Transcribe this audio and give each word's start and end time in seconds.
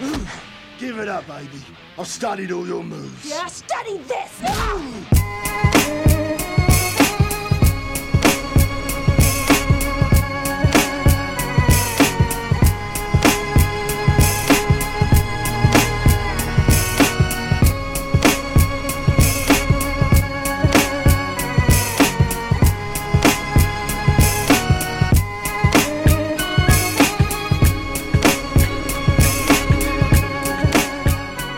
Give 0.78 0.98
it 0.98 1.08
up, 1.08 1.26
baby. 1.26 1.60
I've 1.98 2.06
studied 2.06 2.52
all 2.52 2.66
your 2.66 2.82
moves. 2.82 3.28
Yeah, 3.28 3.46
study 3.46 3.98
this! 3.98 6.05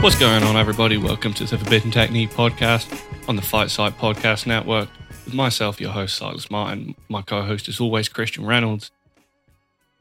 What's 0.09 0.19
going 0.19 0.43
on, 0.43 0.57
everybody? 0.57 0.97
Welcome 0.97 1.35
to 1.35 1.45
the 1.45 1.59
Forbidden 1.59 1.91
Technique 1.91 2.31
podcast 2.31 2.99
on 3.29 3.37
the 3.37 3.43
Fight 3.43 3.71
Site 3.71 3.99
Podcast 3.99 4.47
Network 4.47 4.89
with 5.27 5.35
myself, 5.35 5.83
your 5.83 5.91
host, 5.91 6.17
Silas 6.17 6.51
Martin. 6.51 6.95
My 7.11 7.21
co 7.21 7.43
host, 7.43 7.69
is 7.69 7.79
always, 7.79 8.09
Christian 8.09 8.47
Reynolds. 8.47 8.91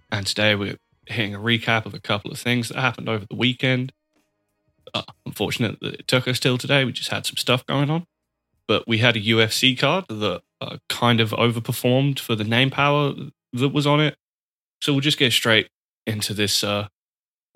And 0.09 0.25
today 0.25 0.55
we're 0.55 0.77
hitting 1.07 1.35
a 1.35 1.39
recap 1.39 1.85
of 1.85 1.93
a 1.93 1.99
couple 1.99 2.31
of 2.31 2.39
things 2.39 2.69
that 2.69 2.77
happened 2.77 3.09
over 3.09 3.25
the 3.29 3.35
weekend. 3.35 3.91
Uh, 4.93 5.03
unfortunate 5.25 5.77
that 5.81 5.95
it 5.95 6.07
took 6.07 6.25
us 6.25 6.39
till 6.39 6.57
today. 6.57 6.85
We 6.85 6.93
just 6.93 7.11
had 7.11 7.25
some 7.25 7.35
stuff 7.35 7.65
going 7.65 7.89
on. 7.89 8.07
But 8.65 8.87
we 8.87 8.99
had 8.99 9.17
a 9.17 9.21
UFC 9.21 9.77
card 9.77 10.05
that 10.07 10.41
uh, 10.61 10.77
kind 10.87 11.19
of 11.19 11.31
overperformed 11.31 12.19
for 12.19 12.33
the 12.33 12.45
name 12.45 12.69
power 12.69 13.13
that 13.51 13.73
was 13.73 13.85
on 13.85 13.99
it. 13.99 14.15
So 14.81 14.93
we'll 14.93 15.01
just 15.01 15.19
get 15.19 15.33
straight 15.33 15.67
into 16.05 16.33
this 16.33 16.63
uh, 16.63 16.87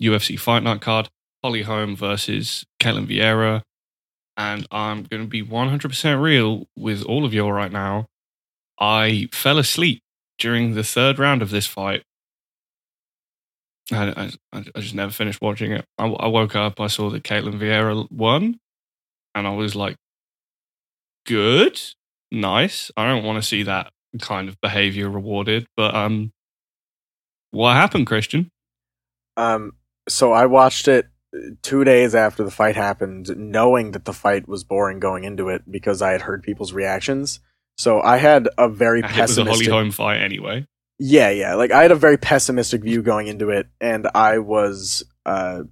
UFC 0.02 0.38
Fight 0.38 0.62
Night 0.62 0.82
card. 0.82 1.08
Holly 1.42 1.62
Holm 1.62 1.96
versus 1.96 2.64
Ketlen 2.80 3.06
Vieira. 3.06 3.62
And 4.36 4.66
I'm 4.70 5.02
going 5.04 5.22
to 5.22 5.28
be 5.28 5.42
100% 5.42 6.22
real 6.22 6.66
with 6.76 7.04
all 7.04 7.24
of 7.24 7.34
you 7.34 7.44
all 7.44 7.52
right 7.52 7.72
now. 7.72 8.06
I 8.80 9.28
fell 9.32 9.58
asleep 9.58 10.02
during 10.38 10.74
the 10.74 10.84
third 10.84 11.18
round 11.18 11.42
of 11.42 11.50
this 11.50 11.66
fight. 11.66 12.02
I, 13.92 14.30
I, 14.52 14.64
I 14.74 14.80
just 14.80 14.94
never 14.94 15.12
finished 15.12 15.42
watching 15.42 15.72
it. 15.72 15.84
I, 15.98 16.06
I 16.06 16.28
woke 16.28 16.56
up, 16.56 16.80
I 16.80 16.86
saw 16.86 17.10
that 17.10 17.24
Ketlen 17.24 17.58
Vieira 17.58 18.10
won, 18.10 18.58
and 19.34 19.46
I 19.46 19.50
was 19.50 19.76
like, 19.76 19.96
good, 21.26 21.80
nice. 22.30 22.90
I 22.96 23.06
don't 23.06 23.24
want 23.24 23.42
to 23.42 23.46
see 23.46 23.62
that 23.64 23.92
kind 24.20 24.48
of 24.48 24.60
behavior 24.60 25.10
rewarded. 25.10 25.66
But 25.76 25.94
um, 25.94 26.32
what 27.50 27.74
happened, 27.74 28.06
Christian? 28.06 28.50
Um, 29.36 29.72
so 30.08 30.32
I 30.32 30.46
watched 30.46 30.88
it 30.88 31.06
two 31.62 31.84
days 31.84 32.14
after 32.14 32.44
the 32.44 32.50
fight 32.50 32.76
happened, 32.76 33.34
knowing 33.36 33.92
that 33.92 34.04
the 34.04 34.12
fight 34.12 34.48
was 34.48 34.64
boring 34.64 35.00
going 35.00 35.24
into 35.24 35.48
it 35.48 35.62
because 35.70 36.02
I 36.02 36.12
had 36.12 36.22
heard 36.22 36.42
people's 36.42 36.72
reactions. 36.72 37.40
So 37.78 38.00
I 38.02 38.18
had 38.18 38.48
a 38.58 38.68
very 38.68 39.02
pessimistic. 39.02 39.46
It 39.46 39.50
was 39.50 39.60
a 39.60 39.70
Holly. 39.70 39.82
Holm 39.82 39.90
fight 39.90 40.20
anyway. 40.20 40.66
Yeah, 40.98 41.30
yeah. 41.30 41.54
Like 41.54 41.72
I 41.72 41.82
had 41.82 41.90
a 41.90 41.96
very 41.96 42.18
pessimistic 42.18 42.82
view 42.82 43.02
going 43.02 43.26
into 43.26 43.50
it, 43.50 43.66
and 43.80 44.08
I 44.14 44.38
was, 44.38 45.02
uh, 45.26 45.62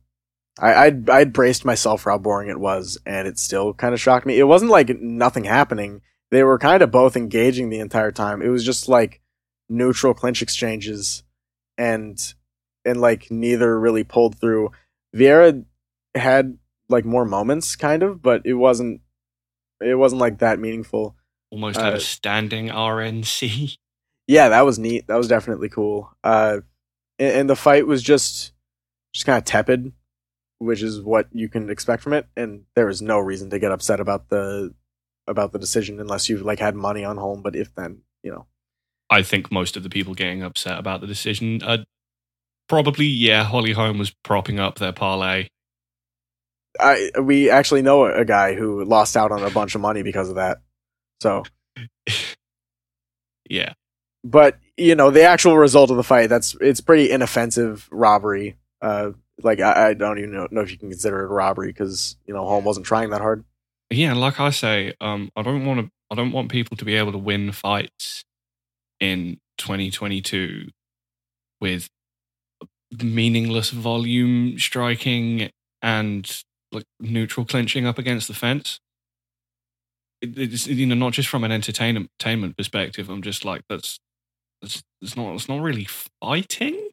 I, 0.58 0.74
I'd, 0.74 1.08
I'd 1.10 1.32
braced 1.32 1.64
myself 1.64 2.02
for 2.02 2.10
how 2.10 2.18
boring 2.18 2.48
it 2.48 2.58
was, 2.58 2.98
and 3.06 3.28
it 3.28 3.38
still 3.38 3.74
kind 3.74 3.94
of 3.94 4.00
shocked 4.00 4.26
me. 4.26 4.38
It 4.38 4.44
wasn't 4.44 4.70
like 4.70 4.88
nothing 5.00 5.44
happening. 5.44 6.00
They 6.30 6.42
were 6.42 6.58
kind 6.58 6.82
of 6.82 6.90
both 6.90 7.16
engaging 7.16 7.70
the 7.70 7.80
entire 7.80 8.12
time. 8.12 8.40
It 8.42 8.48
was 8.48 8.64
just 8.64 8.88
like 8.88 9.20
neutral 9.68 10.14
clinch 10.14 10.42
exchanges, 10.42 11.22
and 11.76 12.18
and 12.84 13.00
like 13.00 13.30
neither 13.30 13.78
really 13.78 14.04
pulled 14.04 14.40
through. 14.40 14.70
Vieira 15.14 15.64
had 16.14 16.58
like 16.88 17.04
more 17.04 17.24
moments, 17.24 17.76
kind 17.76 18.02
of, 18.02 18.22
but 18.22 18.42
it 18.44 18.54
wasn't. 18.54 19.00
It 19.80 19.94
wasn't 19.94 20.20
like 20.20 20.38
that 20.40 20.58
meaningful. 20.58 21.16
Almost 21.50 21.78
had 21.80 21.94
Uh, 21.94 21.96
a 21.96 22.00
standing 22.00 22.68
RNC. 22.68 23.76
yeah, 24.26 24.50
that 24.50 24.62
was 24.62 24.78
neat. 24.78 25.06
That 25.08 25.16
was 25.16 25.28
definitely 25.28 25.68
cool. 25.68 26.12
Uh, 26.22 26.58
and, 27.18 27.32
and 27.32 27.50
the 27.50 27.56
fight 27.56 27.86
was 27.86 28.02
just 28.02 28.52
just 29.12 29.26
kind 29.26 29.38
of 29.38 29.44
tepid, 29.44 29.92
which 30.58 30.82
is 30.82 31.00
what 31.00 31.28
you 31.32 31.48
can 31.48 31.70
expect 31.70 32.02
from 32.02 32.12
it. 32.12 32.26
And 32.36 32.64
there 32.76 32.86
was 32.86 33.02
no 33.02 33.18
reason 33.18 33.50
to 33.50 33.58
get 33.58 33.72
upset 33.72 34.00
about 34.00 34.28
the 34.28 34.74
about 35.26 35.52
the 35.52 35.58
decision 35.58 35.98
unless 36.00 36.28
you 36.28 36.38
like 36.38 36.58
had 36.60 36.74
money 36.74 37.04
on 37.04 37.16
Holm. 37.16 37.42
But 37.42 37.56
if 37.56 37.74
then, 37.74 38.02
you 38.22 38.30
know, 38.30 38.46
I 39.08 39.22
think 39.22 39.50
most 39.50 39.76
of 39.76 39.82
the 39.82 39.90
people 39.90 40.14
getting 40.14 40.42
upset 40.42 40.78
about 40.78 41.00
the 41.00 41.06
decision 41.06 41.62
are 41.62 41.78
probably, 42.70 43.04
yeah, 43.06 43.44
Holly 43.44 43.72
Holm 43.72 43.98
was 43.98 44.10
propping 44.24 44.58
up 44.58 44.78
their 44.78 44.92
parlay. 44.92 45.48
I 46.78 47.10
we 47.20 47.50
actually 47.50 47.82
know 47.82 48.06
a 48.06 48.24
guy 48.24 48.54
who 48.54 48.84
lost 48.84 49.16
out 49.16 49.32
on 49.32 49.42
a 49.42 49.50
bunch 49.50 49.74
of 49.74 49.80
money 49.82 50.02
because 50.02 50.28
of 50.30 50.36
that. 50.36 50.58
So, 51.20 51.42
Yeah. 53.48 53.72
but 54.24 54.58
you 54.76 54.94
know, 54.94 55.10
the 55.10 55.24
actual 55.24 55.58
result 55.58 55.90
of 55.90 55.96
the 55.96 56.04
fight 56.04 56.28
that's 56.28 56.56
it's 56.60 56.80
pretty 56.80 57.10
inoffensive 57.10 57.88
robbery. 57.90 58.56
Uh, 58.80 59.10
like 59.42 59.60
I, 59.60 59.88
I 59.88 59.94
don't 59.94 60.18
even 60.18 60.32
know, 60.32 60.48
know 60.50 60.60
if 60.60 60.70
you 60.70 60.78
can 60.78 60.90
consider 60.90 61.20
it 61.20 61.24
a 61.24 61.34
robbery 61.34 61.68
because 61.68 62.16
you 62.26 62.32
know 62.32 62.46
Holm 62.46 62.64
wasn't 62.64 62.86
trying 62.86 63.10
that 63.10 63.20
hard. 63.20 63.44
Yeah, 63.90 64.14
like 64.14 64.38
I 64.38 64.50
say, 64.50 64.94
um, 65.00 65.30
I 65.36 65.42
don't 65.42 65.66
want 65.66 65.80
to. 65.80 65.90
I 66.10 66.14
don't 66.14 66.32
want 66.32 66.50
people 66.50 66.76
to 66.76 66.84
be 66.84 66.94
able 66.94 67.12
to 67.12 67.18
win 67.18 67.50
fights 67.52 68.24
in 69.00 69.38
2022 69.58 70.68
with 71.60 71.88
meaningless 73.02 73.70
volume 73.70 74.58
striking 74.58 75.50
and 75.82 76.42
like 76.72 76.84
neutral 77.00 77.46
clinching 77.46 77.86
up 77.86 77.98
against 77.98 78.28
the 78.28 78.34
fence. 78.34 78.80
It, 80.20 80.36
it's 80.36 80.66
you 80.66 80.86
know 80.86 80.94
not 80.94 81.12
just 81.12 81.28
from 81.28 81.44
an 81.44 81.52
entertainment 81.52 82.10
perspective. 82.56 83.08
I'm 83.08 83.22
just 83.22 83.44
like 83.44 83.62
that's 83.68 83.98
that's 84.60 84.82
it's 85.00 85.16
not 85.16 85.34
it's 85.34 85.48
not 85.48 85.62
really 85.62 85.86
fighting. 86.20 86.88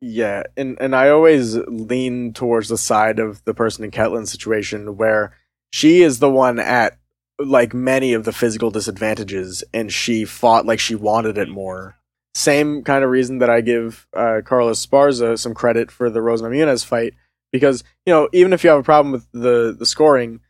Yeah, 0.00 0.42
and 0.56 0.76
and 0.80 0.94
I 0.94 1.08
always 1.08 1.56
lean 1.56 2.32
towards 2.32 2.68
the 2.68 2.78
side 2.78 3.18
of 3.18 3.42
the 3.44 3.54
person 3.54 3.84
in 3.84 3.90
Ketlin's 3.90 4.30
situation 4.30 4.96
where 4.96 5.34
she 5.72 6.02
is 6.02 6.18
the 6.18 6.30
one 6.30 6.58
at 6.58 6.98
like 7.38 7.74
many 7.74 8.12
of 8.12 8.24
the 8.24 8.32
physical 8.32 8.70
disadvantages, 8.70 9.64
and 9.72 9.92
she 9.92 10.24
fought 10.24 10.66
like 10.66 10.80
she 10.80 10.94
wanted 10.94 11.38
it 11.38 11.48
more. 11.48 11.96
Same 12.36 12.84
kind 12.84 13.02
of 13.02 13.08
reason 13.08 13.38
that 13.38 13.48
I 13.48 13.62
give 13.62 14.06
uh, 14.14 14.42
Carla 14.44 14.72
Esparza 14.72 15.38
some 15.38 15.54
credit 15.54 15.90
for 15.90 16.10
the 16.10 16.20
Rose 16.20 16.42
Namajunas 16.42 16.84
fight 16.84 17.14
because 17.50 17.82
you 18.04 18.12
know 18.12 18.28
even 18.34 18.52
if 18.52 18.62
you 18.62 18.68
have 18.68 18.78
a 18.78 18.82
problem 18.82 19.10
with 19.10 19.26
the 19.32 19.74
the 19.78 19.86
scoring, 19.86 20.40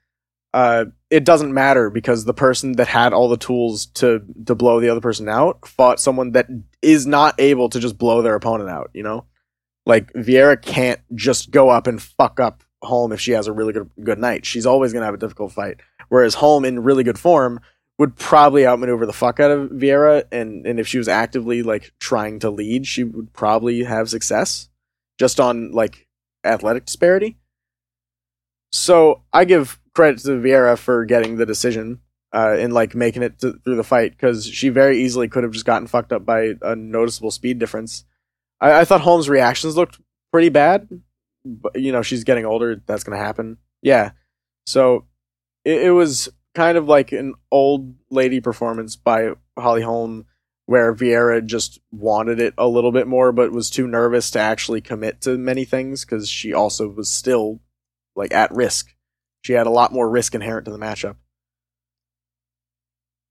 uh, 0.52 0.86
it 1.10 1.24
doesn't 1.24 1.54
matter 1.54 1.88
because 1.88 2.24
the 2.24 2.34
person 2.34 2.72
that 2.72 2.88
had 2.88 3.12
all 3.12 3.28
the 3.28 3.36
tools 3.36 3.86
to 3.86 4.20
to 4.46 4.56
blow 4.56 4.80
the 4.80 4.88
other 4.88 5.00
person 5.00 5.28
out 5.28 5.64
fought 5.64 6.00
someone 6.00 6.32
that 6.32 6.48
is 6.82 7.06
not 7.06 7.36
able 7.38 7.68
to 7.68 7.78
just 7.78 7.96
blow 7.96 8.20
their 8.20 8.34
opponent 8.34 8.68
out. 8.68 8.90
You 8.92 9.04
know. 9.04 9.24
Like 9.88 10.12
Vieira 10.14 10.60
can't 10.60 10.98
just 11.14 11.52
go 11.52 11.68
up 11.68 11.86
and 11.86 12.02
fuck 12.02 12.40
up 12.40 12.64
Holm 12.82 13.12
if 13.12 13.20
she 13.20 13.30
has 13.30 13.46
a 13.46 13.52
really 13.52 13.72
good 13.72 13.88
good 14.02 14.18
night. 14.18 14.44
She's 14.44 14.66
always 14.66 14.92
gonna 14.92 15.04
have 15.04 15.14
a 15.14 15.18
difficult 15.18 15.52
fight. 15.52 15.76
Whereas 16.08 16.34
Holm 16.34 16.64
in 16.64 16.82
really 16.82 17.04
good 17.04 17.20
form 17.20 17.60
would 17.98 18.16
probably 18.16 18.66
outmaneuver 18.66 19.06
the 19.06 19.12
fuck 19.12 19.40
out 19.40 19.50
of 19.50 19.70
Vieira, 19.70 20.24
and 20.30 20.66
and 20.66 20.78
if 20.78 20.86
she 20.86 20.98
was 20.98 21.08
actively 21.08 21.62
like 21.62 21.92
trying 21.98 22.38
to 22.40 22.50
lead, 22.50 22.86
she 22.86 23.04
would 23.04 23.32
probably 23.32 23.84
have 23.84 24.10
success 24.10 24.68
just 25.18 25.40
on 25.40 25.72
like 25.72 26.06
athletic 26.44 26.84
disparity. 26.84 27.38
So 28.72 29.22
I 29.32 29.44
give 29.44 29.80
credit 29.94 30.20
to 30.20 30.30
Vieira 30.32 30.76
for 30.76 31.04
getting 31.06 31.36
the 31.36 31.46
decision 31.46 32.00
uh, 32.34 32.56
and 32.58 32.72
like 32.72 32.94
making 32.94 33.22
it 33.22 33.38
to, 33.38 33.54
through 33.64 33.76
the 33.76 33.84
fight 33.84 34.12
because 34.12 34.46
she 34.46 34.68
very 34.68 35.02
easily 35.02 35.28
could 35.28 35.42
have 35.42 35.52
just 35.52 35.64
gotten 35.64 35.86
fucked 35.86 36.12
up 36.12 36.26
by 36.26 36.52
a 36.60 36.76
noticeable 36.76 37.30
speed 37.30 37.58
difference. 37.58 38.04
I, 38.60 38.80
I 38.80 38.84
thought 38.84 39.00
Holmes' 39.00 39.28
reactions 39.28 39.76
looked 39.76 39.98
pretty 40.32 40.50
bad, 40.50 40.88
but 41.44 41.80
you 41.80 41.92
know 41.92 42.02
she's 42.02 42.24
getting 42.24 42.44
older. 42.44 42.82
That's 42.86 43.04
gonna 43.04 43.16
happen. 43.16 43.56
Yeah, 43.80 44.10
so 44.66 45.06
it, 45.64 45.82
it 45.84 45.90
was 45.92 46.28
kind 46.56 46.78
of 46.78 46.88
like 46.88 47.12
an 47.12 47.34
old 47.50 47.94
lady 48.10 48.40
performance 48.40 48.96
by 48.96 49.32
Holly 49.58 49.82
Holm, 49.82 50.24
where 50.64 50.94
Vieira 50.94 51.44
just 51.44 51.78
wanted 51.92 52.40
it 52.40 52.54
a 52.56 52.66
little 52.66 52.92
bit 52.92 53.06
more, 53.06 53.30
but 53.30 53.52
was 53.52 53.68
too 53.68 53.86
nervous 53.86 54.30
to 54.30 54.38
actually 54.40 54.80
commit 54.80 55.20
to 55.20 55.36
many 55.36 55.66
things 55.66 56.04
because 56.04 56.28
she 56.30 56.54
also 56.54 56.88
was 56.88 57.10
still 57.10 57.60
like 58.16 58.32
at 58.32 58.50
risk. 58.52 58.88
She 59.42 59.52
had 59.52 59.66
a 59.66 59.70
lot 59.70 59.92
more 59.92 60.08
risk 60.08 60.34
inherent 60.34 60.64
to 60.64 60.70
the 60.70 60.78
matchup. 60.78 61.16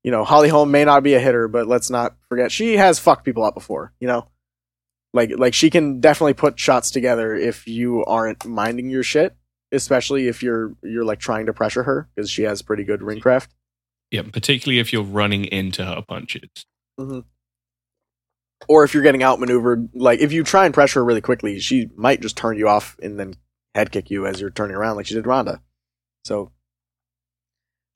You 0.04 0.12
know, 0.12 0.22
Holly 0.22 0.48
Holm 0.48 0.70
may 0.70 0.84
not 0.84 1.02
be 1.02 1.14
a 1.14 1.20
hitter, 1.20 1.48
but 1.48 1.66
let's 1.66 1.90
not 1.90 2.16
forget 2.28 2.52
she 2.52 2.76
has 2.76 3.00
fucked 3.00 3.24
people 3.24 3.42
up 3.42 3.54
before. 3.54 3.92
You 3.98 4.06
know, 4.06 4.28
like 5.12 5.32
like 5.36 5.52
she 5.52 5.68
can 5.68 5.98
definitely 5.98 6.34
put 6.34 6.60
shots 6.60 6.92
together 6.92 7.34
if 7.34 7.66
you 7.66 8.04
aren't 8.04 8.46
minding 8.46 8.88
your 8.88 9.02
shit, 9.02 9.34
especially 9.72 10.28
if 10.28 10.42
you're 10.42 10.74
you're 10.82 11.04
like 11.04 11.18
trying 11.18 11.46
to 11.46 11.52
pressure 11.52 11.82
her 11.82 12.08
because 12.14 12.30
she 12.30 12.42
has 12.42 12.62
pretty 12.62 12.84
good 12.84 13.02
ring 13.02 13.20
craft. 13.20 13.52
Yeah, 14.10 14.22
particularly 14.22 14.78
if 14.78 14.92
you're 14.92 15.02
running 15.02 15.44
into 15.46 15.84
her 15.84 16.02
punches. 16.06 16.48
Mm-hmm. 16.98 17.20
or 18.68 18.84
if 18.84 18.94
you're 18.94 19.02
getting 19.02 19.22
outmaneuvered, 19.22 19.90
like 19.94 20.20
if 20.20 20.32
you 20.32 20.42
try 20.42 20.64
and 20.64 20.72
pressure 20.72 21.00
her 21.00 21.04
really 21.04 21.20
quickly, 21.20 21.58
she 21.58 21.90
might 21.94 22.20
just 22.22 22.36
turn 22.36 22.56
you 22.56 22.68
off 22.68 22.96
and 23.02 23.18
then 23.20 23.34
head 23.74 23.92
kick 23.92 24.10
you 24.10 24.26
as 24.26 24.40
you're 24.40 24.50
turning 24.50 24.76
around, 24.76 24.96
like 24.96 25.06
she 25.06 25.14
did 25.14 25.26
Ronda. 25.26 25.60
So, 26.24 26.52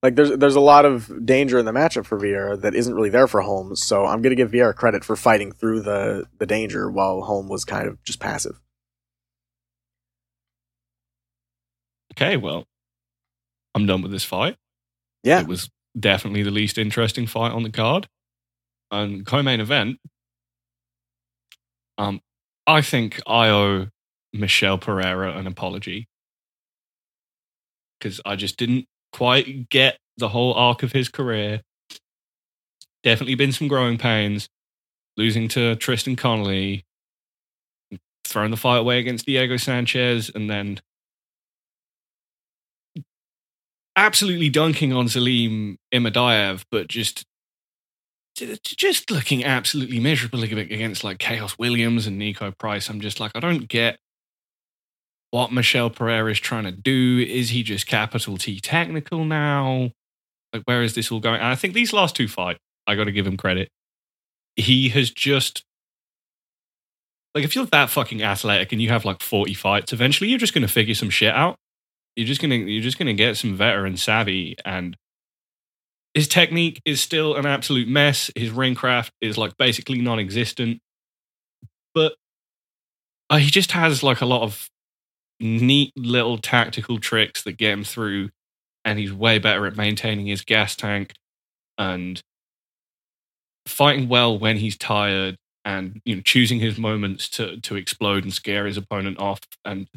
like 0.03 0.17
there's 0.17 0.37
there's 0.37 0.57
a 0.57 0.61
lot 0.61 0.85
of 0.85 1.25
danger 1.25 1.59
in 1.59 1.65
the 1.65 1.73
matchup 1.73 2.05
for 2.07 2.19
Vieira 2.19 2.61
that 2.61 2.75
isn't 2.75 2.95
really 2.95 3.09
there 3.11 3.27
for 3.27 3.41
Holmes. 3.41 3.83
So 3.83 4.05
I'm 4.05 4.21
gonna 4.23 4.35
give 4.35 4.51
Vieira 4.51 4.75
credit 4.75 5.05
for 5.05 5.17
fighting 5.17 5.53
through 5.53 5.81
the 5.83 6.27
the 6.39 6.47
danger 6.47 6.91
while 6.91 7.23
Holmes 7.23 7.51
was 7.51 7.65
kind 7.65 7.89
of 7.89 8.03
just 8.05 8.21
passive. 8.21 8.61
Okay, 12.21 12.37
well, 12.37 12.67
I'm 13.75 13.87
done 13.87 14.03
with 14.03 14.13
this 14.13 14.25
fight. 14.25 14.57
Yeah, 15.23 15.41
It 15.41 15.47
was 15.47 15.71
definitely 15.99 16.43
the 16.43 16.51
least 16.51 16.77
interesting 16.77 17.27
fight 17.27 17.53
on 17.53 17.63
the 17.63 17.71
card. 17.71 18.09
And 18.91 19.25
co-main 19.25 19.61
event, 19.61 19.99
um, 21.97 22.21
I 22.67 22.83
think 22.83 23.21
I 23.27 23.49
owe 23.49 23.87
Michel 24.33 24.77
Pereira 24.77 25.33
an 25.37 25.47
apology 25.47 26.09
because 27.99 28.21
I 28.27 28.37
just 28.37 28.57
didn't 28.57 28.87
quite 29.13 29.69
get 29.69 29.99
the 30.17 30.29
whole 30.29 30.53
arc 30.55 30.83
of 30.83 30.93
his 30.93 31.09
career. 31.09 31.63
Definitely 33.03 33.37
been 33.37 33.53
some 33.53 33.69
growing 33.69 33.97
pains, 33.97 34.49
losing 35.17 35.49
to 35.49 35.77
Tristan 35.77 36.17
Connolly, 36.17 36.85
throwing 38.25 38.51
the 38.51 38.57
fight 38.57 38.79
away 38.79 38.99
against 38.99 39.27
Diego 39.27 39.57
Sanchez, 39.57 40.31
and 40.35 40.51
then 40.51 40.81
absolutely 43.97 44.49
dunking 44.49 44.93
on 44.93 45.07
Zelim 45.07 45.77
Imadaev, 45.93 46.65
but 46.71 46.89
just 46.89 47.25
just 48.63 49.11
looking 49.11 49.45
absolutely 49.45 50.01
miserable 50.01 50.43
against 50.43 51.05
like 51.05 51.19
Khaos 51.19 51.59
Williams 51.59 52.07
and 52.07 52.21
Niko 52.21 52.57
Price. 52.57 52.89
I'm 52.89 53.01
just 53.01 53.21
like, 53.21 53.33
I 53.35 53.41
don't 53.41 53.69
get 53.69 53.99
what 55.31 55.53
Michel 55.53 55.91
Pereira 55.91 56.31
is 56.31 56.41
trying 56.41 56.65
to 56.65 56.73
do. 56.73 57.25
Is 57.29 57.51
he 57.51 57.63
just 57.63 57.87
capital 57.87 58.37
T 58.37 58.61
technical 58.61 59.25
now? 59.25 59.91
Like, 60.53 60.63
where 60.65 60.83
is 60.83 60.95
this 60.95 61.13
all 61.13 61.21
going? 61.21 61.37
And 61.37 61.47
I 61.47 61.55
think 61.55 61.75
these 61.75 61.93
last 61.93 62.17
two 62.17 62.29
fights, 62.29 62.61
I 62.87 62.95
got 62.95 63.05
to 63.05 63.13
give 63.13 63.27
him 63.27 63.37
credit. 63.37 63.69
He 64.57 64.89
has 64.91 65.11
just 65.11 65.65
like 67.35 67.45
if 67.45 67.55
you're 67.55 67.67
that 67.67 67.91
fucking 67.91 68.23
athletic 68.23 68.73
and 68.73 68.83
you 68.83 68.89
have 68.89 69.05
like 69.05 69.23
40 69.23 69.55
fights, 69.55 69.93
eventually 69.93 70.31
you're 70.31 70.39
just 70.39 70.55
going 70.55 70.67
to 70.67 70.73
figure 70.73 70.95
some 70.95 71.11
shit 71.11 71.33
out. 71.33 71.57
You're 72.21 72.27
just 72.27 72.43
gonna 72.43 72.57
you're 72.57 72.83
just 72.83 72.99
gonna 72.99 73.15
get 73.15 73.39
some 73.39 73.57
veteran 73.57 73.97
savvy 73.97 74.55
and 74.67 74.95
his 76.13 76.29
technique 76.29 76.83
is 76.85 77.01
still 77.01 77.35
an 77.37 77.47
absolute 77.47 77.89
mess. 77.89 78.31
His 78.37 78.51
ring 78.51 78.75
craft 78.75 79.13
is 79.23 79.39
like 79.39 79.57
basically 79.57 80.03
non-existent, 80.03 80.81
but 81.95 82.15
uh, 83.31 83.39
he 83.39 83.51
just 83.51 83.73
has 83.73 84.03
like 84.03 84.21
a 84.21 84.27
lot 84.27 84.43
of 84.43 84.69
neat 85.41 85.93
little 85.97 86.37
tactical 86.37 86.99
tricks 86.99 87.43
that 87.45 87.57
get 87.57 87.73
him 87.73 87.85
through, 87.85 88.31
and 88.85 88.99
he's 88.99 89.13
way 89.13 89.39
better 89.39 89.67
at 89.67 89.77
maintaining 89.77 90.27
his 90.27 90.43
gas 90.43 90.77
tank 90.77 91.15
and 91.79 92.21
fighting 93.67 94.09
well 94.09 94.39
when 94.39 94.57
he's 94.57 94.77
tired, 94.77 95.37
and 95.65 96.03
you 96.05 96.17
know 96.17 96.23
choosing 96.23 96.59
his 96.59 96.77
moments 96.77 97.29
to 97.31 97.61
to 97.61 97.77
explode 97.77 98.25
and 98.25 98.33
scare 98.35 98.67
his 98.67 98.77
opponent 98.77 99.19
off, 99.19 99.41
and 99.65 99.89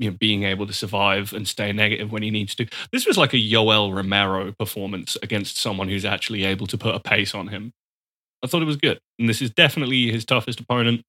you 0.00 0.10
know 0.10 0.16
being 0.18 0.42
able 0.44 0.66
to 0.66 0.72
survive 0.72 1.32
and 1.32 1.46
stay 1.46 1.72
negative 1.72 2.10
when 2.10 2.22
he 2.22 2.30
needs 2.30 2.54
to. 2.56 2.66
This 2.90 3.06
was 3.06 3.18
like 3.18 3.34
a 3.34 3.36
Yoel 3.36 3.94
Romero 3.94 4.52
performance 4.52 5.16
against 5.22 5.58
someone 5.58 5.88
who's 5.88 6.06
actually 6.06 6.44
able 6.44 6.66
to 6.66 6.78
put 6.78 6.94
a 6.94 7.00
pace 7.00 7.34
on 7.34 7.48
him. 7.48 7.72
I 8.42 8.46
thought 8.46 8.62
it 8.62 8.66
was 8.66 8.76
good, 8.76 8.98
and 9.18 9.28
this 9.28 9.42
is 9.42 9.50
definitely 9.50 10.10
his 10.10 10.24
toughest 10.24 10.58
opponent, 10.58 11.02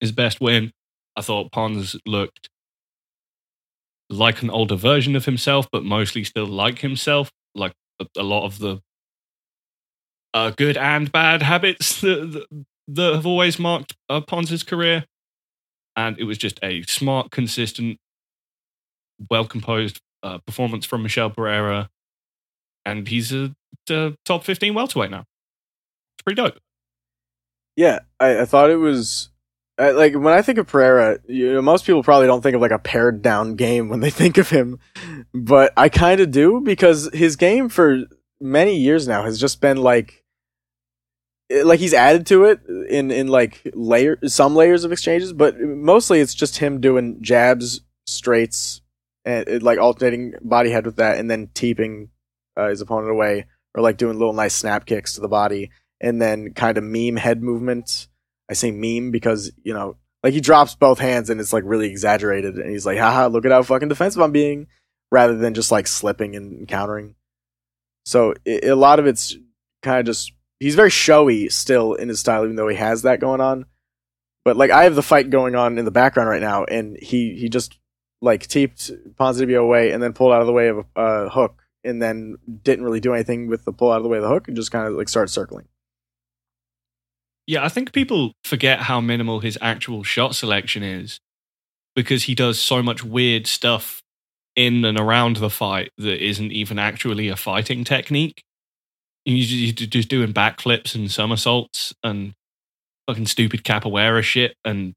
his 0.00 0.12
best 0.12 0.40
win. 0.40 0.72
I 1.16 1.22
thought 1.22 1.50
Pons 1.50 1.96
looked 2.06 2.50
like 4.10 4.42
an 4.42 4.50
older 4.50 4.76
version 4.76 5.16
of 5.16 5.24
himself, 5.24 5.66
but 5.72 5.82
mostly 5.82 6.22
still 6.22 6.46
like 6.46 6.80
himself. 6.80 7.30
Like 7.54 7.72
a, 7.98 8.06
a 8.18 8.22
lot 8.22 8.44
of 8.44 8.58
the 8.58 8.80
uh, 10.34 10.50
good 10.50 10.76
and 10.76 11.10
bad 11.10 11.42
habits 11.42 12.00
that, 12.02 12.32
that, 12.32 12.66
that 12.88 13.14
have 13.14 13.26
always 13.26 13.58
marked 13.58 13.96
uh, 14.10 14.20
Pons' 14.20 14.62
career. 14.62 15.04
And 15.96 16.18
it 16.18 16.24
was 16.24 16.38
just 16.38 16.60
a 16.62 16.82
smart, 16.82 17.32
consistent, 17.32 17.98
well 19.30 19.44
composed 19.44 20.00
uh, 20.22 20.38
performance 20.38 20.84
from 20.84 21.02
Michel 21.02 21.30
Pereira. 21.30 21.90
And 22.84 23.06
he's 23.06 23.32
a, 23.32 23.54
a 23.90 24.14
top 24.24 24.44
15 24.44 24.74
welterweight 24.74 25.10
now. 25.10 25.24
It's 26.16 26.22
pretty 26.24 26.40
dope. 26.40 26.58
Yeah, 27.76 28.00
I, 28.18 28.40
I 28.40 28.44
thought 28.44 28.70
it 28.70 28.76
was 28.76 29.28
I, 29.78 29.92
like 29.92 30.14
when 30.14 30.34
I 30.34 30.42
think 30.42 30.58
of 30.58 30.66
Pereira, 30.66 31.18
you 31.28 31.52
know, 31.52 31.62
most 31.62 31.86
people 31.86 32.02
probably 32.02 32.26
don't 32.26 32.42
think 32.42 32.56
of 32.56 32.60
like 32.60 32.72
a 32.72 32.78
pared 32.78 33.22
down 33.22 33.54
game 33.54 33.88
when 33.88 34.00
they 34.00 34.10
think 34.20 34.36
of 34.38 34.50
him, 34.50 34.78
but 35.32 35.72
I 35.76 35.88
kind 35.88 36.20
of 36.20 36.30
do 36.30 36.60
because 36.60 37.08
his 37.12 37.36
game 37.36 37.68
for 37.68 38.00
many 38.40 38.76
years 38.76 39.06
now 39.06 39.22
has 39.22 39.38
just 39.38 39.60
been 39.60 39.76
like 39.76 40.24
like 41.64 41.80
he's 41.80 41.94
added 41.94 42.26
to 42.26 42.44
it 42.44 42.60
in 42.88 43.10
in 43.10 43.28
like 43.28 43.62
layer 43.74 44.18
some 44.26 44.56
layers 44.56 44.84
of 44.84 44.92
exchanges, 44.92 45.32
but 45.32 45.58
mostly 45.60 46.20
it's 46.20 46.34
just 46.34 46.58
him 46.58 46.80
doing 46.80 47.22
jabs, 47.22 47.80
straights, 48.06 48.80
and 49.28 49.46
eh, 49.46 49.58
like 49.60 49.78
alternating 49.78 50.32
body 50.40 50.70
head 50.70 50.86
with 50.86 50.96
that, 50.96 51.18
and 51.18 51.30
then 51.30 51.50
teeping 51.52 52.08
uh, 52.56 52.68
his 52.68 52.80
opponent 52.80 53.12
away, 53.12 53.46
or 53.74 53.82
like 53.82 53.98
doing 53.98 54.18
little 54.18 54.32
nice 54.32 54.54
snap 54.54 54.86
kicks 54.86 55.14
to 55.14 55.20
the 55.20 55.28
body, 55.28 55.70
and 56.00 56.20
then 56.20 56.54
kind 56.54 56.78
of 56.78 56.84
meme 56.84 57.16
head 57.16 57.42
movements. 57.42 58.08
I 58.50 58.54
say 58.54 58.70
meme 58.70 59.10
because 59.10 59.52
you 59.62 59.74
know, 59.74 59.96
like 60.24 60.32
he 60.32 60.40
drops 60.40 60.74
both 60.74 60.98
hands 60.98 61.28
and 61.28 61.40
it's 61.40 61.52
like 61.52 61.64
really 61.66 61.90
exaggerated, 61.90 62.56
and 62.56 62.70
he's 62.70 62.86
like, 62.86 62.98
haha, 62.98 63.26
look 63.26 63.44
at 63.44 63.52
how 63.52 63.62
fucking 63.62 63.88
defensive 63.88 64.22
I'm 64.22 64.32
being, 64.32 64.66
rather 65.12 65.36
than 65.36 65.52
just 65.52 65.70
like 65.70 65.86
slipping 65.86 66.34
and 66.34 66.66
countering. 66.66 67.14
So 68.06 68.32
it, 68.46 68.64
a 68.64 68.76
lot 68.76 68.98
of 68.98 69.06
it's 69.06 69.36
kind 69.82 70.00
of 70.00 70.06
just 70.06 70.32
he's 70.58 70.74
very 70.74 70.90
showy 70.90 71.50
still 71.50 71.92
in 71.92 72.08
his 72.08 72.18
style, 72.18 72.44
even 72.44 72.56
though 72.56 72.68
he 72.68 72.76
has 72.76 73.02
that 73.02 73.20
going 73.20 73.42
on. 73.42 73.66
But 74.46 74.56
like 74.56 74.70
I 74.70 74.84
have 74.84 74.94
the 74.94 75.02
fight 75.02 75.28
going 75.28 75.54
on 75.54 75.76
in 75.76 75.84
the 75.84 75.90
background 75.90 76.30
right 76.30 76.40
now, 76.40 76.64
and 76.64 76.96
he 76.96 77.34
he 77.34 77.50
just 77.50 77.78
like 78.20 78.46
teeped 78.46 78.90
Ponzinibbio 79.14 79.60
away 79.60 79.92
and 79.92 80.02
then 80.02 80.12
pulled 80.12 80.32
out 80.32 80.40
of 80.40 80.46
the 80.46 80.52
way 80.52 80.68
of 80.68 80.84
a 80.96 81.00
uh, 81.00 81.28
hook, 81.28 81.62
and 81.84 82.02
then 82.02 82.36
didn't 82.62 82.84
really 82.84 83.00
do 83.00 83.14
anything 83.14 83.48
with 83.48 83.64
the 83.64 83.72
pull 83.72 83.92
out 83.92 83.98
of 83.98 84.02
the 84.02 84.08
way 84.08 84.18
of 84.18 84.22
the 84.22 84.28
hook, 84.28 84.48
and 84.48 84.56
just 84.56 84.70
kind 84.70 84.86
of 84.86 84.94
like 84.94 85.08
started 85.08 85.32
circling. 85.32 85.66
Yeah, 87.46 87.64
I 87.64 87.70
think 87.70 87.92
people 87.92 88.32
forget 88.44 88.80
how 88.80 89.00
minimal 89.00 89.40
his 89.40 89.56
actual 89.62 90.02
shot 90.02 90.34
selection 90.34 90.82
is 90.82 91.18
because 91.96 92.24
he 92.24 92.34
does 92.34 92.60
so 92.60 92.82
much 92.82 93.02
weird 93.02 93.46
stuff 93.46 94.02
in 94.54 94.84
and 94.84 94.98
around 94.98 95.36
the 95.36 95.48
fight 95.48 95.90
that 95.96 96.22
isn't 96.22 96.52
even 96.52 96.78
actually 96.78 97.28
a 97.28 97.36
fighting 97.36 97.84
technique. 97.84 98.42
He's 99.24 99.72
just 99.72 100.08
doing 100.08 100.32
backflips 100.32 100.94
and 100.94 101.10
somersaults 101.10 101.94
and 102.02 102.34
fucking 103.06 103.26
stupid 103.26 103.64
capoeira 103.64 104.22
shit 104.22 104.54
and 104.64 104.94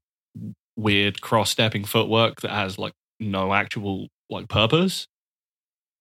weird 0.76 1.20
cross 1.20 1.50
stepping 1.50 1.84
footwork 1.84 2.40
that 2.42 2.50
has 2.50 2.78
like 2.78 2.92
no 3.20 3.54
actual 3.54 4.08
like 4.30 4.48
purpose. 4.48 5.06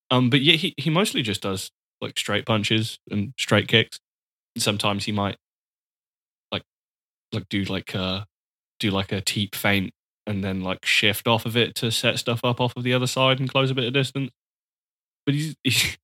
Um, 0.09 0.29
but 0.29 0.41
yeah, 0.41 0.55
he, 0.55 0.73
he 0.77 0.89
mostly 0.89 1.21
just 1.21 1.41
does 1.41 1.71
like 2.01 2.17
straight 2.17 2.45
punches 2.45 2.97
and 3.09 3.33
straight 3.37 3.67
kicks. 3.67 3.99
Sometimes 4.57 5.05
he 5.05 5.11
might 5.11 5.37
like 6.51 6.63
like 7.31 7.47
do 7.49 7.63
like 7.63 7.95
uh 7.95 8.25
do 8.79 8.91
like 8.91 9.11
a 9.11 9.21
teep 9.21 9.55
feint 9.55 9.91
and 10.27 10.43
then 10.43 10.61
like 10.61 10.85
shift 10.85 11.27
off 11.27 11.45
of 11.45 11.55
it 11.55 11.75
to 11.75 11.91
set 11.91 12.19
stuff 12.19 12.41
up 12.43 12.59
off 12.59 12.73
of 12.75 12.83
the 12.83 12.93
other 12.93 13.07
side 13.07 13.39
and 13.39 13.49
close 13.49 13.71
a 13.71 13.75
bit 13.75 13.85
of 13.85 13.93
distance. 13.93 14.31
But 15.25 15.35
he's, 15.35 15.55
he's 15.63 15.97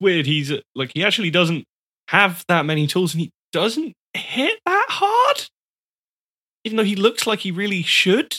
weird. 0.00 0.26
He's 0.26 0.52
like 0.74 0.92
he 0.94 1.04
actually 1.04 1.30
doesn't 1.30 1.64
have 2.08 2.44
that 2.48 2.64
many 2.64 2.86
tools 2.86 3.14
and 3.14 3.20
he 3.22 3.30
doesn't 3.52 3.94
hit 4.14 4.58
that 4.64 4.86
hard, 4.88 5.48
even 6.64 6.76
though 6.76 6.84
he 6.84 6.96
looks 6.96 7.26
like 7.26 7.40
he 7.40 7.50
really 7.50 7.82
should. 7.82 8.36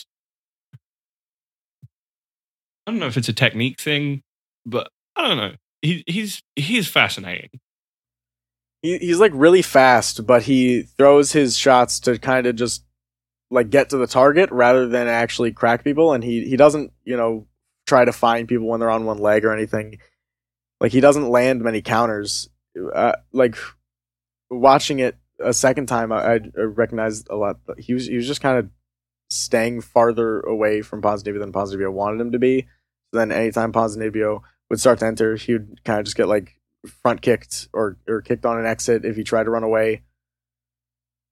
I 2.85 2.91
don't 2.91 2.99
know 2.99 3.07
if 3.07 3.17
it's 3.17 3.29
a 3.29 3.33
technique 3.33 3.79
thing, 3.79 4.21
but 4.65 4.89
I 5.15 5.27
don't 5.27 5.37
know. 5.37 5.53
He, 5.81 6.03
he's 6.07 6.41
he 6.55 6.77
is 6.77 6.87
fascinating. 6.87 7.59
He, 8.81 8.97
he's 8.99 9.19
like 9.19 9.31
really 9.33 9.61
fast, 9.61 10.25
but 10.25 10.43
he 10.43 10.83
throws 10.83 11.31
his 11.31 11.57
shots 11.57 11.99
to 12.01 12.17
kind 12.19 12.47
of 12.47 12.55
just 12.55 12.83
like 13.51 13.69
get 13.69 13.89
to 13.89 13.97
the 13.97 14.07
target 14.07 14.51
rather 14.51 14.87
than 14.87 15.07
actually 15.07 15.51
crack 15.51 15.83
people. 15.83 16.13
And 16.13 16.23
he 16.23 16.47
he 16.47 16.57
doesn't 16.57 16.91
you 17.03 17.17
know 17.17 17.47
try 17.87 18.05
to 18.05 18.11
find 18.11 18.47
people 18.47 18.67
when 18.67 18.79
they're 18.79 18.89
on 18.89 19.05
one 19.05 19.19
leg 19.19 19.45
or 19.45 19.53
anything. 19.53 19.99
Like 20.79 20.91
he 20.91 21.01
doesn't 21.01 21.29
land 21.29 21.61
many 21.61 21.81
counters. 21.81 22.49
Uh, 22.93 23.13
like 23.31 23.55
watching 24.49 24.99
it 24.99 25.17
a 25.39 25.53
second 25.53 25.87
time, 25.87 26.11
I, 26.11 26.35
I 26.35 26.39
recognized 26.57 27.27
a 27.29 27.35
lot. 27.35 27.57
He 27.77 27.93
was 27.93 28.07
he 28.07 28.15
was 28.15 28.27
just 28.27 28.41
kind 28.41 28.57
of 28.57 28.69
staying 29.29 29.81
farther 29.81 30.39
away 30.41 30.81
from 30.81 31.01
Ponzinibbio 31.01 31.39
than 31.39 31.51
Ponzinibbio 31.51 31.91
wanted 31.91 32.21
him 32.21 32.31
to 32.31 32.39
be. 32.39 32.61
So 33.11 33.19
then 33.19 33.31
anytime 33.31 33.71
Ponzinibbio 33.71 34.41
would 34.69 34.79
start 34.79 34.99
to 34.99 35.05
enter, 35.05 35.35
he 35.35 35.53
would 35.53 35.83
kind 35.83 35.99
of 35.99 36.05
just 36.05 36.17
get 36.17 36.27
like 36.27 36.59
front 37.01 37.21
kicked 37.21 37.67
or 37.73 37.97
or 38.07 38.21
kicked 38.21 38.45
on 38.45 38.59
an 38.59 38.65
exit 38.65 39.05
if 39.05 39.15
he 39.15 39.23
tried 39.23 39.43
to 39.43 39.49
run 39.49 39.63
away. 39.63 40.03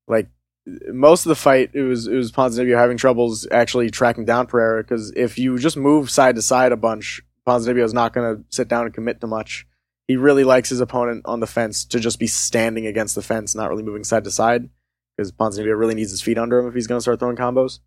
Like 0.08 0.30
most 0.66 1.26
of 1.26 1.30
the 1.30 1.36
fight 1.36 1.72
it 1.74 1.84
was 1.84 2.08
it 2.08 2.16
was 2.16 2.32
Ponzinibbio 2.32 2.78
having 2.78 2.98
troubles 2.98 3.48
actually 3.52 3.90
tracking 3.90 4.26
down 4.26 4.48
Pereira 4.48 4.84
because 4.84 5.12
if 5.16 5.38
you 5.38 5.58
just 5.58 5.78
move 5.78 6.10
side 6.10 6.36
to 6.36 6.42
side 6.42 6.72
a 6.72 6.78
bunch, 6.78 7.22
Ponzinibbio 7.48 7.84
is 7.84 7.94
not 7.94 8.14
going 8.14 8.38
to 8.38 8.44
sit 8.50 8.68
down 8.68 8.86
and 8.86 8.94
commit 8.94 9.22
to 9.22 9.28
much. 9.28 9.68
He 10.08 10.18
really 10.18 10.44
likes 10.44 10.70
his 10.70 10.82
opponent 10.82 11.22
on 11.26 11.40
the 11.40 11.48
fence 11.48 11.86
to 11.86 12.00
just 12.00 12.20
be 12.20 12.28
standing 12.28 12.86
against 12.88 13.16
the 13.16 13.22
fence, 13.22 13.56
not 13.56 13.70
really 13.70 13.84
moving 13.84 14.04
side 14.04 14.26
to 14.26 14.32
side 14.32 14.70
because 15.16 15.32
Ponzinibbio 15.32 15.78
really 15.78 15.96
needs 15.96 16.12
his 16.12 16.22
feet 16.22 16.38
under 16.38 16.60
him 16.60 16.68
if 16.68 16.74
he's 16.74 16.88
going 16.88 16.98
to 16.98 17.02
start 17.02 17.20
throwing 17.20 17.36
combos. 17.36 17.80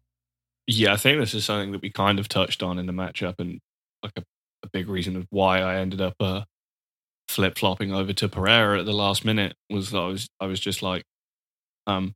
Yeah, 0.67 0.93
I 0.93 0.97
think 0.97 1.21
this 1.21 1.35
is 1.35 1.45
something 1.45 1.73
that 1.73 1.83
we 1.83 1.91
kind 1.91 2.19
of 2.19 2.29
touched 2.29 2.63
on 2.63 2.79
in 2.79 2.87
the 2.87 2.93
matchup, 2.93 3.35
and 3.39 3.61
like 4.03 4.13
a, 4.17 4.23
a 4.65 4.69
big 4.73 4.89
reason 4.89 5.17
of 5.17 5.27
why 5.31 5.61
I 5.61 5.77
ended 5.77 6.01
up 6.01 6.15
uh, 6.19 6.43
flip 7.29 7.57
flopping 7.59 7.93
over 7.93 8.13
to 8.13 8.29
Pereira 8.29 8.81
at 8.81 8.87
the 8.87 8.93
last 8.93 9.25
minute 9.25 9.55
was 9.71 9.91
that 9.91 9.99
I 9.99 10.07
was 10.07 10.29
I 10.41 10.47
was 10.47 10.59
just 10.59 10.83
like, 10.83 11.05
um, 11.87 12.15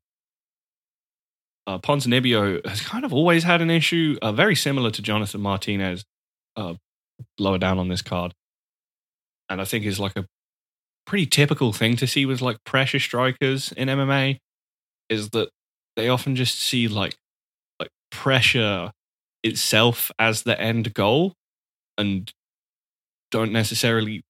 uh, 1.66 1.78
Ponzinibbio 1.78 2.66
has 2.66 2.80
kind 2.80 3.04
of 3.04 3.12
always 3.12 3.44
had 3.44 3.62
an 3.62 3.70
issue, 3.70 4.18
uh, 4.20 4.32
very 4.32 4.56
similar 4.56 4.90
to 4.90 5.02
Jonathan 5.02 5.40
Martinez, 5.40 6.04
uh, 6.56 6.74
lower 7.38 7.58
down 7.58 7.78
on 7.78 7.88
this 7.88 8.02
card, 8.02 8.34
and 9.48 9.60
I 9.60 9.64
think 9.64 9.84
is 9.84 10.00
like 10.00 10.16
a 10.16 10.26
pretty 11.06 11.26
typical 11.26 11.72
thing 11.72 11.96
to 11.96 12.06
see 12.06 12.26
with 12.26 12.40
like 12.40 12.56
pressure 12.64 12.98
strikers 12.98 13.72
in 13.72 13.88
MMA, 13.88 14.38
is 15.10 15.30
that 15.30 15.50
they 15.96 16.08
often 16.10 16.36
just 16.36 16.60
see 16.60 16.88
like 16.88 17.16
like 17.80 17.90
pressure 18.10 18.92
itself 19.44 20.10
as 20.18 20.42
the 20.44 20.60
end 20.60 20.94
goal, 20.94 21.34
and 21.98 22.32
don't 23.30 23.52
necessarily 23.52 24.22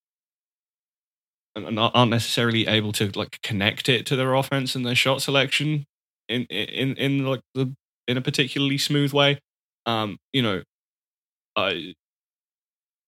and 1.54 1.78
aren't 1.78 2.10
necessarily 2.10 2.66
able 2.66 2.92
to 2.92 3.10
like 3.16 3.40
connect 3.42 3.88
it 3.88 4.06
to 4.06 4.16
their 4.16 4.34
offense 4.34 4.74
and 4.74 4.86
their 4.86 4.94
shot 4.94 5.20
selection 5.20 5.84
in 6.28 6.44
in 6.44 6.94
in 6.96 7.24
like 7.26 7.40
the 7.54 7.74
in 8.06 8.16
a 8.16 8.20
particularly 8.20 8.78
smooth 8.78 9.12
way. 9.12 9.38
Um, 9.86 10.18
you 10.32 10.42
know, 10.42 10.62
uh, 11.56 11.74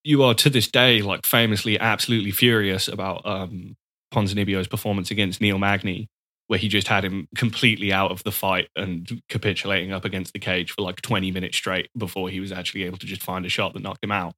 you 0.05 0.23
are 0.23 0.35
to 0.35 0.51
this 0.51 0.69
day 0.69 1.03
like 1.03 1.25
famously 1.25 1.79
absolutely 1.79 2.31
furious 2.31 2.89
about 2.89 3.25
um 3.27 3.77
Ponzinibbio's 4.13 4.69
performance 4.69 5.11
against 5.11 5.41
Neil 5.41 5.59
Magny, 5.59 6.09
where 6.53 6.59
he 6.59 6.69
just 6.69 6.87
had 6.87 7.03
him 7.03 7.27
completely 7.35 7.95
out 7.95 8.11
of 8.11 8.23
the 8.25 8.31
fight 8.31 8.69
and 8.77 9.23
capitulating 9.31 9.91
up 9.91 10.05
against 10.05 10.35
the 10.35 10.39
cage 10.39 10.71
for 10.71 10.83
like 10.83 11.01
20 11.01 11.31
minutes 11.31 11.57
straight 11.57 11.89
before 11.97 12.29
he 12.29 12.41
was 12.41 12.53
actually 12.53 12.83
able 12.83 12.99
to 12.99 13.07
just 13.07 13.23
find 13.23 13.47
a 13.47 13.49
shot 13.49 13.73
that 13.73 13.83
knocked 13.83 14.05
him 14.05 14.13
out. 14.13 14.35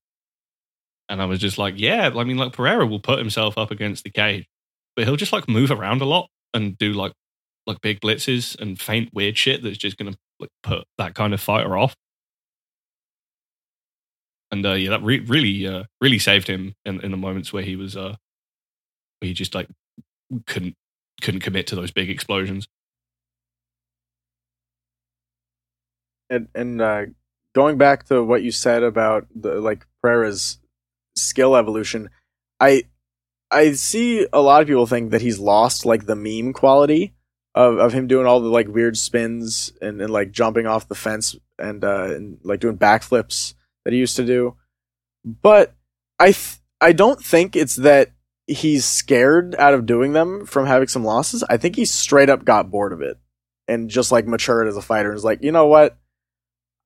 And 1.09 1.21
I 1.21 1.25
was 1.25 1.41
just 1.41 1.59
like, 1.59 1.75
yeah, 1.77 2.13
I 2.15 2.23
mean, 2.23 2.37
like 2.37 2.53
Pereira 2.53 2.87
will 2.87 3.01
put 3.01 3.19
himself 3.19 3.59
up 3.59 3.73
against 3.73 4.05
the 4.05 4.11
cage, 4.11 4.47
but 4.95 5.05
he'll 5.05 5.17
just 5.17 5.33
like 5.33 5.49
move 5.49 5.73
around 5.73 6.03
a 6.03 6.05
lot 6.05 6.29
and 6.55 6.79
do 6.79 6.93
like 6.93 7.11
like 7.67 7.81
big 7.81 7.99
blitzes 7.99 8.57
and 8.61 8.81
feint 8.81 9.11
weird 9.13 9.37
shit 9.37 9.65
that's 9.65 9.77
just 9.77 9.99
gonna 9.99 10.15
like 10.39 10.51
put 10.63 10.85
that 10.99 11.17
kind 11.17 11.35
of 11.35 11.41
fighter 11.41 11.77
off. 11.77 11.97
And 14.53 14.65
uh, 14.65 14.75
yeah, 14.75 14.91
that 14.91 15.03
re- 15.03 15.19
really 15.19 15.67
uh, 15.67 15.83
really 16.01 16.21
saved 16.21 16.47
him 16.47 16.77
in, 16.85 17.01
in 17.01 17.11
the 17.11 17.17
moments 17.17 17.53
where 17.53 17.65
he 17.65 17.75
was 17.75 17.97
uh 17.97 18.15
where 19.19 19.27
he 19.27 19.35
just 19.35 19.53
like 19.53 19.67
couldn't 20.47 20.77
couldn't 21.21 21.41
commit 21.41 21.67
to 21.69 21.77
those 21.77 21.91
big 21.91 22.11
explosions. 22.11 22.67
And 26.31 26.49
and 26.55 26.81
uh, 26.81 27.07
going 27.55 27.79
back 27.79 28.05
to 28.07 28.23
what 28.23 28.43
you 28.43 28.51
said 28.51 28.83
about 28.83 29.27
the 29.35 29.61
like 29.61 29.87
Pereira's 30.03 30.59
skill 31.15 31.57
evolution, 31.57 32.11
I 32.61 32.85
I 33.51 33.73
see 33.73 34.27
a 34.33 34.41
lot 34.41 34.63
of 34.63 34.69
people 34.69 34.87
think 34.87 35.11
that 35.11 35.21
he's 35.21 35.39
lost 35.39 35.87
like 35.87 36.07
the 36.07 36.17
meme 36.17 36.53
quality 36.53 37.15
of, 37.55 37.79
of 37.79 37.93
him 37.93 38.07
doing 38.07 38.27
all 38.27 38.41
the 38.41 38.49
like 38.49 38.69
weird 38.69 38.97
spins 38.97 39.73
and, 39.81 40.01
and 40.01 40.11
like 40.11 40.33
jumping 40.33 40.67
off 40.67 40.89
the 40.89 40.95
fence 40.95 41.37
and 41.59 41.85
uh 41.85 42.15
and 42.15 42.39
like 42.43 42.61
doing 42.61 42.77
backflips 42.77 43.55
that 43.85 43.93
he 43.93 43.99
used 43.99 44.17
to 44.17 44.27
do. 44.27 44.57
But 45.25 45.75
I 46.19 46.33
th- 46.33 46.59
I 46.81 46.93
don't 46.93 47.23
think 47.23 47.55
it's 47.55 47.77
that 47.77 48.11
he's 48.47 48.85
scared 48.85 49.55
out 49.59 49.75
of 49.75 49.87
doing 49.87 50.13
them 50.13 50.47
from 50.47 50.67
having 50.67 50.89
some 50.89 51.05
losses. 51.05 51.45
I 51.49 51.57
think 51.57 51.77
he 51.77 51.85
straight 51.85 52.29
up 52.29 52.45
got 52.45 52.71
bored 52.71 52.93
of 52.93 53.01
it 53.01 53.19
and 53.67 53.89
just 53.89 54.13
like 54.13 54.27
matured 54.27 54.69
as 54.69 54.77
a 54.77 54.83
fighter 54.83 55.11
and 55.11 55.17
is 55.17 55.25
like, 55.25 55.43
you 55.43 55.53
know 55.53 55.67
what? 55.67 55.97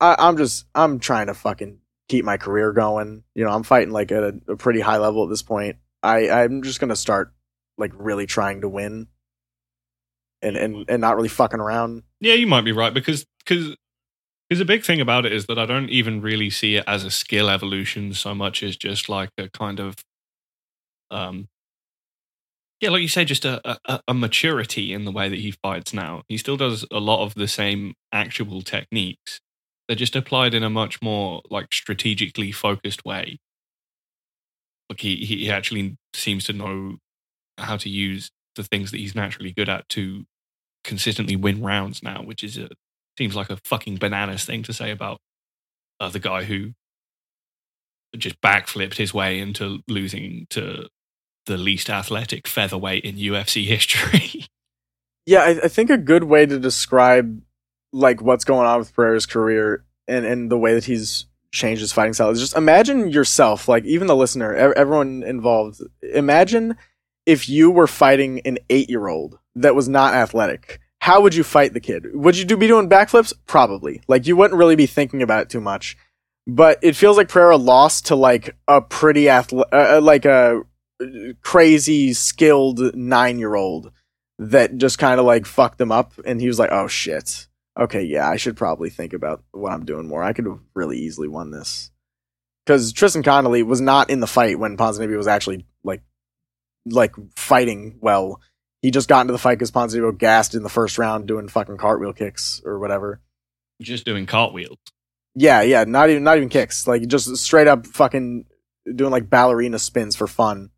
I, 0.01 0.17
I'm 0.19 0.37
just 0.37 0.67
I'm 0.75 1.01
trying 1.01 1.27
to 1.27 1.35
fucking 1.35 1.79
keep 2.09 2.25
my 2.25 2.37
career 2.37 2.73
going. 2.73 3.25
You 3.35 3.45
know, 3.45 3.51
I'm 3.51 3.65
fighting 3.65 3.93
like 3.93 4.13
at 4.13 4.23
a, 4.23 4.41
a 4.49 4.57
pretty 4.57 4.81
high 4.81 4.99
level 4.99 5.25
at 5.25 5.31
this 5.31 5.43
point. 5.43 5.77
I 6.03 6.31
I'm 6.31 6.63
just 6.63 6.81
gonna 6.81 6.97
start 6.97 7.33
like 7.77 7.93
really 7.97 8.27
trying 8.27 8.61
to 8.61 8.69
win, 8.69 9.09
and 10.41 10.57
and 10.57 10.85
and 10.89 11.01
not 11.01 11.17
really 11.17 11.29
fucking 11.29 11.61
around. 11.61 12.05
Yeah, 12.21 12.35
you 12.35 12.47
might 12.47 12.65
be 12.65 12.73
right 12.73 12.95
because 12.95 13.27
because 13.45 13.75
because 14.49 14.61
the 14.61 14.65
big 14.65 14.85
thing 14.85 15.01
about 15.01 15.27
it 15.27 15.33
is 15.33 15.47
that 15.47 15.59
I 15.59 15.67
don't 15.67 15.91
even 15.91 16.21
really 16.21 16.51
see 16.51 16.77
it 16.77 16.85
as 16.87 17.05
a 17.05 17.11
skill 17.11 17.51
evolution 17.51 18.15
so 18.15 18.35
much 18.35 18.63
as 18.63 18.77
just 18.77 19.09
like 19.09 19.31
a 19.37 19.49
kind 19.51 19.81
of 19.81 19.97
um 21.11 21.49
yeah, 22.81 22.91
like 22.91 23.03
you 23.03 23.09
say, 23.09 23.25
just 23.25 23.45
a, 23.45 23.61
a, 23.87 24.01
a 24.09 24.15
maturity 24.15 24.93
in 24.93 25.05
the 25.05 25.11
way 25.11 25.29
that 25.29 25.39
he 25.41 25.51
fights 25.51 25.93
now. 25.93 26.23
He 26.29 26.39
still 26.39 26.57
does 26.57 26.85
a 26.93 27.01
lot 27.01 27.25
of 27.25 27.35
the 27.35 27.49
same 27.49 27.95
actual 28.13 28.63
techniques, 28.63 29.41
they're 29.89 29.97
just 29.97 30.15
applied 30.15 30.55
in 30.55 30.63
a 30.63 30.71
much 30.71 31.01
more 31.03 31.43
like 31.51 31.73
strategically 31.73 32.53
focused 32.53 33.05
way. 33.05 33.39
Like 34.89 35.01
he 35.01 35.17
he 35.17 35.51
actually 35.51 35.97
seems 36.15 36.45
to 36.45 36.53
know 36.53 36.97
how 37.59 37.77
to 37.79 37.89
use 37.89 38.31
the 38.57 38.65
things 38.65 38.91
that 38.93 38.99
he's 38.99 39.15
naturally 39.15 39.53
good 39.53 39.69
at 39.69 39.89
to 39.91 40.25
consistently 40.85 41.37
win 41.37 41.63
rounds 41.63 42.03
now, 42.03 42.23
which 42.23 42.45
is 42.45 42.59
a 42.59 42.71
seems 43.19 43.37
like 43.37 43.51
a 43.51 43.59
fucking 43.65 43.97
bananas 43.99 44.45
thing 44.45 44.63
to 44.65 44.73
say 44.75 44.91
about 44.91 45.21
uh, 46.01 46.09
the 46.11 46.21
guy 46.21 46.45
who 46.45 46.73
just 48.17 48.41
backflipped 48.41 48.97
his 48.97 49.13
way 49.13 49.39
into 49.39 49.81
losing 49.89 50.47
to 50.51 50.89
the 51.49 51.57
least 51.57 51.91
athletic 51.91 52.47
featherweight 52.47 53.05
in 53.05 53.17
UFC 53.17 53.67
history. 53.67 54.47
yeah, 55.27 55.41
I, 55.41 55.65
I, 55.65 55.69
think 55.69 55.91
a 55.91 55.99
good 55.99 56.25
way 56.25 56.47
to 56.47 56.59
describe 56.59 57.43
like 57.93 58.23
what's 58.23 58.45
going 58.45 58.67
on 58.67 58.79
with 58.79 58.95
Pereira's 58.95 59.27
career 59.27 59.85
and 60.07 60.25
and 60.25 60.51
the 60.51 60.59
way 60.59 60.75
that 60.75 60.85
he's 60.85 61.27
changed 61.51 61.81
his 61.81 61.93
fighting 61.93 62.13
style 62.13 62.31
is 62.31 62.39
just 62.39 62.57
imagine 62.57 63.09
yourself, 63.09 63.67
like 63.67 63.85
even 63.85 64.07
the 64.07 64.15
listener, 64.15 64.55
everyone 64.55 65.25
involved. 65.25 65.81
Imagine 66.15 66.77
if 67.27 67.49
you 67.49 67.71
were 67.71 67.87
fighting 67.87 68.41
an 68.45 68.59
eight 68.71 68.89
year 68.89 69.09
old 69.09 69.39
that 69.57 69.75
was 69.75 69.89
not 69.89 70.15
athletic. 70.15 70.81
How 71.01 71.21
would 71.21 71.35
you 71.35 71.45
fight 71.45 71.73
the 71.73 71.81
kid? 71.81 72.07
Would 72.15 72.37
you 72.37 72.45
do, 72.45 72.57
be 72.57 72.67
doing 72.67 72.89
backflips? 72.89 73.33
Probably. 73.47 74.03
Like 74.09 74.27
you 74.27 74.37
wouldn't 74.37 74.59
really 74.59 74.77
be 74.77 74.87
thinking 74.87 75.23
about 75.23 75.43
it 75.43 75.51
too 75.51 75.61
much. 75.61 75.97
But 76.47 76.79
it 76.83 76.97
feels 76.97 77.17
like 77.17 77.29
Pereira 77.29 77.57
lost 77.57 78.07
to 78.07 78.17
like 78.17 78.57
a 78.67 78.81
pretty 78.81 79.29
athletic, 79.29 79.73
uh, 79.73 79.97
uh, 79.97 80.01
like 80.01 80.25
a 80.25 80.63
crazy 81.43 82.13
skilled 82.13 82.95
nine 82.95 83.39
year 83.39 83.55
old 83.55 83.93
that 84.39 84.77
just 84.77 84.99
kind 84.99 85.19
of 85.19 85.27
like 85.27 85.47
fucked 85.47 85.81
him 85.81 85.93
up, 85.93 86.13
and 86.25 86.41
he 86.41 86.49
was 86.49 86.59
like, 86.59 86.71
"Oh 86.73 86.89
shit." 86.89 87.49
okay, 87.79 88.03
yeah, 88.03 88.29
I 88.29 88.37
should 88.37 88.57
probably 88.57 88.91
think 88.91 89.13
about 89.13 89.43
what 89.53 89.73
I'm 89.73 89.85
doing 89.85 90.09
more. 90.09 90.23
I 90.23 90.33
could 90.33 90.47
have 90.47 90.59
really 90.75 90.99
easily 90.99 91.29
won 91.29 91.51
this. 91.51 91.91
Because 92.67 92.93
Tristan 92.93 93.23
Connolly 93.23 93.63
was 93.63 93.81
not 93.81 94.11
in 94.11 94.21
the 94.21 94.27
fight 94.27 94.59
when 94.59 94.77
Ponzinibbio 94.77 95.17
was 95.17 95.29
actually 95.29 95.65
like 95.85 96.03
like 96.85 97.15
fighting 97.37 97.99
well. 98.01 98.41
He 98.83 98.91
just 98.91 99.09
got 99.09 99.23
into 99.23 99.33
the 99.33 99.39
fight 99.39 99.55
because 99.55 99.71
Ponzinibbio 99.71 100.19
gassed 100.19 100.55
in 100.55 100.63
the 100.63 100.69
first 100.69 100.99
round 100.99 101.27
doing 101.27 101.49
fucking 101.49 101.79
cartwheel 101.79 102.13
kicks 102.13 102.61
or 102.65 102.79
whatever. 102.79 103.21
Just 103.81 104.05
doing 104.05 104.27
cartwheels. 104.27 104.79
Yeah, 105.35 105.63
yeah, 105.63 105.85
not 105.85 106.11
even 106.11 106.25
not 106.25 106.37
even 106.37 106.49
kicks. 106.49 106.87
Like 106.87 107.07
just 107.07 107.35
straight 107.39 107.69
up 107.69 107.87
fucking 107.87 108.45
doing 108.95 109.11
like 109.11 109.31
ballerina 109.31 109.79
spins 109.79 110.15
for 110.15 110.27
fun. 110.27 110.71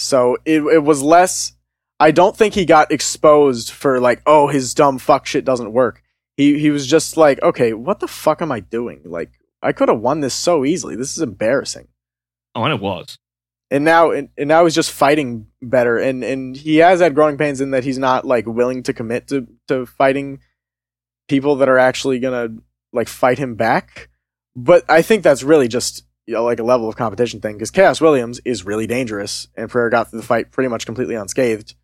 So 0.00 0.38
it 0.44 0.62
it 0.62 0.82
was 0.82 1.02
less 1.02 1.52
I 2.00 2.10
don't 2.10 2.34
think 2.34 2.54
he 2.54 2.64
got 2.64 2.90
exposed 2.90 3.70
for 3.70 4.00
like, 4.00 4.22
oh, 4.24 4.48
his 4.48 4.72
dumb 4.72 4.98
fuck 4.98 5.26
shit 5.26 5.44
doesn't 5.44 5.74
work. 5.74 6.02
He 6.36 6.58
he 6.58 6.70
was 6.70 6.86
just 6.86 7.18
like, 7.18 7.40
okay, 7.42 7.74
what 7.74 8.00
the 8.00 8.08
fuck 8.08 8.40
am 8.40 8.50
I 8.50 8.60
doing? 8.60 9.02
Like, 9.04 9.32
I 9.62 9.72
could 9.72 9.90
have 9.90 10.00
won 10.00 10.20
this 10.20 10.32
so 10.32 10.64
easily. 10.64 10.96
This 10.96 11.14
is 11.14 11.22
embarrassing. 11.22 11.88
Oh, 12.54 12.64
and 12.64 12.72
it 12.72 12.80
was. 12.80 13.18
And 13.70 13.84
now 13.84 14.10
and, 14.10 14.30
and 14.38 14.48
now 14.48 14.64
he's 14.64 14.74
just 14.74 14.90
fighting 14.90 15.46
better 15.60 15.98
and 15.98 16.24
and 16.24 16.56
he 16.56 16.78
has 16.78 17.00
had 17.00 17.14
growing 17.14 17.36
pains 17.36 17.60
in 17.60 17.70
that 17.72 17.84
he's 17.84 17.98
not 17.98 18.24
like 18.24 18.46
willing 18.46 18.82
to 18.84 18.94
commit 18.94 19.28
to 19.28 19.46
to 19.68 19.84
fighting 19.84 20.40
people 21.28 21.56
that 21.56 21.68
are 21.68 21.78
actually 21.78 22.18
to 22.20 22.54
like 22.92 23.08
fight 23.08 23.38
him 23.38 23.54
back. 23.54 24.08
But 24.56 24.84
I 24.88 25.02
think 25.02 25.22
that's 25.22 25.42
really 25.42 25.68
just 25.68 26.04
you 26.26 26.34
know, 26.34 26.44
like 26.44 26.60
a 26.60 26.64
level 26.64 26.88
of 26.88 26.96
competition 26.96 27.40
thing 27.40 27.54
because 27.56 27.70
Khaos 27.70 28.00
Williams 28.00 28.40
is 28.44 28.64
really 28.64 28.86
dangerous 28.86 29.48
and 29.56 29.70
Pereira 29.70 29.90
got 29.90 30.10
through 30.10 30.20
the 30.20 30.26
fight 30.26 30.52
pretty 30.52 30.68
much 30.68 30.86
completely 30.86 31.14
unscathed. 31.14 31.74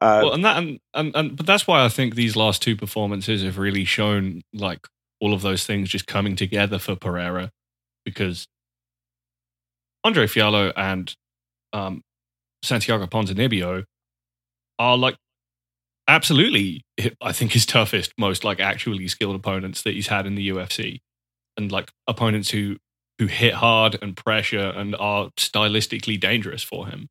Uh, 0.00 0.20
well, 0.24 0.32
and 0.32 0.44
that, 0.44 0.56
and, 0.56 0.80
and, 0.94 1.14
and, 1.14 1.36
but 1.36 1.46
that's 1.46 1.66
why 1.66 1.84
I 1.84 1.88
think 1.88 2.14
these 2.14 2.34
last 2.34 2.60
two 2.60 2.76
performances 2.76 3.42
have 3.42 3.58
really 3.58 3.84
shown 3.84 4.42
like 4.52 4.80
all 5.20 5.32
of 5.32 5.42
those 5.42 5.64
things 5.64 5.88
just 5.88 6.08
coming 6.08 6.34
together 6.34 6.78
for 6.78 6.96
Pereira, 6.96 7.52
because 8.04 8.48
Andre 10.02 10.26
Fialho 10.26 10.72
and 10.76 11.14
um, 11.72 12.02
Santiago 12.64 13.06
Ponzinibbio 13.06 13.84
are 14.78 14.96
like 14.98 15.16
absolutely, 16.08 16.84
I 17.20 17.32
think 17.32 17.52
his 17.52 17.64
toughest, 17.64 18.12
most 18.18 18.42
like 18.42 18.58
actually 18.58 19.06
skilled 19.06 19.36
opponents 19.36 19.82
that 19.82 19.94
he's 19.94 20.08
had 20.08 20.26
in 20.26 20.34
the 20.34 20.48
UFC, 20.48 21.00
and 21.56 21.70
like 21.70 21.90
opponents 22.08 22.50
who 22.50 22.78
who 23.22 23.28
hit 23.28 23.54
hard 23.54 23.96
and 24.02 24.16
pressure 24.16 24.72
and 24.74 24.96
are 24.96 25.30
stylistically 25.36 26.18
dangerous 26.18 26.62
for 26.62 26.88
him. 26.88 27.08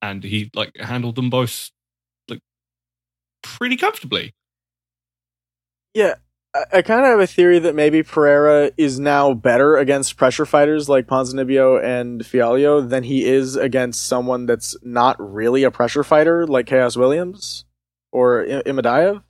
And 0.00 0.24
he 0.24 0.50
like 0.54 0.74
handled 0.78 1.16
them 1.16 1.28
both 1.28 1.70
like 2.26 2.40
pretty 3.42 3.76
comfortably. 3.76 4.34
Yeah, 5.92 6.14
I, 6.54 6.78
I 6.78 6.82
kind 6.82 7.02
of 7.02 7.08
have 7.08 7.20
a 7.20 7.26
theory 7.26 7.58
that 7.58 7.74
maybe 7.74 8.02
Pereira 8.02 8.70
is 8.78 8.98
now 8.98 9.34
better 9.34 9.76
against 9.76 10.16
pressure 10.16 10.46
fighters 10.46 10.88
like 10.88 11.06
Ponzinibbio 11.06 11.84
and 11.84 12.22
Fialho 12.22 12.88
than 12.88 13.02
he 13.02 13.26
is 13.26 13.56
against 13.56 14.06
someone 14.06 14.46
that's 14.46 14.74
not 14.82 15.16
really 15.20 15.64
a 15.64 15.70
pressure 15.70 16.02
fighter 16.02 16.46
like 16.46 16.64
Khaos 16.64 16.96
Williams 16.96 17.66
or 18.10 18.46
I-. 18.48 19.20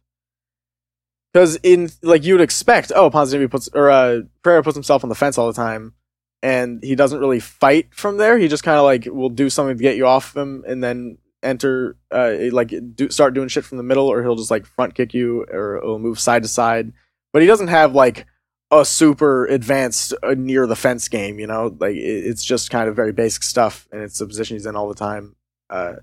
Because 1.33 1.57
in 1.63 1.91
like 2.03 2.25
you 2.25 2.35
would 2.35 2.41
expect, 2.41 2.91
oh, 2.95 3.11
Ponzinibbio 3.11 3.51
puts 3.51 3.69
or 3.73 3.91
uh, 3.91 4.23
Pereira 4.43 4.63
puts 4.63 4.77
himself 4.77 5.05
on 5.05 5.09
the 5.09 5.15
fence 5.15 5.39
all 5.39 5.47
the 5.47 5.53
time, 5.53 5.95
and 6.43 6.83
he 6.83 6.97
doesn't 6.97 7.21
really 7.21 7.41
fight 7.41 7.95
from 7.95 8.17
there. 8.17 8.37
He 8.37 8.49
just 8.49 8.65
kind 8.65 8.79
of 8.79 8.85
like 8.85 9.07
will 9.07 9.29
do 9.29 9.49
something 9.49 9.77
to 9.77 9.83
get 9.83 9.97
you 9.97 10.07
off 10.07 10.37
him, 10.37 10.65
and 10.67 10.83
then 10.83 11.19
enter 11.43 11.97
uh 12.11 12.35
like 12.53 12.75
do, 12.95 13.09
start 13.09 13.33
doing 13.33 13.49
shit 13.49 13.65
from 13.65 13.79
the 13.79 13.85
middle, 13.85 14.09
or 14.09 14.23
he'll 14.23 14.35
just 14.35 14.51
like 14.51 14.67
front 14.67 14.95
kick 14.95 15.15
you, 15.15 15.45
or 15.53 15.81
he'll 15.83 15.99
move 16.01 16.19
side 16.19 16.43
to 16.43 16.49
side. 16.49 16.93
But 17.33 17.43
he 17.43 17.49
doesn't 17.49 17.69
have 17.69 17.95
like 17.95 18.27
a 18.73 18.85
super 18.85 19.47
advanced 19.47 20.15
uh, 20.23 20.35
near 20.37 20.67
the 20.67 20.77
fence 20.77 21.09
game. 21.09 21.39
You 21.39 21.47
know, 21.47 21.77
like 21.79 21.95
it, 21.95 22.27
it's 22.27 22.45
just 22.45 22.71
kind 22.71 22.89
of 22.89 22.97
very 22.97 23.13
basic 23.13 23.45
stuff, 23.45 23.87
and 23.93 24.03
it's 24.03 24.19
the 24.19 24.27
position 24.27 24.57
he's 24.57 24.67
in 24.67 24.75
all 24.75 24.89
the 24.89 24.95
time. 24.97 25.37
Uh, 25.69 25.95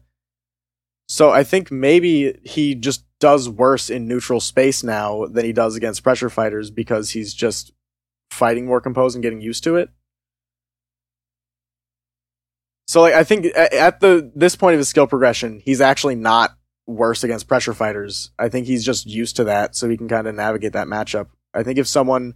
so 1.09 1.31
I 1.31 1.43
think 1.43 1.69
maybe 1.69 2.39
he 2.43 2.75
just 2.75 3.03
does 3.19 3.49
worse 3.49 3.89
in 3.89 4.07
neutral 4.07 4.39
space 4.39 4.83
now 4.83 5.25
than 5.25 5.45
he 5.45 5.53
does 5.53 5.75
against 5.75 6.03
pressure 6.03 6.29
fighters 6.29 6.69
because 6.69 7.11
he's 7.11 7.33
just 7.33 7.71
fighting 8.31 8.65
more 8.65 8.81
composed 8.81 9.15
and 9.15 9.23
getting 9.23 9.41
used 9.41 9.63
to 9.63 9.75
it. 9.75 9.89
So 12.87 13.01
like 13.01 13.13
I 13.13 13.23
think 13.23 13.47
at 13.55 13.99
the 13.99 14.31
this 14.35 14.55
point 14.55 14.75
of 14.75 14.79
his 14.79 14.87
skill 14.87 15.07
progression, 15.07 15.59
he's 15.63 15.81
actually 15.81 16.15
not 16.15 16.55
worse 16.85 17.23
against 17.23 17.47
pressure 17.47 17.73
fighters. 17.73 18.31
I 18.39 18.47
think 18.49 18.65
he's 18.67 18.85
just 18.85 19.05
used 19.05 19.35
to 19.37 19.43
that, 19.45 19.75
so 19.75 19.89
he 19.89 19.97
can 19.97 20.07
kind 20.07 20.27
of 20.27 20.35
navigate 20.35 20.73
that 20.73 20.87
matchup. 20.87 21.27
I 21.53 21.63
think 21.63 21.77
if 21.79 21.87
someone 21.87 22.35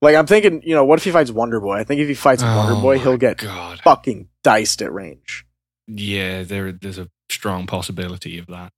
like 0.00 0.16
I'm 0.16 0.26
thinking, 0.26 0.62
you 0.64 0.74
know, 0.74 0.84
what 0.84 0.98
if 0.98 1.04
he 1.04 1.10
fights 1.10 1.30
Wonder 1.30 1.60
Boy? 1.60 1.76
I 1.76 1.84
think 1.84 2.00
if 2.00 2.08
he 2.08 2.14
fights 2.14 2.42
oh 2.42 2.56
Wonder 2.56 2.74
Oh 2.74 2.80
Boy, 2.80 2.98
he'll 2.98 3.18
get 3.18 3.38
God. 3.38 3.80
fucking 3.80 4.28
diced 4.42 4.80
at 4.80 4.92
range. 4.92 5.44
Yeah, 5.86 6.44
there 6.44 6.72
there's 6.72 6.98
a 6.98 7.10
strong 7.30 7.66
possibility 7.66 8.38
of 8.38 8.46
that. 8.46 8.72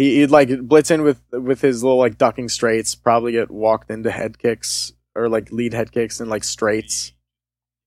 He, 0.00 0.20
he'd 0.20 0.30
like 0.30 0.48
blitz 0.62 0.90
in 0.90 1.02
with 1.02 1.20
with 1.30 1.60
his 1.60 1.84
little 1.84 1.98
like 1.98 2.16
ducking 2.16 2.48
straights, 2.48 2.94
probably 2.94 3.32
get 3.32 3.50
walked 3.50 3.90
into 3.90 4.10
head 4.10 4.38
kicks 4.38 4.94
or 5.14 5.28
like 5.28 5.52
lead 5.52 5.74
head 5.74 5.92
kicks 5.92 6.20
and 6.20 6.30
like 6.30 6.42
straights. 6.42 7.12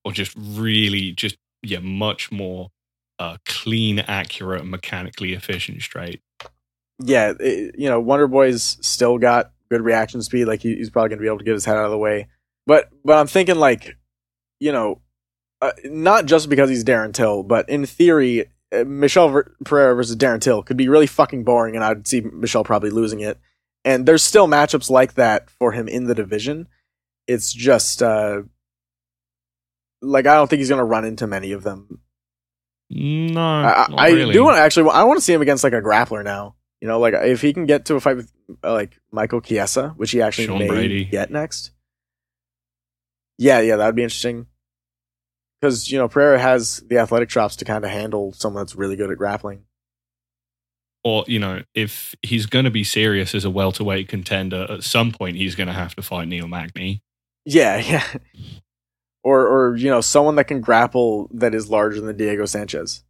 Or 0.05 0.12
just 0.12 0.32
really 0.38 1.12
just 1.13 1.38
yeah, 1.63 1.79
much 1.79 2.32
more 2.32 2.70
uh 3.17 3.38
clean, 3.48 3.98
accurate, 3.98 4.62
and 4.62 4.70
mechanically 4.70 5.34
efficient 5.34 5.82
straight. 5.82 6.22
Yeah, 7.03 7.34
it- 7.39 7.74
you 7.79 7.89
know, 7.89 8.00
Wonder 8.00 8.27
Boy's 8.27 8.77
still 8.82 9.17
got 9.17 9.51
good 9.72 9.82
reaction 9.82 10.22
speed. 10.22 10.46
Like 10.46 10.62
he, 10.62 10.75
he's 10.75 10.91
probably 10.91 11.10
gonna 11.10 11.22
be 11.22 11.27
able 11.27 11.39
to 11.39 11.43
get 11.43 11.53
his 11.55 11.65
head 11.65 11.77
out 11.77 11.86
of 11.86 11.91
the 11.91 11.98
way. 11.98 12.27
But 12.67 12.89
but 13.03 13.17
I'm 13.17 13.25
thinking 13.25 13.55
like, 13.55 13.98
you 14.60 14.72
know, 14.72 15.01
uh, 15.63 15.72
not 15.86 16.27
just 16.27 16.48
because 16.48 16.70
he's 16.70 16.84
Darren 16.84 17.12
Till, 17.12 17.41
but 17.41 17.67
in 17.70 17.88
theory, 17.88 18.46
Michel 18.86 19.44
Pereira 19.65 19.96
versus 19.96 20.15
Darren 20.15 20.42
Till 20.42 20.63
could 20.63 20.77
be 20.77 20.89
really 20.89 21.08
fucking 21.08 21.44
boring, 21.44 21.75
and 21.75 21.84
I'd 21.84 22.08
see 22.08 22.22
Michel 22.22 22.63
probably 22.63 22.89
losing 22.89 23.20
it. 23.20 23.39
And 23.86 24.06
there's 24.06 24.24
still 24.24 24.48
matchups 24.48 24.89
like 24.89 25.15
that 25.15 25.50
for 25.50 25.72
him 25.72 25.88
in 25.88 26.06
the 26.06 26.15
division. 26.15 26.68
It's 27.27 27.53
just 27.53 28.01
uh 28.01 28.44
like 30.01 30.25
I 30.27 30.36
don't 30.36 30.50
think 30.50 30.60
he's 30.60 30.70
gonna 30.70 30.86
run 30.86 31.06
into 31.06 31.27
many 31.27 31.51
of 31.51 31.63
them. 31.63 32.00
No, 32.89 33.41
I, 33.41 34.10
really. 34.10 34.34
do 34.34 34.43
want 34.43 34.58
to 34.58 34.62
actually. 34.62 34.89
I 34.91 35.04
want 35.04 35.17
to 35.17 35.21
see 35.24 35.34
him 35.34 35.41
against 35.41 35.63
like 35.63 35.74
a 35.74 35.82
grappler 35.82 36.24
now. 36.24 36.56
You 36.80 36.88
know, 36.88 37.00
like 37.00 37.13
if 37.15 37.41
he 37.41 37.54
can 37.54 37.65
get 37.65 37.86
to 37.86 37.95
a 37.95 38.00
fight 38.00 38.17
with 38.17 38.32
uh, 38.63 38.71
like 38.71 39.00
Michael 39.12 39.41
Chiesa, 39.41 39.93
which 39.95 40.12
he 40.12 40.21
actually 40.21 40.47
Sean 40.47 40.60
may 40.60 40.67
Brady. 40.67 41.06
get 41.06 41.32
next. 41.32 41.71
Yeah, 43.38 43.62
yeah, 43.62 43.78
that'd 43.78 43.95
be 43.95 44.04
interesting. 44.04 44.47
Because 45.63 45.89
you 45.89 45.97
know 45.97 46.10
Pereira 46.10 46.38
has 46.39 46.84
the 46.89 46.97
athletic 46.97 47.30
chops 47.30 47.56
to 47.56 47.63
kind 47.63 47.86
of 47.86 47.89
handle 47.89 48.34
someone 48.34 48.65
that's 48.65 48.76
really 48.76 48.97
good 48.97 49.10
at 49.10 49.17
grappling. 49.17 49.63
or 51.06 51.23
you 51.26 51.39
know, 51.39 51.62
if 51.73 52.15
he's 52.21 52.47
going 52.47 52.65
to 52.65 52.71
be 52.71 52.84
serious 52.84 53.34
as 53.34 53.45
a 53.45 53.49
welterweight 53.49 54.10
contender, 54.10 54.67
at 54.69 54.84
some 54.84 55.13
point 55.13 55.38
he's 55.38 55.56
going 55.56 55.67
to 55.67 55.73
have 55.73 55.95
to 55.95 56.02
fight 56.02 56.28
Neil 56.28 56.49
Magny. 56.49 57.02
Yeah, 57.45 57.78
yeah. 57.80 58.04
Or 59.23 59.47
or 59.47 59.78
you 59.78 59.89
know 59.89 60.02
someone 60.02 60.36
that 60.36 60.49
can 60.49 60.60
grapple 60.60 61.30
that 61.34 61.56
is 61.56 61.69
larger 61.69 62.02
than 62.02 62.17
Diego 62.17 62.45
Sanchez. 62.45 63.06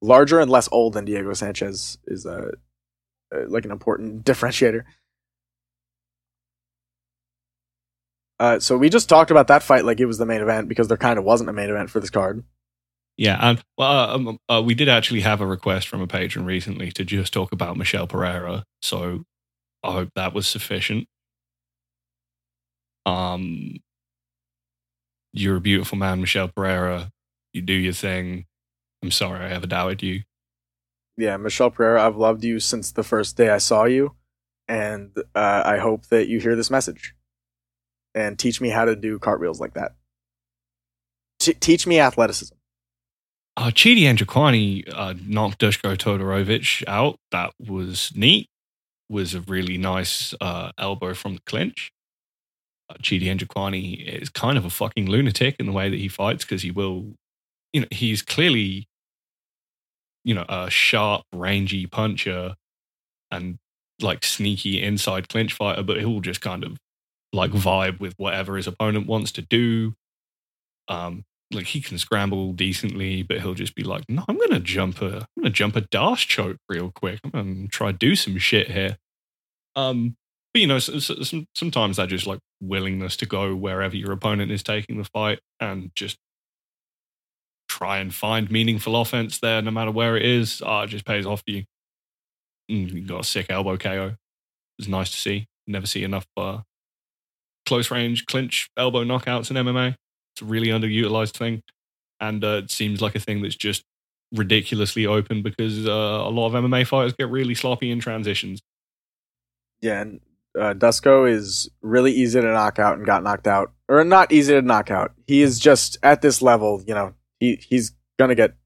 Larger 0.00 0.40
and 0.40 0.50
less 0.50 0.66
old 0.72 0.94
than 0.94 1.04
Diego 1.04 1.34
Sanchez 1.34 1.98
is 2.06 2.24
a 2.24 2.52
uh, 3.34 3.40
like 3.48 3.66
an 3.66 3.70
important 3.70 4.24
differentiator. 4.24 4.84
Uh, 8.40 8.58
so 8.58 8.78
we 8.78 8.88
just 8.88 9.10
talked 9.10 9.30
about 9.30 9.48
that 9.48 9.62
fight 9.62 9.84
like 9.84 10.00
it 10.00 10.06
was 10.06 10.16
the 10.16 10.24
main 10.24 10.40
event 10.40 10.66
because 10.66 10.88
there 10.88 10.96
kind 10.96 11.18
of 11.18 11.24
wasn't 11.26 11.50
a 11.50 11.52
main 11.52 11.68
event 11.68 11.90
for 11.90 12.00
this 12.00 12.08
card. 12.08 12.42
Yeah, 13.18 13.36
and 13.38 13.62
well, 13.76 13.90
uh, 13.90 14.14
um, 14.14 14.38
uh, 14.48 14.62
we 14.64 14.72
did 14.72 14.88
actually 14.88 15.20
have 15.20 15.42
a 15.42 15.46
request 15.46 15.88
from 15.88 16.00
a 16.00 16.06
patron 16.06 16.46
recently 16.46 16.90
to 16.92 17.04
just 17.04 17.34
talk 17.34 17.52
about 17.52 17.76
Michel 17.76 18.06
Pereira, 18.06 18.64
so 18.80 19.24
I 19.84 19.92
hope 19.92 20.08
that 20.16 20.32
was 20.32 20.48
sufficient. 20.48 21.06
Um, 23.04 23.76
you're 25.34 25.56
a 25.56 25.60
beautiful 25.60 25.98
man, 25.98 26.22
Michel 26.22 26.48
Pereira. 26.48 27.10
You 27.52 27.60
do 27.60 27.74
your 27.74 27.92
thing. 27.92 28.46
I'm 29.02 29.10
sorry 29.10 29.44
I 29.44 29.50
ever 29.50 29.66
doubted 29.66 30.02
you. 30.02 30.22
Yeah, 31.18 31.36
Michel 31.36 31.70
Pereira, 31.70 32.06
I've 32.06 32.16
loved 32.16 32.42
you 32.42 32.58
since 32.58 32.90
the 32.90 33.02
first 33.02 33.36
day 33.36 33.50
I 33.50 33.58
saw 33.58 33.84
you, 33.84 34.14
and 34.66 35.10
uh, 35.34 35.62
I 35.66 35.76
hope 35.76 36.06
that 36.06 36.28
you 36.28 36.40
hear 36.40 36.56
this 36.56 36.70
message 36.70 37.14
and 38.14 38.38
teach 38.38 38.60
me 38.60 38.68
how 38.68 38.84
to 38.84 38.96
do 38.96 39.18
cartwheels 39.18 39.60
like 39.60 39.74
that. 39.74 39.92
T- 41.38 41.54
teach 41.54 41.86
me 41.86 42.00
athleticism. 42.00 42.54
Uh, 43.56 43.70
Chidi 43.70 44.02
Njokuani 44.02 44.84
uh, 44.94 45.14
knocked 45.26 45.58
Dusko 45.60 45.96
Todorovic 45.96 46.84
out. 46.86 47.16
That 47.30 47.52
was 47.58 48.12
neat. 48.14 48.48
Was 49.08 49.34
a 49.34 49.40
really 49.40 49.76
nice 49.76 50.34
uh, 50.40 50.70
elbow 50.78 51.14
from 51.14 51.34
the 51.34 51.40
clinch. 51.44 51.90
Uh, 52.88 52.94
Chidi 53.02 53.24
Njokuani 53.24 54.06
is 54.22 54.28
kind 54.28 54.56
of 54.56 54.64
a 54.64 54.70
fucking 54.70 55.08
lunatic 55.08 55.56
in 55.58 55.66
the 55.66 55.72
way 55.72 55.90
that 55.90 55.98
he 55.98 56.08
fights 56.08 56.44
because 56.44 56.62
he 56.62 56.70
will, 56.70 57.14
you 57.72 57.82
know, 57.82 57.88
he's 57.90 58.22
clearly, 58.22 58.86
you 60.24 60.34
know, 60.34 60.44
a 60.48 60.70
sharp, 60.70 61.22
rangy 61.32 61.86
puncher 61.86 62.54
and 63.30 63.58
like 64.00 64.24
sneaky 64.24 64.82
inside 64.82 65.28
clinch 65.28 65.52
fighter, 65.52 65.82
but 65.82 65.98
he'll 65.98 66.20
just 66.20 66.40
kind 66.40 66.64
of 66.64 66.78
like 67.32 67.52
vibe 67.52 68.00
with 68.00 68.14
whatever 68.16 68.56
his 68.56 68.66
opponent 68.66 69.06
wants 69.06 69.32
to 69.32 69.42
do. 69.42 69.94
Um, 70.88 71.24
like 71.52 71.66
he 71.66 71.80
can 71.80 71.98
scramble 71.98 72.52
decently, 72.52 73.22
but 73.22 73.40
he'll 73.40 73.54
just 73.54 73.74
be 73.74 73.82
like, 73.82 74.04
"No, 74.08 74.24
I'm 74.28 74.38
gonna 74.38 74.60
jump 74.60 75.02
a, 75.02 75.18
I'm 75.36 75.42
gonna 75.42 75.50
jump 75.50 75.76
a 75.76 75.82
dash 75.82 76.26
choke 76.28 76.58
real 76.68 76.90
quick. 76.90 77.20
I'm 77.24 77.30
gonna 77.30 77.68
try 77.68 77.92
do 77.92 78.14
some 78.14 78.38
shit 78.38 78.70
here." 78.70 78.98
Um, 79.76 80.16
but 80.52 80.60
you 80.60 80.66
know, 80.66 80.78
so, 80.78 80.98
so, 80.98 81.22
some, 81.22 81.46
sometimes 81.54 81.96
that 81.96 82.08
just 82.08 82.26
like 82.26 82.40
willingness 82.60 83.16
to 83.18 83.26
go 83.26 83.54
wherever 83.54 83.96
your 83.96 84.12
opponent 84.12 84.50
is 84.52 84.62
taking 84.62 84.98
the 84.98 85.04
fight 85.04 85.40
and 85.60 85.90
just 85.94 86.18
try 87.68 87.98
and 87.98 88.14
find 88.14 88.50
meaningful 88.50 88.96
offense 89.00 89.38
there, 89.38 89.62
no 89.62 89.70
matter 89.70 89.92
where 89.92 90.16
it 90.16 90.24
is. 90.24 90.60
Ah, 90.64 90.82
it 90.82 90.88
just 90.88 91.04
pays 91.04 91.24
off 91.26 91.42
for 91.46 91.52
you. 91.52 91.64
Mm, 92.70 92.92
you 92.92 93.06
got 93.06 93.20
a 93.20 93.24
sick 93.24 93.46
elbow 93.48 93.76
KO. 93.76 94.16
It's 94.78 94.88
nice 94.88 95.10
to 95.10 95.16
see. 95.16 95.46
Never 95.66 95.86
see 95.86 96.02
enough 96.02 96.26
uh, 96.36 96.58
close 97.70 97.88
range 97.88 98.26
clinch 98.26 98.68
elbow 98.76 99.04
knockouts 99.04 99.48
in 99.48 99.56
MMA. 99.56 99.94
It's 100.34 100.42
a 100.42 100.44
really 100.44 100.68
underutilized 100.68 101.36
thing, 101.36 101.62
and 102.18 102.42
uh, 102.42 102.62
it 102.64 102.70
seems 102.72 103.00
like 103.00 103.14
a 103.14 103.20
thing 103.20 103.42
that's 103.42 103.54
just 103.54 103.84
ridiculously 104.32 105.06
open 105.06 105.40
because 105.40 105.86
uh, 105.86 105.90
a 105.90 106.30
lot 106.30 106.48
of 106.48 106.64
MMA 106.64 106.84
fighters 106.84 107.12
get 107.12 107.30
really 107.30 107.54
sloppy 107.54 107.92
in 107.92 108.00
transitions. 108.00 108.60
Yeah, 109.80 110.00
and 110.00 110.20
uh, 110.58 110.74
Dusko 110.74 111.30
is 111.30 111.70
really 111.80 112.10
easy 112.10 112.40
to 112.40 112.46
knock 112.48 112.80
out 112.80 112.96
and 112.96 113.06
got 113.06 113.22
knocked 113.22 113.46
out, 113.46 113.72
or 113.88 114.02
not 114.02 114.32
easy 114.32 114.52
to 114.52 114.62
knock 114.62 114.90
out. 114.90 115.12
He 115.28 115.40
is 115.40 115.60
just 115.60 115.96
at 116.02 116.22
this 116.22 116.42
level, 116.42 116.82
you 116.84 116.94
know. 116.94 117.14
He 117.38 117.54
he's 117.54 117.92
gonna 118.18 118.34
get 118.34 118.56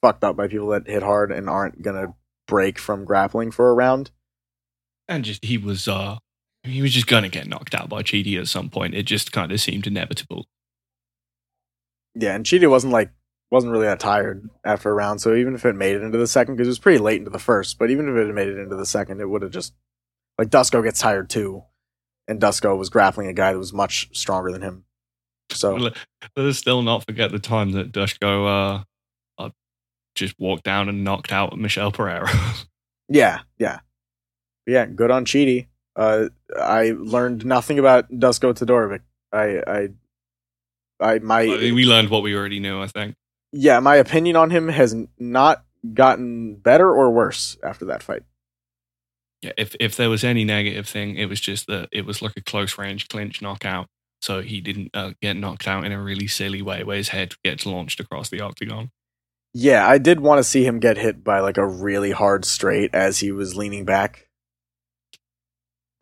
fucked 0.00 0.24
up 0.24 0.34
by 0.34 0.48
people 0.48 0.68
that 0.68 0.88
hit 0.88 1.02
hard 1.02 1.30
and 1.30 1.50
aren't 1.50 1.82
gonna 1.82 2.14
break 2.48 2.78
from 2.78 3.04
grappling 3.04 3.50
for 3.50 3.68
a 3.68 3.74
round. 3.74 4.12
And 5.08 5.26
just 5.26 5.44
he 5.44 5.58
was 5.58 5.86
uh 5.86 6.16
he 6.66 6.82
was 6.82 6.92
just 6.92 7.06
gonna 7.06 7.28
get 7.28 7.46
knocked 7.46 7.74
out 7.74 7.88
by 7.88 8.02
Chidi 8.02 8.38
at 8.38 8.48
some 8.48 8.68
point. 8.70 8.94
It 8.94 9.04
just 9.04 9.32
kind 9.32 9.52
of 9.52 9.60
seemed 9.60 9.86
inevitable. 9.86 10.46
Yeah, 12.14 12.34
and 12.34 12.44
Chidi 12.44 12.68
wasn't 12.68 12.92
like 12.92 13.10
wasn't 13.50 13.72
really 13.72 13.86
that 13.86 14.00
tired 14.00 14.48
after 14.64 14.90
a 14.90 14.94
round. 14.94 15.20
So 15.20 15.34
even 15.34 15.54
if 15.54 15.64
it 15.64 15.74
made 15.74 15.96
it 15.96 16.02
into 16.02 16.18
the 16.18 16.26
second, 16.26 16.56
because 16.56 16.66
it 16.66 16.70
was 16.70 16.78
pretty 16.78 16.98
late 16.98 17.18
into 17.18 17.30
the 17.30 17.38
first, 17.38 17.78
but 17.78 17.90
even 17.90 18.08
if 18.08 18.16
it 18.16 18.26
had 18.26 18.34
made 18.34 18.48
it 18.48 18.58
into 18.58 18.76
the 18.76 18.86
second, 18.86 19.20
it 19.20 19.28
would 19.28 19.42
have 19.42 19.52
just 19.52 19.74
like 20.38 20.48
Dusko 20.48 20.82
gets 20.82 21.00
tired 21.00 21.30
too, 21.30 21.62
and 22.28 22.40
Dusko 22.40 22.76
was 22.76 22.90
grappling 22.90 23.28
a 23.28 23.32
guy 23.32 23.52
that 23.52 23.58
was 23.58 23.72
much 23.72 24.08
stronger 24.12 24.50
than 24.52 24.62
him. 24.62 24.84
So 25.50 25.74
Let 25.74 25.94
us 26.36 26.58
still 26.58 26.82
not 26.82 27.04
forget 27.06 27.30
the 27.30 27.38
time 27.38 27.72
that 27.72 27.92
Dusko 27.92 28.80
uh, 28.80 28.84
uh, 29.42 29.50
just 30.14 30.34
walked 30.38 30.64
down 30.64 30.88
and 30.88 31.04
knocked 31.04 31.32
out 31.32 31.56
Michel 31.56 31.92
Pereira. 31.92 32.28
yeah, 33.08 33.40
yeah, 33.58 33.80
yeah. 34.66 34.86
Good 34.86 35.10
on 35.10 35.24
Chidi. 35.24 35.68
Uh, 35.96 36.28
I 36.56 36.94
learned 36.96 37.46
nothing 37.46 37.78
about 37.78 38.10
Dusko 38.10 38.52
Todorovic. 38.52 39.00
I, 39.32 39.62
I, 39.66 39.88
I, 41.00 41.18
my 41.20 41.44
we 41.44 41.84
learned 41.84 42.10
what 42.10 42.22
we 42.22 42.36
already 42.36 42.60
knew, 42.60 42.80
I 42.80 42.86
think. 42.86 43.16
yeah, 43.52 43.80
my 43.80 43.96
opinion 43.96 44.36
on 44.36 44.50
him 44.50 44.68
has 44.68 44.94
not 45.18 45.64
gotten 45.94 46.56
better 46.56 46.88
or 46.88 47.10
worse 47.10 47.56
after 47.62 47.86
that 47.86 48.02
fight. 48.02 48.22
Yeah, 49.42 49.52
if 49.56 49.74
if 49.80 49.96
there 49.96 50.10
was 50.10 50.24
any 50.24 50.44
negative 50.44 50.88
thing, 50.88 51.16
it 51.16 51.26
was 51.26 51.40
just 51.40 51.66
that 51.66 51.88
it 51.92 52.06
was 52.06 52.22
like 52.22 52.32
a 52.36 52.42
close 52.42 52.78
range 52.78 53.08
clinch 53.08 53.42
knockout. 53.42 53.86
So 54.22 54.40
he 54.40 54.60
didn't 54.60 54.90
uh, 54.94 55.12
get 55.20 55.36
knocked 55.36 55.68
out 55.68 55.84
in 55.84 55.92
a 55.92 56.02
really 56.02 56.26
silly 56.26 56.62
way 56.62 56.82
where 56.82 56.96
his 56.96 57.10
head 57.10 57.34
gets 57.44 57.66
launched 57.66 58.00
across 58.00 58.30
the 58.30 58.40
octagon. 58.40 58.90
Yeah, 59.52 59.86
I 59.86 59.98
did 59.98 60.20
want 60.20 60.38
to 60.38 60.44
see 60.44 60.66
him 60.66 60.80
get 60.80 60.98
hit 60.98 61.22
by 61.22 61.40
like 61.40 61.58
a 61.58 61.66
really 61.66 62.10
hard 62.10 62.44
straight 62.44 62.94
as 62.94 63.20
he 63.20 63.30
was 63.30 63.54
leaning 63.54 63.84
back. 63.84 64.25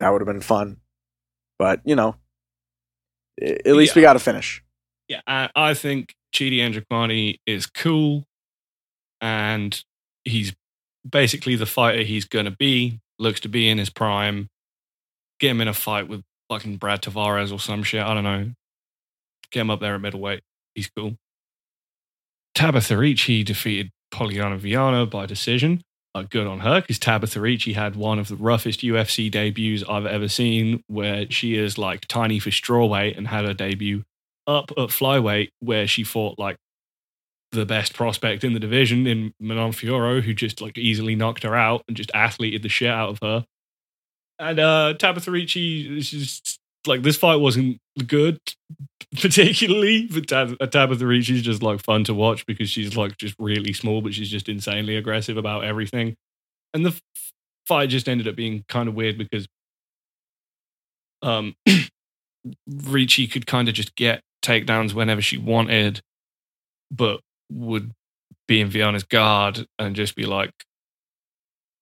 That 0.00 0.10
would 0.10 0.20
have 0.20 0.26
been 0.26 0.40
fun. 0.40 0.78
But, 1.58 1.80
you 1.84 1.94
know, 1.94 2.16
at 3.40 3.74
least 3.76 3.94
we 3.94 4.02
got 4.02 4.14
to 4.14 4.18
finish. 4.18 4.62
Yeah, 5.08 5.20
I, 5.26 5.50
I 5.54 5.74
think 5.74 6.14
Chidi 6.34 6.58
Njokuani 6.58 7.38
is 7.46 7.66
cool, 7.66 8.24
and 9.20 9.82
he's 10.24 10.54
basically 11.08 11.56
the 11.56 11.66
fighter 11.66 12.02
he's 12.02 12.24
gonna 12.24 12.50
be. 12.50 13.00
Looks 13.18 13.40
to 13.40 13.48
be 13.48 13.68
in 13.68 13.78
his 13.78 13.90
prime. 13.90 14.48
Get 15.38 15.50
him 15.50 15.60
in 15.60 15.68
a 15.68 15.74
fight 15.74 16.08
with 16.08 16.22
fucking 16.48 16.76
Brad 16.76 17.02
Tavares 17.02 17.52
or 17.52 17.60
some 17.60 17.82
shit. 17.82 18.02
I 18.02 18.14
don't 18.14 18.24
know. 18.24 18.50
Get 19.50 19.60
him 19.60 19.70
up 19.70 19.80
there 19.80 19.94
at 19.94 20.00
middleweight. 20.00 20.42
He's 20.74 20.88
cool. 20.88 21.16
Tabitha 22.54 22.96
Ricci 22.96 23.44
defeated 23.44 23.90
Polyana 24.12 24.58
Viana 24.58 25.06
by 25.06 25.26
decision. 25.26 25.82
Good 26.22 26.46
on 26.46 26.60
her 26.60 26.80
because 26.80 27.00
Tabitha 27.00 27.40
Ricci 27.40 27.72
had 27.72 27.96
one 27.96 28.20
of 28.20 28.28
the 28.28 28.36
roughest 28.36 28.80
UFC 28.80 29.28
debuts 29.28 29.82
I've 29.88 30.06
ever 30.06 30.28
seen, 30.28 30.84
where 30.86 31.28
she 31.28 31.56
is 31.56 31.76
like 31.76 32.06
tiny 32.06 32.38
for 32.38 32.50
strawweight 32.50 33.18
and 33.18 33.26
had 33.26 33.44
her 33.44 33.52
debut 33.52 34.04
up 34.46 34.70
at 34.72 34.90
flyweight 34.90 35.48
where 35.60 35.88
she 35.88 36.04
fought 36.04 36.38
like 36.38 36.56
the 37.50 37.66
best 37.66 37.94
prospect 37.94 38.44
in 38.44 38.52
the 38.52 38.60
division 38.60 39.06
in 39.06 39.34
Manon 39.40 39.72
Fiorot, 39.72 40.22
who 40.22 40.34
just 40.34 40.60
like 40.60 40.78
easily 40.78 41.16
knocked 41.16 41.42
her 41.42 41.56
out 41.56 41.82
and 41.88 41.96
just 41.96 42.12
athleted 42.14 42.62
the 42.62 42.68
shit 42.68 42.90
out 42.90 43.08
of 43.10 43.18
her. 43.20 43.44
And 44.38 44.60
uh 44.60 44.94
Tabitha 44.94 45.32
Ricci 45.32 46.00
just 46.00 46.60
like 46.86 47.02
this 47.02 47.16
fight 47.16 47.36
wasn't 47.36 47.78
good 48.06 48.38
particularly, 49.20 50.06
but 50.06 50.28
Tab- 50.28 50.58
Tabitha 50.70 51.06
Ricci 51.06 51.34
is 51.36 51.42
just 51.42 51.62
like 51.62 51.82
fun 51.82 52.04
to 52.04 52.14
watch 52.14 52.46
because 52.46 52.68
she's 52.70 52.96
like 52.96 53.16
just 53.16 53.34
really 53.38 53.72
small, 53.72 54.00
but 54.02 54.14
she's 54.14 54.30
just 54.30 54.48
insanely 54.48 54.96
aggressive 54.96 55.36
about 55.36 55.64
everything. 55.64 56.16
And 56.72 56.84
the 56.84 56.90
f- 56.90 57.02
fight 57.66 57.88
just 57.90 58.08
ended 58.08 58.28
up 58.28 58.36
being 58.36 58.64
kind 58.68 58.88
of 58.88 58.94
weird 58.94 59.18
because 59.18 59.46
um 61.22 61.54
Ricci 62.66 63.26
could 63.26 63.46
kind 63.46 63.68
of 63.68 63.74
just 63.74 63.94
get 63.96 64.20
takedowns 64.42 64.92
whenever 64.92 65.22
she 65.22 65.38
wanted, 65.38 66.00
but 66.90 67.20
would 67.50 67.92
be 68.46 68.60
in 68.60 68.68
Viana's 68.68 69.04
guard 69.04 69.66
and 69.78 69.96
just 69.96 70.16
be 70.16 70.26
like, 70.26 70.50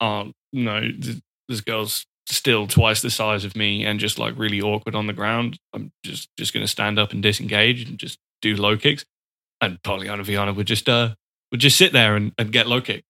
"Oh 0.01 0.33
no, 0.53 0.81
th- 0.81 1.21
this 1.49 1.61
girl's 1.61 2.07
still 2.33 2.67
twice 2.67 3.03
the 3.03 3.11
size 3.11 3.45
of 3.45 3.55
me 3.57 3.85
and 3.85 4.01
just 4.01 4.19
like 4.19 4.37
really 4.37 4.61
awkward 4.61 4.95
on 4.95 5.07
the 5.07 5.13
ground. 5.13 5.59
I'm 5.73 5.93
just 6.05 6.29
just 6.39 6.53
gonna 6.53 6.67
stand 6.67 6.99
up 6.99 7.13
and 7.13 7.23
disengage 7.23 7.89
and 7.89 7.99
just 7.99 8.19
do 8.41 8.57
low 8.57 8.77
kicks." 8.77 9.05
And 9.61 9.81
Polyana 9.83 10.25
Viana 10.25 10.53
would 10.53 10.67
just 10.67 10.89
uh 10.89 11.15
would 11.51 11.61
just 11.61 11.77
sit 11.77 11.93
there 11.93 12.17
and, 12.17 12.33
and 12.39 12.53
get 12.53 12.67
low 12.67 12.81
kick. 12.81 13.05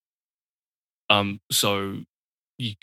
Um, 1.11 1.41
so 1.51 1.99
you 2.59 2.75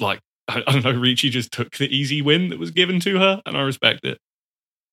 like 0.00 0.20
I, 0.48 0.62
I 0.66 0.72
don't 0.72 0.84
know, 0.84 0.92
Ricci 0.92 1.30
just 1.30 1.52
took 1.52 1.76
the 1.76 1.94
easy 1.94 2.22
win 2.22 2.50
that 2.50 2.58
was 2.58 2.70
given 2.70 3.00
to 3.00 3.18
her, 3.18 3.42
and 3.46 3.56
I 3.56 3.62
respect 3.62 4.04
it. 4.04 4.18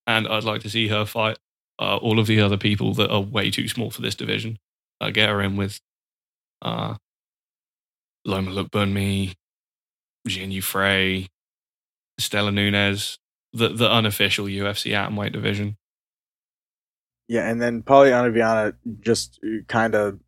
And 0.07 0.27
I'd 0.27 0.43
like 0.43 0.61
to 0.61 0.69
see 0.69 0.87
her 0.87 1.05
fight 1.05 1.37
uh, 1.79 1.97
all 1.97 2.19
of 2.19 2.27
the 2.27 2.41
other 2.41 2.57
people 2.57 2.93
that 2.95 3.11
are 3.11 3.21
way 3.21 3.51
too 3.51 3.67
small 3.67 3.91
for 3.91 4.01
this 4.01 4.15
division. 4.15 4.57
Uh, 4.99 5.09
get 5.09 5.29
her 5.29 5.41
in 5.41 5.57
with 5.57 5.79
uh, 6.61 6.95
Loma 8.25 8.51
Lookboonmee, 8.51 9.33
Jin 10.27 10.61
Frey, 10.61 11.27
Stella 12.17 12.51
Nunez, 12.51 13.17
the, 13.53 13.69
the 13.69 13.89
unofficial 13.89 14.45
UFC 14.45 14.91
atomweight 14.91 15.33
division. 15.33 15.77
Yeah, 17.27 17.49
and 17.49 17.61
then 17.61 17.81
Polyana 17.81 18.33
Viana 18.33 18.73
just 18.99 19.39
uh, 19.43 19.63
kind 19.67 19.95
of 19.95 20.19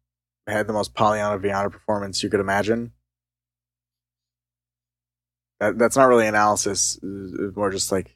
had 0.48 0.68
the 0.68 0.74
most 0.74 0.94
Polyana 0.94 1.42
Viana 1.42 1.70
performance 1.70 2.24
you 2.24 2.30
could 2.30 2.40
imagine. 2.40 2.94
That, 5.60 5.78
that's 5.78 5.98
not 5.98 6.08
really 6.08 6.28
analysis, 6.28 7.00
it's 7.02 7.56
more 7.56 7.72
just 7.72 7.92
like 7.92 8.16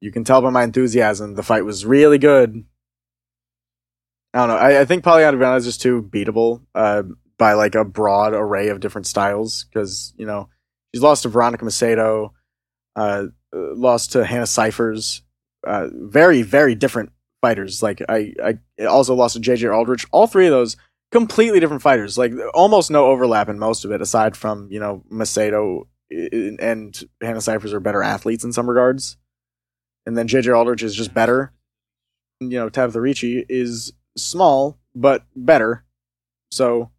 you 0.00 0.10
can 0.10 0.24
tell 0.24 0.42
by 0.42 0.50
my 0.50 0.64
enthusiasm 0.64 1.34
the 1.34 1.42
fight 1.42 1.64
was 1.64 1.86
really 1.86 2.18
good. 2.18 2.64
I 4.34 4.38
don't 4.38 4.48
know. 4.48 4.56
I, 4.56 4.80
I 4.80 4.84
think 4.84 5.04
Polyana 5.04 5.38
Viana 5.38 5.56
is 5.56 5.64
just 5.64 5.82
too 5.82 6.02
beatable 6.02 6.62
uh, 6.74 7.02
by 7.38 7.52
like 7.52 7.74
a 7.74 7.84
broad 7.84 8.34
array 8.34 8.68
of 8.68 8.80
different 8.80 9.06
styles 9.06 9.64
because 9.64 10.14
you 10.16 10.26
know 10.26 10.48
she's 10.94 11.02
lost 11.02 11.22
to 11.22 11.28
Veronica 11.28 11.64
Macedo, 11.64 12.30
uh, 12.96 13.26
lost 13.52 14.12
to 14.12 14.24
Hannah 14.24 14.46
Cifers, 14.46 15.22
uh, 15.66 15.88
very 15.92 16.42
very 16.42 16.74
different 16.74 17.12
fighters. 17.40 17.82
Like 17.82 18.02
I, 18.08 18.32
I 18.42 18.84
also 18.84 19.14
lost 19.14 19.34
to 19.34 19.40
JJ 19.40 19.74
Aldrich. 19.74 20.06
All 20.12 20.26
three 20.26 20.46
of 20.46 20.52
those 20.52 20.76
completely 21.10 21.60
different 21.60 21.82
fighters. 21.82 22.16
Like 22.16 22.32
almost 22.54 22.90
no 22.90 23.06
overlap 23.06 23.48
in 23.48 23.58
most 23.58 23.84
of 23.84 23.92
it, 23.92 24.00
aside 24.00 24.36
from 24.36 24.68
you 24.70 24.80
know 24.80 25.02
Macedo 25.10 25.84
and 26.10 27.04
Hannah 27.20 27.40
Cifers 27.40 27.72
are 27.72 27.80
better 27.80 28.02
athletes 28.02 28.44
in 28.44 28.52
some 28.52 28.68
regards, 28.68 29.16
and 30.06 30.16
then 30.16 30.28
JJ 30.28 30.56
Aldrich 30.56 30.82
is 30.82 30.94
just 30.94 31.14
better. 31.14 31.52
You 32.40 32.58
know, 32.58 32.68
Tabitha 32.68 33.00
Ricci 33.00 33.44
is 33.48 33.92
small 34.16 34.78
but 34.94 35.24
better. 35.36 35.84
So, 36.50 36.90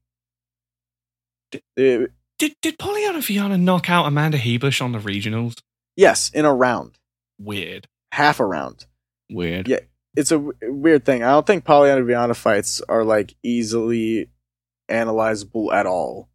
it- 1.75 2.11
Did 2.43 2.55
did 2.61 2.77
Polyana 2.77 3.25
Viana 3.25 3.57
knock 3.57 3.89
out 3.89 4.05
Amanda 4.05 4.37
Hebush 4.37 4.81
on 4.83 4.91
the 4.91 4.99
regionals? 4.99 5.55
yes, 5.95 6.29
in 6.33 6.43
a 6.43 6.53
round, 6.53 6.97
Weird. 7.39 7.87
half 8.11 8.41
a 8.41 8.45
round. 8.45 8.85
Weird. 9.31 9.69
Yeah. 9.69 9.79
it's 10.17 10.29
a 10.31 10.35
w- 10.35 10.53
weird 10.63 11.05
thing. 11.05 11.23
I 11.23 11.31
don't 11.31 11.47
think 11.47 11.63
Polyana 11.63 12.05
Viana 12.05 12.33
fights 12.33 12.81
are 12.89 13.05
like 13.05 13.33
easily 13.43 14.29
analyzable 14.91 15.73
at 15.73 15.85
all. 15.85 16.27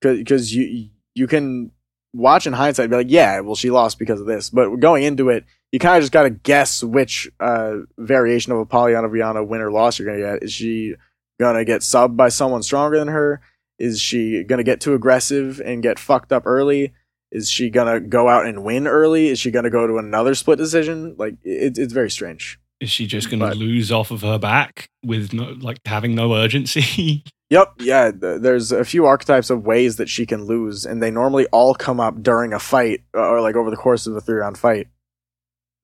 Because 0.00 0.54
you 0.54 0.88
you 1.14 1.26
can 1.26 1.70
watch 2.14 2.46
in 2.46 2.54
hindsight 2.54 2.84
and 2.84 2.90
be 2.90 2.96
like, 2.96 3.10
yeah, 3.10 3.40
well, 3.40 3.56
she 3.56 3.70
lost 3.70 3.98
because 3.98 4.20
of 4.22 4.26
this. 4.26 4.48
But 4.48 4.76
going 4.76 5.02
into 5.02 5.28
it, 5.28 5.44
you 5.70 5.78
kind 5.80 5.98
of 5.98 6.02
just 6.02 6.12
got 6.12 6.22
to 6.22 6.30
guess 6.30 6.82
which 6.82 7.28
uh, 7.40 7.74
variation 7.98 8.52
of 8.52 8.58
a 8.60 8.64
Polyana 8.64 9.12
Viana 9.12 9.44
win 9.44 9.60
or 9.60 9.70
loss 9.70 9.98
you're 9.98 10.06
going 10.08 10.18
to 10.20 10.32
get. 10.38 10.42
Is 10.44 10.52
she 10.54 10.94
going 11.38 11.56
to 11.56 11.66
get 11.66 11.82
subbed 11.82 12.16
by 12.16 12.30
someone 12.30 12.62
stronger 12.62 12.98
than 12.98 13.08
her? 13.08 13.42
Is 13.78 14.00
she 14.00 14.42
going 14.44 14.58
to 14.58 14.64
get 14.64 14.80
too 14.80 14.94
aggressive 14.94 15.60
and 15.64 15.82
get 15.82 15.98
fucked 15.98 16.32
up 16.32 16.46
early? 16.46 16.92
Is 17.30 17.48
she 17.50 17.70
going 17.70 17.92
to 17.92 18.00
go 18.00 18.28
out 18.28 18.46
and 18.46 18.64
win 18.64 18.86
early? 18.86 19.28
Is 19.28 19.38
she 19.38 19.50
going 19.50 19.64
to 19.64 19.70
go 19.70 19.86
to 19.86 19.98
another 19.98 20.34
split 20.34 20.58
decision? 20.58 21.14
Like, 21.18 21.34
it, 21.44 21.78
it's 21.78 21.92
very 21.92 22.10
strange. 22.10 22.58
Is 22.80 22.90
she 22.90 23.06
just 23.06 23.28
going 23.28 23.40
to 23.40 23.54
lose 23.54 23.90
off 23.92 24.10
of 24.10 24.22
her 24.22 24.38
back 24.38 24.88
with 25.04 25.32
no, 25.32 25.54
like 25.60 25.78
having 25.84 26.14
no 26.14 26.34
urgency? 26.34 27.24
Yep, 27.50 27.72
yeah. 27.78 28.10
th- 28.10 28.42
There's 28.42 28.72
a 28.72 28.84
few 28.84 29.06
archetypes 29.06 29.48
of 29.48 29.64
ways 29.64 29.96
that 29.96 30.10
she 30.10 30.26
can 30.26 30.44
lose, 30.44 30.84
and 30.84 31.02
they 31.02 31.10
normally 31.10 31.46
all 31.46 31.74
come 31.74 31.98
up 31.98 32.22
during 32.22 32.52
a 32.52 32.58
fight 32.58 33.00
uh, 33.16 33.20
or 33.26 33.40
like 33.40 33.56
over 33.56 33.70
the 33.70 33.76
course 33.78 34.06
of 34.06 34.14
a 34.14 34.20
three 34.20 34.34
round 34.36 34.58
fight. 34.58 34.88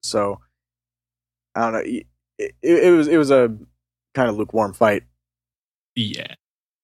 So 0.03 0.41
I 1.55 1.63
don't 1.63 1.73
know. 1.73 1.79
It, 1.79 2.07
it, 2.39 2.55
it 2.63 2.91
was 2.91 3.09
it 3.09 3.17
was 3.17 3.31
a 3.31 3.57
kind 4.15 4.29
of 4.29 4.37
lukewarm 4.37 4.75
fight. 4.75 5.05
yeah. 5.97 6.35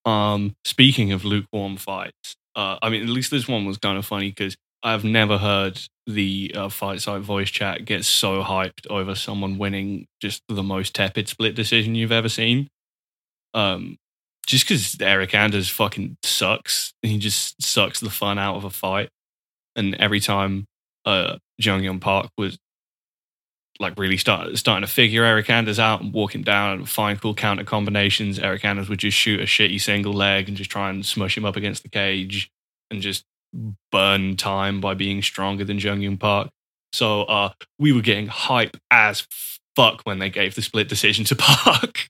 Um. 0.04 0.54
Speaking 0.64 1.12
of 1.12 1.24
lukewarm 1.24 1.76
fights, 1.76 2.36
uh, 2.56 2.78
I 2.82 2.88
mean, 2.90 3.02
at 3.02 3.08
least 3.08 3.30
this 3.30 3.48
one 3.48 3.64
was 3.66 3.78
kind 3.78 3.98
of 3.98 4.06
funny 4.06 4.30
because 4.30 4.56
I've 4.82 5.04
never 5.04 5.38
heard 5.38 5.80
the 6.06 6.52
uh, 6.56 6.68
fight 6.70 7.00
site 7.00 7.22
voice 7.22 7.50
chat 7.50 7.84
get 7.84 8.04
so 8.04 8.42
hyped 8.42 8.86
over 8.88 9.14
someone 9.14 9.58
winning 9.58 10.06
just 10.20 10.42
the 10.48 10.62
most 10.62 10.94
tepid 10.94 11.28
split 11.28 11.54
decision 11.54 11.94
you've 11.94 12.12
ever 12.12 12.28
seen. 12.28 12.68
Um, 13.54 13.96
just 14.46 14.66
because 14.66 14.96
Eric 15.00 15.34
Anders 15.34 15.68
fucking 15.68 16.16
sucks. 16.24 16.92
He 17.02 17.18
just 17.18 17.62
sucks 17.62 18.00
the 18.00 18.10
fun 18.10 18.38
out 18.38 18.56
of 18.56 18.64
a 18.64 18.70
fight. 18.70 19.10
And 19.76 19.94
every 19.96 20.20
time 20.20 20.66
uh 21.04 21.36
Jun 21.60 21.82
Yong 21.82 22.00
Park 22.00 22.28
was 22.38 22.58
like 23.80 23.98
really 23.98 24.18
start 24.18 24.56
starting 24.58 24.86
to 24.86 24.92
figure 24.92 25.24
Eric 25.24 25.48
Anders 25.48 25.78
out 25.78 26.02
and 26.02 26.12
walk 26.12 26.34
him 26.34 26.42
down 26.42 26.78
and 26.78 26.88
find 26.88 27.20
cool 27.20 27.34
counter 27.34 27.64
combinations. 27.64 28.38
Eric 28.38 28.64
Anders 28.64 28.88
would 28.88 28.98
just 28.98 29.16
shoot 29.16 29.40
a 29.40 29.44
shitty 29.44 29.80
single 29.80 30.12
leg 30.12 30.48
and 30.48 30.56
just 30.56 30.70
try 30.70 30.90
and 30.90 31.04
smush 31.04 31.36
him 31.36 31.44
up 31.46 31.56
against 31.56 31.82
the 31.82 31.88
cage 31.88 32.50
and 32.90 33.00
just 33.00 33.24
burn 33.90 34.36
time 34.36 34.80
by 34.80 34.94
being 34.94 35.22
stronger 35.22 35.64
than 35.64 35.78
Jun 35.78 36.02
Yong 36.02 36.18
Park. 36.18 36.50
So 36.92 37.22
uh, 37.22 37.52
we 37.78 37.92
were 37.92 38.02
getting 38.02 38.26
hype 38.26 38.76
as 38.90 39.26
fuck 39.74 40.02
when 40.02 40.18
they 40.18 40.28
gave 40.28 40.54
the 40.54 40.62
split 40.62 40.88
decision 40.88 41.24
to 41.26 41.36
Park. 41.38 42.08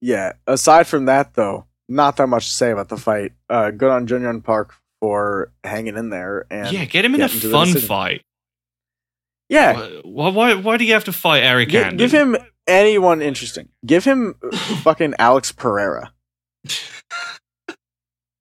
Yeah. 0.00 0.32
Aside 0.46 0.86
from 0.86 1.04
that, 1.06 1.34
though, 1.34 1.66
not 1.88 2.16
that 2.16 2.26
much 2.26 2.46
to 2.46 2.52
say 2.52 2.70
about 2.72 2.88
the 2.88 2.96
fight. 2.96 3.32
Uh, 3.48 3.70
good 3.70 3.90
on 3.90 4.08
Jung 4.08 4.22
Jun 4.22 4.40
Park 4.40 4.74
for 5.00 5.52
hanging 5.62 5.96
in 5.96 6.10
there 6.10 6.46
and 6.50 6.72
yeah, 6.72 6.84
get 6.84 7.04
him 7.04 7.14
in 7.14 7.20
a 7.20 7.26
getting 7.26 7.40
to 7.40 7.48
the 7.48 7.52
fun 7.52 7.74
fight. 7.74 8.22
Yeah, 9.48 9.88
Why, 10.02 10.28
why, 10.30 10.54
why 10.54 10.76
do 10.76 10.84
you 10.84 10.92
have 10.94 11.04
to 11.04 11.12
fight 11.12 11.42
Eric 11.44 11.68
give 11.68 12.10
him 12.12 12.36
anyone 12.66 13.22
interesting. 13.22 13.68
Give 13.84 14.04
him 14.04 14.34
fucking 14.82 15.14
Alex 15.18 15.52
Pereira. 15.52 16.12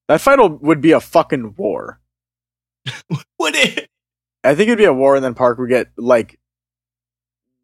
That 0.08 0.22
fight 0.22 0.40
would 0.62 0.82
be 0.82 0.92
a 0.92 1.00
fucking 1.00 1.56
war. 1.58 2.00
Would 3.40 3.56
it? 3.56 3.90
I 4.44 4.54
think 4.54 4.68
it'd 4.68 4.78
be 4.78 4.86
a 4.86 4.94
war, 4.94 5.16
and 5.16 5.26
then 5.26 5.34
Park 5.34 5.58
would 5.58 5.70
get 5.70 5.88
like, 5.98 6.40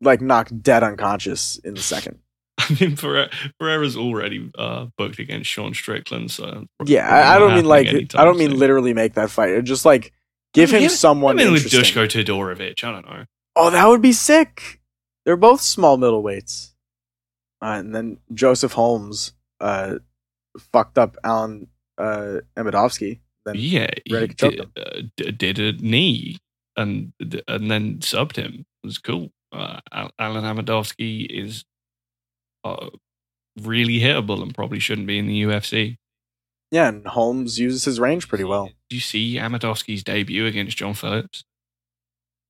like 0.02 0.20
knocked 0.22 0.64
dead 0.64 0.82
unconscious 0.84 1.58
in 1.64 1.76
the 1.76 1.82
second. 1.82 2.18
I 2.58 2.76
mean, 2.80 2.96
Pere- 2.98 3.30
Pereira's 3.60 3.96
already 3.96 4.50
uh, 4.58 4.88
booked 4.98 5.20
against 5.20 5.48
Sean 5.52 5.76
Strickland, 5.76 6.32
so 6.32 6.66
Yeah, 6.84 7.08
I, 7.08 7.36
I 7.36 7.40
don't 7.40 7.54
mean 7.54 7.66
like 7.66 7.88
I 8.16 8.24
don't 8.26 8.38
mean 8.40 8.50
soon. 8.52 8.60
literally 8.60 8.96
make 8.96 9.14
that 9.14 9.30
fight. 9.30 9.50
It 9.52 9.62
just 9.64 9.86
like 9.86 10.12
give 10.54 10.70
I 10.70 10.74
mean, 10.74 10.82
him 10.84 10.90
yeah, 10.90 10.96
someone 10.96 11.40
I 11.40 11.44
mean, 11.44 11.54
with. 11.54 11.64
Dusko 11.64 12.08
Todorovic, 12.08 12.84
I 12.84 12.92
don't 12.92 13.06
know. 13.06 13.26
Oh, 13.56 13.70
that 13.70 13.88
would 13.88 14.02
be 14.02 14.14
sick. 14.14 14.80
They're 15.26 15.38
both 15.38 15.62
small 15.62 15.98
middleweights. 15.98 16.72
Uh, 17.62 17.78
and 17.78 17.94
then 17.94 18.18
Joseph 18.34 18.74
Holmes 18.74 19.34
uh, 19.60 19.96
fucked 20.74 20.98
up 20.98 21.18
Alan 21.24 21.68
uh, 21.98 22.40
Amedovski. 22.58 23.20
Then 23.46 23.56
Yeah, 23.58 23.90
he 24.06 24.28
did, 24.28 24.62
uh, 24.76 25.02
d- 25.18 25.32
did 25.32 25.60
a 25.60 25.74
knee 25.74 26.38
and 26.76 27.14
and 27.48 27.70
then 27.70 27.98
subbed 28.00 28.36
him. 28.36 28.66
It 28.84 28.88
was 28.88 28.98
cool. 28.98 29.32
Uh, 29.52 29.80
Alan 29.92 30.44
Amedovski 30.44 31.28
is 31.30 31.66
uh, 32.64 32.90
really 33.62 34.00
hittable 34.00 34.42
and 34.42 34.56
probably 34.56 34.80
shouldn't 34.80 35.08
be 35.08 35.20
in 35.20 35.28
the 35.28 35.44
UFC. 35.44 35.98
Yeah, 36.72 36.88
and 36.88 37.06
Holmes 37.06 37.60
uses 37.60 37.84
his 37.86 38.00
range 38.00 38.28
pretty 38.30 38.46
well. 38.46 38.66
Did 38.90 38.96
you 38.96 39.00
see 39.02 39.36
Amedovski's 39.36 40.04
debut 40.04 40.46
against 40.46 40.78
John 40.78 40.94
Phillips? 40.94 41.44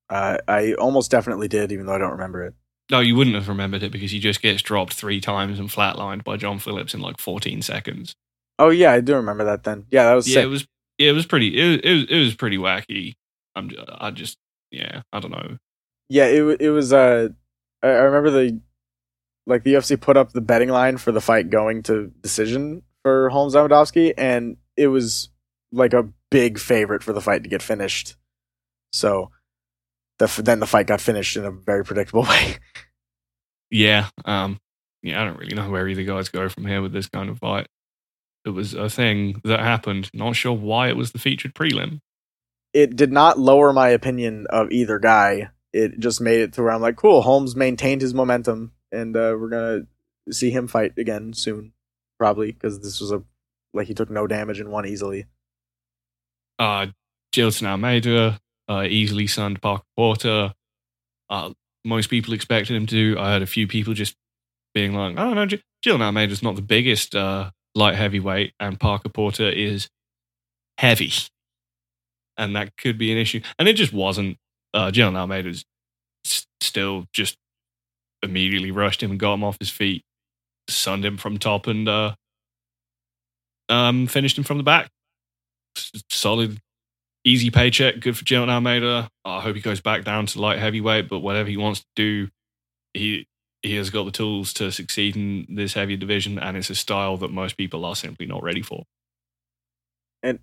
Uh, 0.10 0.38
I 0.48 0.74
almost 0.74 1.10
definitely 1.10 1.48
did, 1.48 1.72
even 1.72 1.86
though 1.86 1.96
I 1.96 1.98
don't 1.98 2.12
remember 2.12 2.44
it. 2.46 2.54
No, 2.92 3.00
you 3.00 3.16
wouldn't 3.16 3.36
have 3.36 3.48
remembered 3.48 3.84
it 3.84 3.92
because 3.92 4.12
he 4.12 4.20
just 4.20 4.42
gets 4.42 4.62
dropped 4.62 4.94
three 4.94 5.22
times 5.22 5.58
and 5.60 5.70
flatlined 5.70 6.24
by 6.24 6.36
John 6.38 6.60
Phillips 6.60 6.94
in 6.94 7.00
like 7.00 7.20
14 7.20 7.62
seconds. 7.62 8.16
Oh 8.60 8.70
yeah, 8.70 8.92
I 8.92 9.00
do 9.00 9.16
remember 9.16 9.46
that. 9.46 9.64
Then 9.64 9.86
yeah, 9.90 10.04
that 10.06 10.14
was 10.14 10.28
Yeah, 10.28 10.34
sick. 10.36 10.44
it 10.44 10.48
was 10.48 10.68
yeah, 10.98 11.10
it 11.10 11.14
was 11.14 11.26
pretty 11.26 11.58
it 11.58 11.68
was, 11.68 11.80
it 11.84 11.94
was, 11.94 12.04
it 12.10 12.20
was 12.20 12.36
pretty 12.36 12.58
wacky. 12.58 13.14
I'm 13.56 13.70
ju- 13.70 13.84
I 13.90 14.12
just 14.12 14.38
yeah 14.72 15.02
I 15.14 15.20
don't 15.20 15.32
know. 15.32 15.58
yeah, 16.10 16.26
it 16.26 16.62
it 16.62 16.70
was. 16.70 16.92
Uh, 16.92 17.30
I 17.82 17.88
remember 17.88 18.30
the 18.30 18.60
like 19.48 19.64
the 19.64 19.74
UFC 19.76 20.00
put 20.00 20.18
up 20.18 20.34
the 20.34 20.42
betting 20.42 20.70
line 20.70 20.98
for 20.98 21.12
the 21.14 21.22
fight 21.22 21.50
going 21.50 21.82
to 21.84 22.12
decision 22.22 22.84
for 23.04 23.30
Holmes 23.30 23.56
Amedovski, 23.56 24.14
and 24.18 24.58
it 24.78 24.88
was 24.88 25.30
like 25.72 25.94
a 25.94 26.10
big 26.30 26.60
favorite 26.60 27.04
for 27.04 27.14
the 27.14 27.22
fight 27.22 27.44
to 27.44 27.50
get 27.50 27.62
finished. 27.62 28.16
So 28.94 29.32
the 30.20 30.42
then 30.44 30.60
the 30.60 30.68
fight 30.68 30.88
got 30.88 31.02
finished 31.02 31.38
in 31.38 31.46
a 31.46 31.52
very 31.52 31.84
predictable 31.84 32.24
way. 32.30 32.58
Yeah, 33.70 34.10
um, 34.26 34.60
yeah, 35.02 35.22
I 35.22 35.26
don't 35.26 35.38
really 35.40 35.56
know 35.56 35.70
where 35.70 35.88
either 35.88 36.04
guys 36.04 36.30
go 36.30 36.50
from 36.50 36.66
here 36.66 36.82
with 36.82 36.92
this 36.94 37.08
kind 37.08 37.30
of 37.30 37.40
fight. 37.40 37.68
It 38.46 38.50
was 38.50 38.74
a 38.74 38.90
thing 38.90 39.40
that 39.44 39.60
happened. 39.60 40.10
Not 40.14 40.36
sure 40.36 40.54
why 40.54 40.90
it 40.90 40.98
was 40.98 41.12
the 41.12 41.20
featured 41.20 41.54
prelim. 41.54 42.00
it 42.74 42.96
did 42.96 43.12
not 43.12 43.38
lower 43.40 43.72
my 43.74 43.90
opinion 43.90 44.48
of 44.50 44.72
either 44.72 45.00
guy. 45.00 45.50
It 45.74 46.00
just 46.00 46.20
made 46.20 46.42
it 46.42 46.54
to 46.54 46.64
where 46.64 46.72
I'm 46.72 46.82
like, 46.82 46.98
cool. 46.98 47.22
Holmes 47.22 47.56
maintained 47.56 48.02
his 48.02 48.14
momentum, 48.14 48.74
and 48.92 49.16
uh, 49.16 49.36
we're 49.40 49.50
gonna 49.50 49.82
see 50.32 50.50
him 50.52 50.68
fight 50.68 50.94
again 50.98 51.34
soon, 51.34 51.72
probably 52.22 52.52
because 52.52 52.80
this 52.82 53.02
was 53.02 53.12
a 53.12 53.24
like 53.74 53.88
he 53.88 53.96
took 53.96 54.12
no 54.12 54.28
damage 54.28 54.60
and 54.60 54.70
won 54.70 54.86
easily. 54.86 55.26
Uh, 56.60 56.86
Jailton 57.34 57.66
Almeida 57.66 58.40
uh, 58.70 58.86
easily 58.88 59.26
sunned 59.26 59.60
Parker 59.60 59.86
Porter. 59.98 60.54
Uh, 61.32 61.54
most 61.84 62.12
people 62.12 62.36
expected 62.36 62.76
him 62.76 62.86
to. 62.86 63.16
I 63.18 63.32
heard 63.32 63.42
a 63.42 63.48
few 63.48 63.66
people 63.66 63.96
just 63.96 64.14
being 64.76 64.94
like, 64.94 65.18
"Oh 65.18 65.34
no, 65.34 65.48
J- 65.48 65.64
Jailton 65.84 66.02
Almeida's 66.02 66.44
not 66.44 66.56
the 66.56 66.62
biggest 66.62 67.16
uh, 67.16 67.50
light 67.74 67.96
heavyweight, 67.96 68.54
and 68.60 68.80
Parker 68.80 69.10
Porter 69.10 69.50
is 69.50 69.90
heavy, 70.78 71.12
and 72.38 72.56
that 72.56 72.78
could 72.78 73.00
be 73.00 73.12
an 73.12 73.18
issue." 73.18 73.42
And 73.58 73.68
it 73.68 73.74
just 73.74 73.94
wasn't. 73.94 74.38
Uh, 74.76 74.92
Jailton 74.92 75.16
Almeida's 75.16 75.66
s- 76.24 76.46
still 76.62 77.06
just 77.14 77.36
immediately 78.22 78.70
rushed 78.70 79.02
him 79.02 79.10
and 79.10 79.20
got 79.20 79.34
him 79.34 79.44
off 79.44 79.58
his 79.60 79.72
feet, 79.72 80.04
sunned 80.68 81.06
him 81.06 81.18
from 81.18 81.38
top, 81.38 81.68
and 81.68 81.88
uh, 81.88 82.16
um, 83.70 84.08
finished 84.08 84.38
him 84.38 84.44
from 84.44 84.58
the 84.58 84.64
back. 84.64 84.90
Solid 86.10 86.60
easy 87.24 87.52
paycheck, 87.52 88.00
good 88.00 88.18
for 88.18 88.26
Jailton 88.26 88.50
Almeida. 88.50 89.10
I 89.24 89.42
hope 89.42 89.56
he 89.56 89.62
goes 89.62 89.82
back 89.82 90.04
down 90.04 90.26
to 90.28 90.42
light 90.42 90.60
heavyweight, 90.60 91.10
but 91.10 91.20
whatever 91.20 91.50
he 91.50 91.58
wants 91.58 91.82
to 91.82 91.86
do, 91.96 92.30
he 92.94 93.28
he 93.62 93.76
has 93.76 93.92
got 93.92 94.06
the 94.06 94.12
tools 94.12 94.54
to 94.54 94.72
succeed 94.72 95.16
in 95.16 95.46
this 95.50 95.74
heavy 95.74 95.96
division, 95.96 96.40
and 96.40 96.58
it's 96.58 96.70
a 96.70 96.76
style 96.76 97.18
that 97.18 97.32
most 97.32 97.58
people 97.58 97.86
are 97.86 97.96
simply 97.96 98.26
not 98.26 98.44
ready 98.44 98.62
for. 98.62 98.84
And 100.24 100.40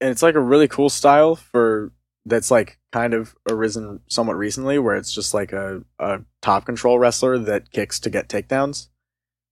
and 0.00 0.10
it's 0.10 0.22
like 0.22 0.36
a 0.36 0.40
really 0.40 0.68
cool 0.68 0.90
style 0.90 1.34
for 1.34 1.92
that's 2.28 2.50
like 2.50 2.78
kind 2.92 3.14
of 3.14 3.34
arisen 3.50 4.00
somewhat 4.08 4.36
recently 4.36 4.78
where 4.78 4.96
it's 4.96 5.12
just 5.12 5.34
like 5.34 5.52
a, 5.52 5.82
a 5.98 6.20
top 6.42 6.66
control 6.66 6.98
wrestler 6.98 7.38
that 7.38 7.70
kicks 7.70 8.00
to 8.00 8.10
get 8.10 8.28
takedowns 8.28 8.88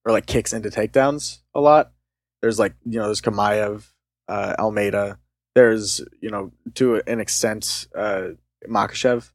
or 0.04 0.12
like 0.12 0.26
kicks 0.26 0.52
into 0.52 0.68
takedowns 0.70 1.38
a 1.54 1.60
lot. 1.60 1.92
There's 2.42 2.58
like 2.58 2.74
you 2.84 2.98
know 2.98 3.06
there's 3.06 3.20
kamayev 3.22 3.90
uh, 4.28 4.54
almeida. 4.58 5.18
There's 5.54 6.00
you 6.20 6.30
know 6.30 6.52
to 6.74 7.02
an 7.06 7.20
extent 7.20 7.86
uh 7.94 8.28
Makhachev 8.68 9.30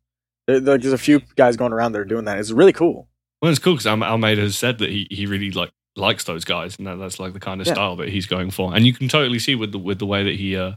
there, 0.47 0.59
there's 0.59 0.93
a 0.93 0.97
few 0.97 1.21
guys 1.35 1.55
going 1.57 1.71
around 1.73 1.91
that 1.93 1.99
are 1.99 2.05
doing 2.05 2.25
that. 2.25 2.39
It's 2.39 2.51
really 2.51 2.73
cool. 2.73 3.07
Well, 3.41 3.49
it's 3.51 3.59
cool 3.59 3.73
because 3.73 3.87
Almeida 3.87 4.41
has 4.41 4.57
said 4.57 4.77
that 4.79 4.89
he, 4.89 5.07
he 5.09 5.25
really 5.25 5.51
like 5.51 5.71
likes 5.95 6.23
those 6.25 6.45
guys, 6.45 6.77
and 6.77 6.85
that, 6.87 6.95
that's 6.97 7.19
like 7.19 7.33
the 7.33 7.39
kind 7.39 7.59
of 7.61 7.67
Yeah. 7.67 7.73
style 7.73 7.95
that 7.97 8.09
he's 8.09 8.25
going 8.25 8.51
for. 8.51 8.73
And 8.75 8.85
you 8.85 8.93
can 8.93 9.07
totally 9.07 9.39
see 9.39 9.55
with 9.55 9.71
the 9.71 9.79
with 9.79 9.99
the 9.99 10.05
way 10.05 10.23
that 10.23 10.35
he 10.35 10.55
uh 10.55 10.73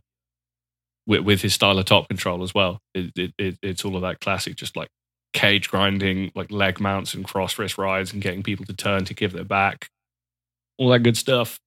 with, 1.06 1.20
with 1.20 1.42
his 1.42 1.54
style 1.54 1.78
of 1.78 1.84
top 1.86 2.08
control 2.08 2.42
as 2.42 2.54
well. 2.54 2.80
It, 2.94 3.12
it, 3.16 3.34
it 3.38 3.58
it's 3.62 3.84
all 3.84 3.96
of 3.96 4.02
that 4.02 4.20
classic, 4.20 4.56
just 4.56 4.76
like 4.76 4.88
cage 5.32 5.68
grinding, 5.68 6.32
like 6.34 6.50
leg 6.50 6.80
mounts 6.80 7.14
and 7.14 7.24
cross 7.24 7.58
wrist 7.58 7.78
rides, 7.78 8.12
and 8.12 8.22
getting 8.22 8.42
people 8.42 8.64
to 8.66 8.74
turn 8.74 9.04
to 9.06 9.14
give 9.14 9.32
their 9.32 9.44
back, 9.44 9.88
all 10.78 10.90
that 10.90 11.00
good 11.00 11.16
stuff. 11.16 11.58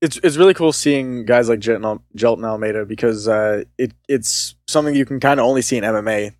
it's 0.00 0.18
it's 0.22 0.36
really 0.36 0.54
cool 0.54 0.72
seeing 0.72 1.24
guys 1.24 1.48
like 1.48 1.60
Jailton, 1.60 2.00
Jailton 2.16 2.44
Almeida 2.44 2.84
because 2.84 3.28
uh, 3.28 3.64
it 3.78 3.92
it's 4.08 4.54
something 4.68 4.94
you 4.94 5.04
can 5.04 5.20
kind 5.20 5.40
of 5.40 5.46
only 5.46 5.62
see 5.62 5.76
in 5.76 5.84
MMA. 5.84 6.34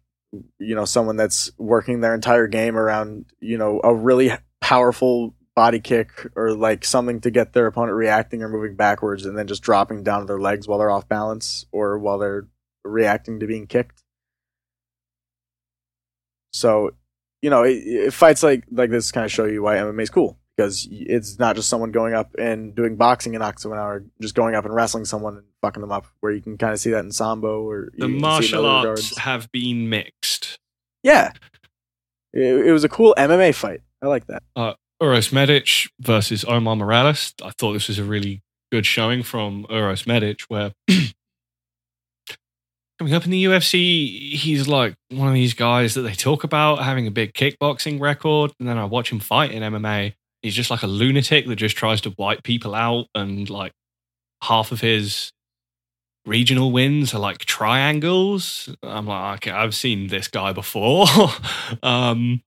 You 0.58 0.74
know, 0.76 0.84
someone 0.84 1.16
that's 1.16 1.50
working 1.58 2.00
their 2.00 2.14
entire 2.14 2.46
game 2.46 2.76
around 2.76 3.26
you 3.40 3.58
know 3.58 3.80
a 3.82 3.94
really 3.94 4.30
powerful 4.60 5.34
body 5.56 5.80
kick 5.80 6.26
or 6.36 6.52
like 6.52 6.84
something 6.84 7.20
to 7.20 7.30
get 7.30 7.52
their 7.52 7.66
opponent 7.66 7.96
reacting 7.96 8.42
or 8.42 8.48
moving 8.48 8.76
backwards, 8.76 9.26
and 9.26 9.36
then 9.36 9.46
just 9.46 9.62
dropping 9.62 10.02
down 10.02 10.20
to 10.20 10.26
their 10.26 10.40
legs 10.40 10.68
while 10.68 10.78
they're 10.78 10.90
off 10.90 11.08
balance 11.08 11.66
or 11.72 11.98
while 11.98 12.18
they're 12.18 12.46
reacting 12.84 13.40
to 13.40 13.46
being 13.46 13.66
kicked. 13.66 14.02
So, 16.52 16.92
you 17.42 17.50
know, 17.50 17.62
it, 17.62 17.78
it, 17.86 18.12
fights 18.12 18.42
like 18.42 18.64
like 18.70 18.90
this 18.90 19.12
kind 19.12 19.24
of 19.24 19.32
show 19.32 19.44
you 19.44 19.62
why 19.62 19.76
MMA 19.76 20.02
is 20.02 20.10
cool 20.10 20.38
because 20.56 20.86
it's 20.90 21.38
not 21.38 21.56
just 21.56 21.68
someone 21.68 21.90
going 21.90 22.14
up 22.14 22.34
and 22.38 22.74
doing 22.74 22.96
boxing 22.96 23.34
in 23.34 23.42
Octagon 23.42 23.78
or 23.78 24.04
just 24.20 24.34
going 24.34 24.54
up 24.54 24.64
and 24.64 24.74
wrestling 24.74 25.04
someone 25.04 25.36
and 25.36 25.46
fucking 25.62 25.80
them 25.80 25.92
up. 25.92 26.06
Where 26.20 26.32
you 26.32 26.42
can 26.42 26.58
kind 26.58 26.72
of 26.72 26.80
see 26.80 26.90
that 26.90 27.04
in 27.04 27.12
sambo 27.12 27.62
or 27.62 27.90
The 27.96 28.08
you 28.08 28.08
can 28.08 28.08
see 28.08 28.12
it 28.12 28.16
in 28.16 28.20
martial 28.20 28.66
arts 28.66 28.84
regards. 28.84 29.18
have 29.18 29.52
been 29.52 29.88
mixed. 29.88 30.58
Yeah, 31.02 31.32
it, 32.32 32.66
it 32.66 32.72
was 32.72 32.84
a 32.84 32.88
cool 32.88 33.14
MMA 33.16 33.54
fight. 33.54 33.80
I 34.02 34.06
like 34.06 34.26
that. 34.26 34.42
Uh, 34.56 34.74
Uros 35.00 35.32
Medic 35.32 35.88
versus 36.00 36.44
Omar 36.44 36.76
Morales. 36.76 37.34
I 37.42 37.50
thought 37.50 37.72
this 37.72 37.88
was 37.88 37.98
a 37.98 38.04
really 38.04 38.42
good 38.70 38.86
showing 38.86 39.22
from 39.22 39.66
Uros 39.70 40.06
Medic, 40.06 40.42
where 40.48 40.72
coming 42.98 43.14
up 43.14 43.24
in 43.24 43.30
the 43.30 43.44
UFC, 43.44 44.34
he's 44.34 44.68
like 44.68 44.94
one 45.08 45.28
of 45.28 45.34
these 45.34 45.54
guys 45.54 45.94
that 45.94 46.02
they 46.02 46.12
talk 46.12 46.44
about 46.44 46.82
having 46.82 47.06
a 47.06 47.10
big 47.10 47.32
kickboxing 47.32 48.00
record, 48.00 48.52
and 48.60 48.68
then 48.68 48.76
I 48.78 48.84
watch 48.84 49.10
him 49.10 49.20
fight 49.20 49.52
in 49.52 49.62
MMA. 49.62 50.12
He's 50.42 50.54
just 50.54 50.70
like 50.70 50.82
a 50.82 50.86
lunatic 50.86 51.46
that 51.46 51.56
just 51.56 51.76
tries 51.76 52.00
to 52.02 52.14
wipe 52.18 52.42
people 52.42 52.74
out, 52.74 53.06
and 53.14 53.48
like 53.48 53.72
half 54.42 54.70
of 54.72 54.80
his 54.80 55.32
regional 56.26 56.72
wins 56.72 57.14
are 57.14 57.18
like 57.18 57.38
triangles. 57.38 58.74
I'm 58.82 59.06
like, 59.06 59.36
okay, 59.36 59.50
I've 59.50 59.74
seen 59.74 60.08
this 60.08 60.28
guy 60.28 60.52
before. 60.52 61.06
um, 61.82 62.42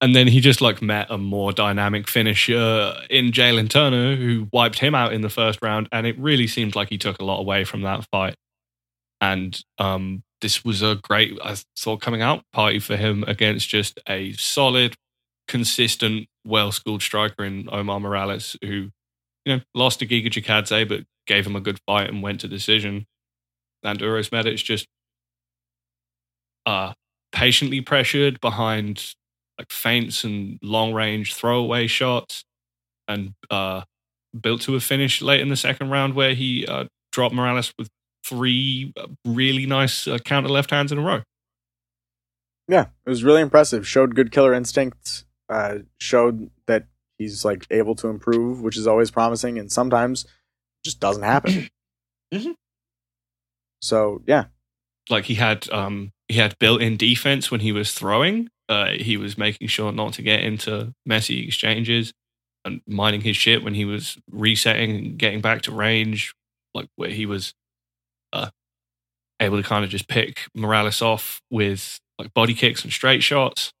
and 0.00 0.16
then 0.16 0.26
he 0.26 0.40
just 0.40 0.60
like 0.60 0.80
met 0.80 1.10
a 1.10 1.18
more 1.18 1.52
dynamic 1.52 2.08
finisher 2.08 2.94
in 3.10 3.32
Jalen 3.32 3.68
Turner, 3.68 4.16
who 4.16 4.48
wiped 4.52 4.78
him 4.78 4.94
out 4.94 5.12
in 5.12 5.20
the 5.20 5.28
first 5.28 5.58
round, 5.62 5.88
and 5.92 6.06
it 6.06 6.18
really 6.18 6.46
seemed 6.46 6.74
like 6.74 6.88
he 6.88 6.98
took 6.98 7.18
a 7.20 7.24
lot 7.24 7.38
away 7.38 7.64
from 7.64 7.82
that 7.82 8.06
fight. 8.10 8.34
And 9.20 9.60
um, 9.78 10.22
this 10.40 10.64
was 10.64 10.80
a 10.80 10.96
great, 10.96 11.38
I 11.44 11.56
thought, 11.78 12.00
coming 12.00 12.22
out 12.22 12.44
party 12.52 12.78
for 12.78 12.96
him 12.96 13.24
against 13.26 13.68
just 13.68 13.98
a 14.08 14.32
solid, 14.32 14.94
consistent, 15.46 16.28
well 16.46 16.72
schooled 16.72 17.02
striker 17.02 17.44
in 17.44 17.68
Omar 17.70 18.00
Morales, 18.00 18.56
who 18.62 18.90
you 19.44 19.56
know 19.56 19.60
lost 19.74 19.98
to 19.98 20.06
Giga 20.06 20.30
Chikadze, 20.30 20.88
but 20.88 21.04
gave 21.26 21.46
him 21.46 21.56
a 21.56 21.60
good 21.60 21.78
fight 21.86 22.08
and 22.08 22.22
went 22.22 22.40
to 22.40 22.48
decision. 22.48 23.06
And 23.82 24.00
Uros 24.00 24.32
Medic 24.32 24.56
just 24.56 24.86
uh, 26.64 26.94
patiently 27.32 27.82
pressured 27.82 28.40
behind 28.40 29.14
like 29.60 29.70
feints 29.70 30.24
and 30.24 30.58
long 30.62 30.94
range 30.94 31.34
throwaway 31.34 31.86
shots 31.86 32.44
and 33.06 33.34
uh, 33.50 33.82
built 34.40 34.62
to 34.62 34.74
a 34.74 34.80
finish 34.80 35.20
late 35.20 35.40
in 35.40 35.50
the 35.50 35.56
second 35.56 35.90
round 35.90 36.14
where 36.14 36.32
he 36.32 36.66
uh, 36.66 36.86
dropped 37.12 37.34
Morales 37.34 37.74
with 37.78 37.88
three 38.24 38.92
uh, 38.96 39.06
really 39.26 39.66
nice 39.66 40.08
uh, 40.08 40.16
counter 40.18 40.48
left 40.48 40.70
hands 40.70 40.92
in 40.92 40.98
a 40.98 41.02
row. 41.02 41.20
Yeah, 42.68 42.86
it 43.04 43.10
was 43.10 43.22
really 43.22 43.42
impressive. 43.42 43.86
Showed 43.86 44.14
good 44.14 44.32
killer 44.32 44.54
instincts. 44.54 45.26
Uh, 45.50 45.80
showed 45.98 46.50
that 46.66 46.86
he's 47.18 47.44
like 47.44 47.66
able 47.70 47.94
to 47.96 48.08
improve, 48.08 48.62
which 48.62 48.78
is 48.78 48.86
always 48.86 49.10
promising, 49.10 49.58
and 49.58 49.70
sometimes 49.70 50.24
just 50.82 51.00
doesn't 51.00 51.24
happen. 51.24 51.68
mm-hmm. 52.32 52.52
So 53.82 54.22
yeah, 54.26 54.44
like 55.10 55.26
he 55.26 55.34
had 55.34 55.68
um 55.70 56.12
he 56.28 56.38
had 56.38 56.58
built-in 56.58 56.96
defense 56.96 57.50
when 57.50 57.60
he 57.60 57.72
was 57.72 57.92
throwing. 57.92 58.48
Uh, 58.70 58.92
he 58.92 59.16
was 59.16 59.36
making 59.36 59.68
sure 59.68 59.92
not 59.92 60.14
to 60.14 60.22
get 60.22 60.40
into 60.40 60.94
messy 61.04 61.44
exchanges 61.44 62.12
and 62.64 62.80
minding 62.86 63.20
his 63.20 63.36
shit 63.36 63.62
when 63.64 63.74
he 63.74 63.84
was 63.84 64.16
resetting 64.30 64.96
and 64.96 65.18
getting 65.18 65.40
back 65.40 65.62
to 65.62 65.72
range, 65.72 66.34
like 66.72 66.88
where 66.96 67.10
he 67.10 67.26
was 67.26 67.52
uh, 68.32 68.50
able 69.40 69.60
to 69.60 69.68
kind 69.68 69.84
of 69.84 69.90
just 69.90 70.08
pick 70.08 70.42
Morales 70.54 71.02
off 71.02 71.42
with 71.50 71.98
like 72.18 72.32
body 72.32 72.54
kicks 72.54 72.84
and 72.84 72.92
straight 72.92 73.22
shots. 73.22 73.72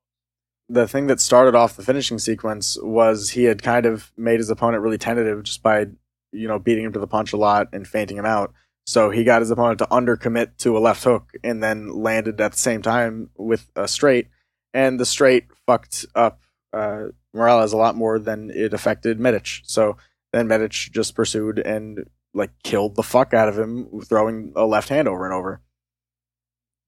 The 0.68 0.88
thing 0.88 1.06
that 1.06 1.20
started 1.20 1.54
off 1.54 1.76
the 1.76 1.84
finishing 1.84 2.18
sequence 2.18 2.76
was 2.82 3.30
he 3.30 3.44
had 3.44 3.62
kind 3.62 3.86
of 3.86 4.12
made 4.16 4.38
his 4.40 4.50
opponent 4.50 4.82
really 4.82 4.98
tentative 4.98 5.42
just 5.44 5.62
by 5.62 5.86
you 6.32 6.48
know, 6.48 6.58
beating 6.58 6.84
him 6.84 6.92
to 6.92 6.98
the 6.98 7.06
punch 7.06 7.32
a 7.32 7.36
lot 7.36 7.68
and 7.72 7.86
feinting 7.86 8.16
him 8.16 8.26
out. 8.26 8.52
So 8.86 9.10
he 9.10 9.24
got 9.24 9.42
his 9.42 9.50
opponent 9.50 9.78
to 9.80 9.86
undercommit 9.86 10.56
to 10.58 10.76
a 10.76 10.80
left 10.80 11.04
hook 11.04 11.30
and 11.44 11.62
then 11.62 11.88
landed 11.90 12.40
at 12.40 12.52
the 12.52 12.58
same 12.58 12.82
time 12.82 13.30
with 13.36 13.70
a 13.76 13.86
straight. 13.86 14.28
And 14.72 15.00
the 15.00 15.06
straight 15.06 15.46
fucked 15.66 16.06
up 16.14 16.40
uh, 16.72 17.06
Morales 17.32 17.72
a 17.72 17.76
lot 17.76 17.96
more 17.96 18.18
than 18.18 18.50
it 18.50 18.72
affected 18.72 19.18
Medic. 19.18 19.60
So 19.64 19.96
then 20.32 20.48
Medic 20.48 20.72
just 20.72 21.14
pursued 21.14 21.58
and 21.58 22.08
like 22.32 22.50
killed 22.62 22.94
the 22.94 23.02
fuck 23.02 23.34
out 23.34 23.48
of 23.48 23.58
him, 23.58 24.00
throwing 24.02 24.52
a 24.54 24.64
left 24.64 24.88
hand 24.88 25.08
over 25.08 25.24
and 25.24 25.34
over. 25.34 25.60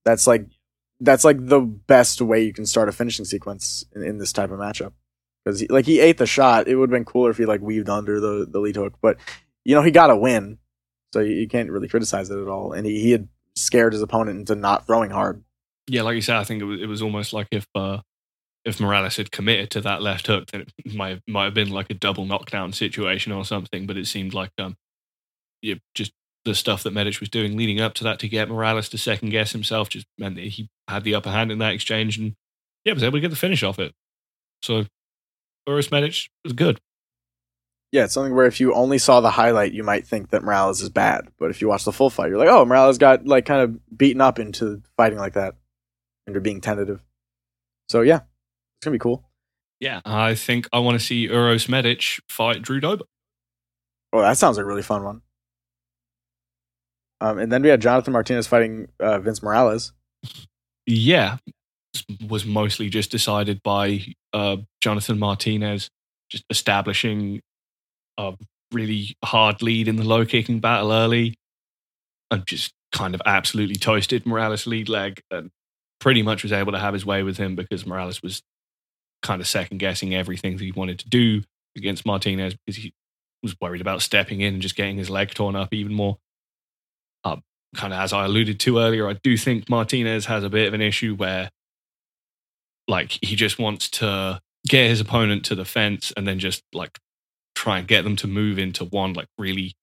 That's 0.04 0.26
like 0.26 0.46
that's 1.00 1.24
like 1.24 1.44
the 1.46 1.60
best 1.60 2.20
way 2.20 2.44
you 2.44 2.52
can 2.52 2.66
start 2.66 2.88
a 2.88 2.92
finishing 2.92 3.24
sequence 3.24 3.84
in, 3.94 4.04
in 4.04 4.18
this 4.18 4.32
type 4.32 4.52
of 4.52 4.60
matchup 4.60 4.92
because 5.44 5.68
like 5.70 5.86
he 5.86 6.00
ate 6.00 6.18
the 6.18 6.26
shot. 6.26 6.68
It 6.68 6.76
would 6.76 6.90
have 6.90 6.96
been 6.96 7.04
cooler 7.04 7.30
if 7.30 7.38
he 7.38 7.46
like 7.46 7.60
weaved 7.60 7.88
under 7.88 8.20
the 8.20 8.46
the 8.48 8.60
lead 8.60 8.76
hook, 8.76 8.94
but 9.00 9.16
you 9.64 9.74
know 9.74 9.82
he 9.82 9.90
got 9.90 10.10
a 10.10 10.16
win, 10.16 10.58
so 11.12 11.20
you, 11.20 11.34
you 11.34 11.48
can't 11.48 11.70
really 11.70 11.88
criticize 11.88 12.30
it 12.30 12.38
at 12.38 12.48
all. 12.48 12.72
And 12.72 12.86
he, 12.86 13.00
he 13.00 13.10
had 13.12 13.28
scared 13.54 13.92
his 13.92 14.02
opponent 14.02 14.38
into 14.38 14.54
not 14.54 14.86
throwing 14.86 15.10
hard. 15.10 15.42
Yeah, 15.92 16.00
like 16.00 16.14
you 16.14 16.22
said, 16.22 16.36
I 16.36 16.44
think 16.44 16.62
it 16.62 16.64
was 16.64 16.80
it 16.80 16.86
was 16.86 17.02
almost 17.02 17.34
like 17.34 17.48
if 17.50 17.66
uh, 17.74 17.98
if 18.64 18.80
Morales 18.80 19.18
had 19.18 19.30
committed 19.30 19.70
to 19.72 19.82
that 19.82 20.00
left 20.00 20.26
hook, 20.26 20.46
then 20.50 20.62
it 20.62 20.94
might 20.94 21.20
might 21.28 21.44
have 21.44 21.54
been 21.54 21.68
like 21.68 21.90
a 21.90 21.94
double 21.94 22.24
knockdown 22.24 22.72
situation 22.72 23.30
or 23.30 23.44
something. 23.44 23.84
But 23.86 23.98
it 23.98 24.06
seemed 24.06 24.32
like 24.32 24.52
um, 24.58 24.74
yeah, 25.60 25.74
just 25.94 26.12
the 26.46 26.54
stuff 26.54 26.82
that 26.84 26.94
Medic 26.94 27.20
was 27.20 27.28
doing 27.28 27.58
leading 27.58 27.78
up 27.78 27.92
to 27.94 28.04
that 28.04 28.18
to 28.20 28.28
get 28.28 28.48
Morales 28.48 28.88
to 28.88 28.96
second 28.96 29.28
guess 29.28 29.52
himself 29.52 29.90
just 29.90 30.06
meant 30.16 30.36
that 30.36 30.44
he 30.44 30.70
had 30.88 31.04
the 31.04 31.14
upper 31.14 31.30
hand 31.30 31.52
in 31.52 31.58
that 31.58 31.74
exchange 31.74 32.16
and 32.16 32.36
yeah, 32.86 32.94
was 32.94 33.02
able 33.02 33.18
to 33.18 33.20
get 33.20 33.28
the 33.28 33.36
finish 33.36 33.62
off 33.62 33.78
it. 33.78 33.92
So 34.62 34.86
Uros 35.68 35.90
Medic 35.90 36.30
was 36.42 36.54
good. 36.54 36.80
Yeah, 37.92 38.04
it's 38.04 38.14
something 38.14 38.34
where 38.34 38.46
if 38.46 38.60
you 38.60 38.72
only 38.72 38.96
saw 38.96 39.20
the 39.20 39.30
highlight, 39.30 39.72
you 39.74 39.84
might 39.84 40.06
think 40.06 40.30
that 40.30 40.42
Morales 40.42 40.80
is 40.80 40.88
bad. 40.88 41.28
But 41.38 41.50
if 41.50 41.60
you 41.60 41.68
watch 41.68 41.84
the 41.84 41.92
full 41.92 42.08
fight, 42.08 42.30
you're 42.30 42.38
like, 42.38 42.48
oh, 42.48 42.64
Morales 42.64 42.96
got 42.96 43.26
like 43.26 43.44
kind 43.44 43.60
of 43.60 43.98
beaten 43.98 44.22
up 44.22 44.38
into 44.38 44.82
fighting 44.96 45.18
like 45.18 45.34
that, 45.34 45.56
into 46.26 46.40
being 46.40 46.60
tentative. 46.60 47.02
So 47.88 48.02
yeah, 48.02 48.16
it's 48.16 48.84
gonna 48.84 48.94
be 48.94 48.98
cool. 48.98 49.28
Yeah, 49.80 50.00
I 50.04 50.34
think 50.34 50.68
I 50.72 50.78
want 50.78 50.98
to 50.98 51.04
see 51.04 51.28
Uros 51.28 51.68
Medic 51.68 52.02
fight 52.28 52.62
Drew 52.62 52.80
Dober. 52.80 53.04
Oh, 54.12 54.20
that 54.20 54.38
sounds 54.38 54.56
like 54.56 54.64
a 54.64 54.68
really 54.68 54.82
fun 54.82 55.02
one. 55.02 55.22
Um, 57.20 57.38
and 57.38 57.50
then 57.50 57.62
we 57.62 57.68
had 57.68 57.80
Jonathan 57.80 58.12
Martinez 58.12 58.46
fighting 58.46 58.88
uh, 59.00 59.18
Vince 59.18 59.42
Morales. 59.42 59.92
Yeah, 60.86 61.38
was 62.28 62.44
mostly 62.44 62.88
just 62.88 63.10
decided 63.10 63.62
by 63.62 64.04
uh, 64.32 64.56
Jonathan 64.80 65.18
Martinez 65.18 65.88
just 66.30 66.44
establishing 66.50 67.40
a 68.18 68.34
really 68.72 69.16
hard 69.24 69.62
lead 69.62 69.88
in 69.88 69.96
the 69.96 70.04
low 70.04 70.24
kicking 70.24 70.60
battle 70.60 70.92
early 70.92 71.36
and 72.30 72.46
just 72.46 72.72
kind 72.92 73.14
of 73.14 73.22
absolutely 73.26 73.76
toasted 73.76 74.26
Morales' 74.26 74.66
lead 74.66 74.88
leg 74.88 75.20
and 75.30 75.50
pretty 76.02 76.20
much 76.20 76.42
was 76.42 76.50
able 76.50 76.72
to 76.72 76.80
have 76.80 76.92
his 76.92 77.06
way 77.06 77.22
with 77.22 77.36
him 77.36 77.54
because 77.54 77.86
Morales 77.86 78.20
was 78.24 78.42
kind 79.22 79.40
of 79.40 79.46
second 79.46 79.78
guessing 79.78 80.12
everything 80.12 80.56
that 80.56 80.64
he 80.64 80.72
wanted 80.72 80.98
to 80.98 81.08
do 81.08 81.42
against 81.76 82.04
Martinez 82.04 82.56
because 82.56 82.82
he 82.82 82.92
was 83.40 83.54
worried 83.60 83.80
about 83.80 84.02
stepping 84.02 84.40
in 84.40 84.54
and 84.54 84.62
just 84.62 84.74
getting 84.74 84.96
his 84.96 85.08
leg 85.08 85.30
torn 85.32 85.54
up 85.54 85.72
even 85.72 85.94
more. 85.94 86.18
Uh, 87.22 87.36
kind 87.76 87.92
of 87.92 88.00
as 88.00 88.12
I 88.12 88.24
alluded 88.24 88.58
to 88.60 88.80
earlier, 88.80 89.08
I 89.08 89.12
do 89.12 89.36
think 89.36 89.70
Martinez 89.70 90.26
has 90.26 90.42
a 90.42 90.50
bit 90.50 90.66
of 90.66 90.74
an 90.74 90.80
issue 90.80 91.14
where 91.14 91.50
like 92.88 93.16
he 93.22 93.36
just 93.36 93.60
wants 93.60 93.88
to 93.90 94.40
get 94.66 94.88
his 94.88 95.00
opponent 95.00 95.44
to 95.44 95.54
the 95.54 95.64
fence 95.64 96.12
and 96.16 96.26
then 96.26 96.40
just 96.40 96.64
like 96.74 96.98
try 97.54 97.78
and 97.78 97.86
get 97.86 98.02
them 98.02 98.16
to 98.16 98.26
move 98.26 98.58
into 98.58 98.84
one 98.84 99.12
like 99.12 99.28
really 99.38 99.76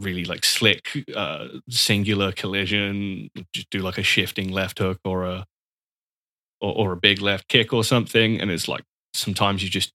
really 0.00 0.24
like 0.24 0.44
slick 0.44 1.04
uh 1.14 1.48
singular 1.68 2.32
collision 2.32 3.30
just 3.52 3.70
do 3.70 3.80
like 3.80 3.98
a 3.98 4.02
shifting 4.02 4.50
left 4.50 4.78
hook 4.78 4.98
or 5.04 5.24
a 5.24 5.46
or, 6.60 6.74
or 6.74 6.92
a 6.92 6.96
big 6.96 7.20
left 7.20 7.48
kick 7.48 7.72
or 7.72 7.84
something 7.84 8.40
and 8.40 8.50
it's 8.50 8.68
like 8.68 8.82
sometimes 9.14 9.62
you 9.62 9.68
just 9.68 9.92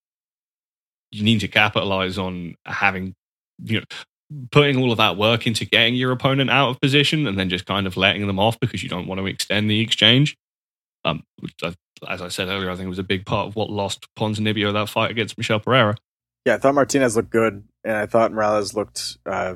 you 1.12 1.24
need 1.24 1.40
to 1.40 1.48
capitalize 1.48 2.18
on 2.18 2.56
having 2.66 3.14
you 3.64 3.80
know 3.80 3.86
putting 4.52 4.78
all 4.78 4.92
of 4.92 4.98
that 4.98 5.18
work 5.18 5.46
into 5.46 5.66
getting 5.66 5.96
your 5.96 6.12
opponent 6.12 6.50
out 6.50 6.70
of 6.70 6.82
position 6.82 7.28
and 7.28 7.38
then 7.38 7.50
just 7.50 7.66
kind 7.66 7.86
of 7.86 7.96
letting 7.96 8.26
them 8.26 8.40
off 8.40 8.60
because 8.60 8.82
you 8.82 8.90
don't 8.90 9.08
want 9.08 9.20
to 9.20 9.28
extend 9.28 9.70
the 9.70 9.80
exchange 9.80 10.36
um, 11.06 11.24
as 12.08 12.22
I 12.22 12.28
said 12.28 12.48
earlier, 12.48 12.70
I 12.70 12.76
think 12.76 12.88
it 12.88 12.90
was 12.90 13.00
a 13.00 13.04
big 13.04 13.26
part 13.26 13.48
of 13.48 13.56
what 13.56 13.70
lost 13.70 14.08
Ponzinibbio 14.18 14.74
that 14.74 14.90
fight 14.90 15.12
against 15.12 15.38
Michel 15.38 15.60
Pereira. 15.60 15.96
Yeah, 16.46 16.56
I 16.56 16.58
thought 16.58 16.76
Martinez 16.76 17.16
looked 17.16 17.30
good, 17.30 17.64
and 17.84 17.96
I 17.96 18.06
thought 18.06 18.32
Morales 18.32 18.74
looked 18.74 19.18
uh, 19.26 19.56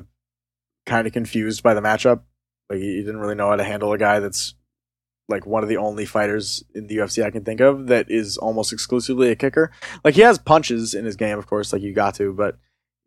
kind 0.90 1.06
of 1.06 1.12
confused 1.12 1.62
by 1.62 1.72
the 1.72 1.80
matchup. 1.80 2.22
Like 2.68 2.80
he, 2.80 3.00
didn't 3.00 3.20
really 3.20 3.36
know 3.36 3.48
how 3.48 3.56
to 3.56 3.64
handle 3.64 3.92
a 3.92 3.98
guy 3.98 4.18
that's 4.18 4.54
like 5.28 5.46
one 5.46 5.62
of 5.62 5.68
the 5.68 5.76
only 5.76 6.04
fighters 6.04 6.64
in 6.74 6.88
the 6.88 6.96
UFC 6.96 7.22
I 7.22 7.30
can 7.30 7.44
think 7.44 7.60
of 7.60 7.86
that 7.86 8.10
is 8.10 8.36
almost 8.36 8.72
exclusively 8.72 9.30
a 9.30 9.36
kicker. 9.36 9.70
Like 10.04 10.16
he 10.16 10.22
has 10.22 10.38
punches 10.38 10.92
in 10.92 11.04
his 11.04 11.14
game, 11.14 11.38
of 11.38 11.46
course, 11.46 11.72
like 11.72 11.82
you 11.82 11.92
got 11.92 12.16
to, 12.16 12.32
but 12.32 12.58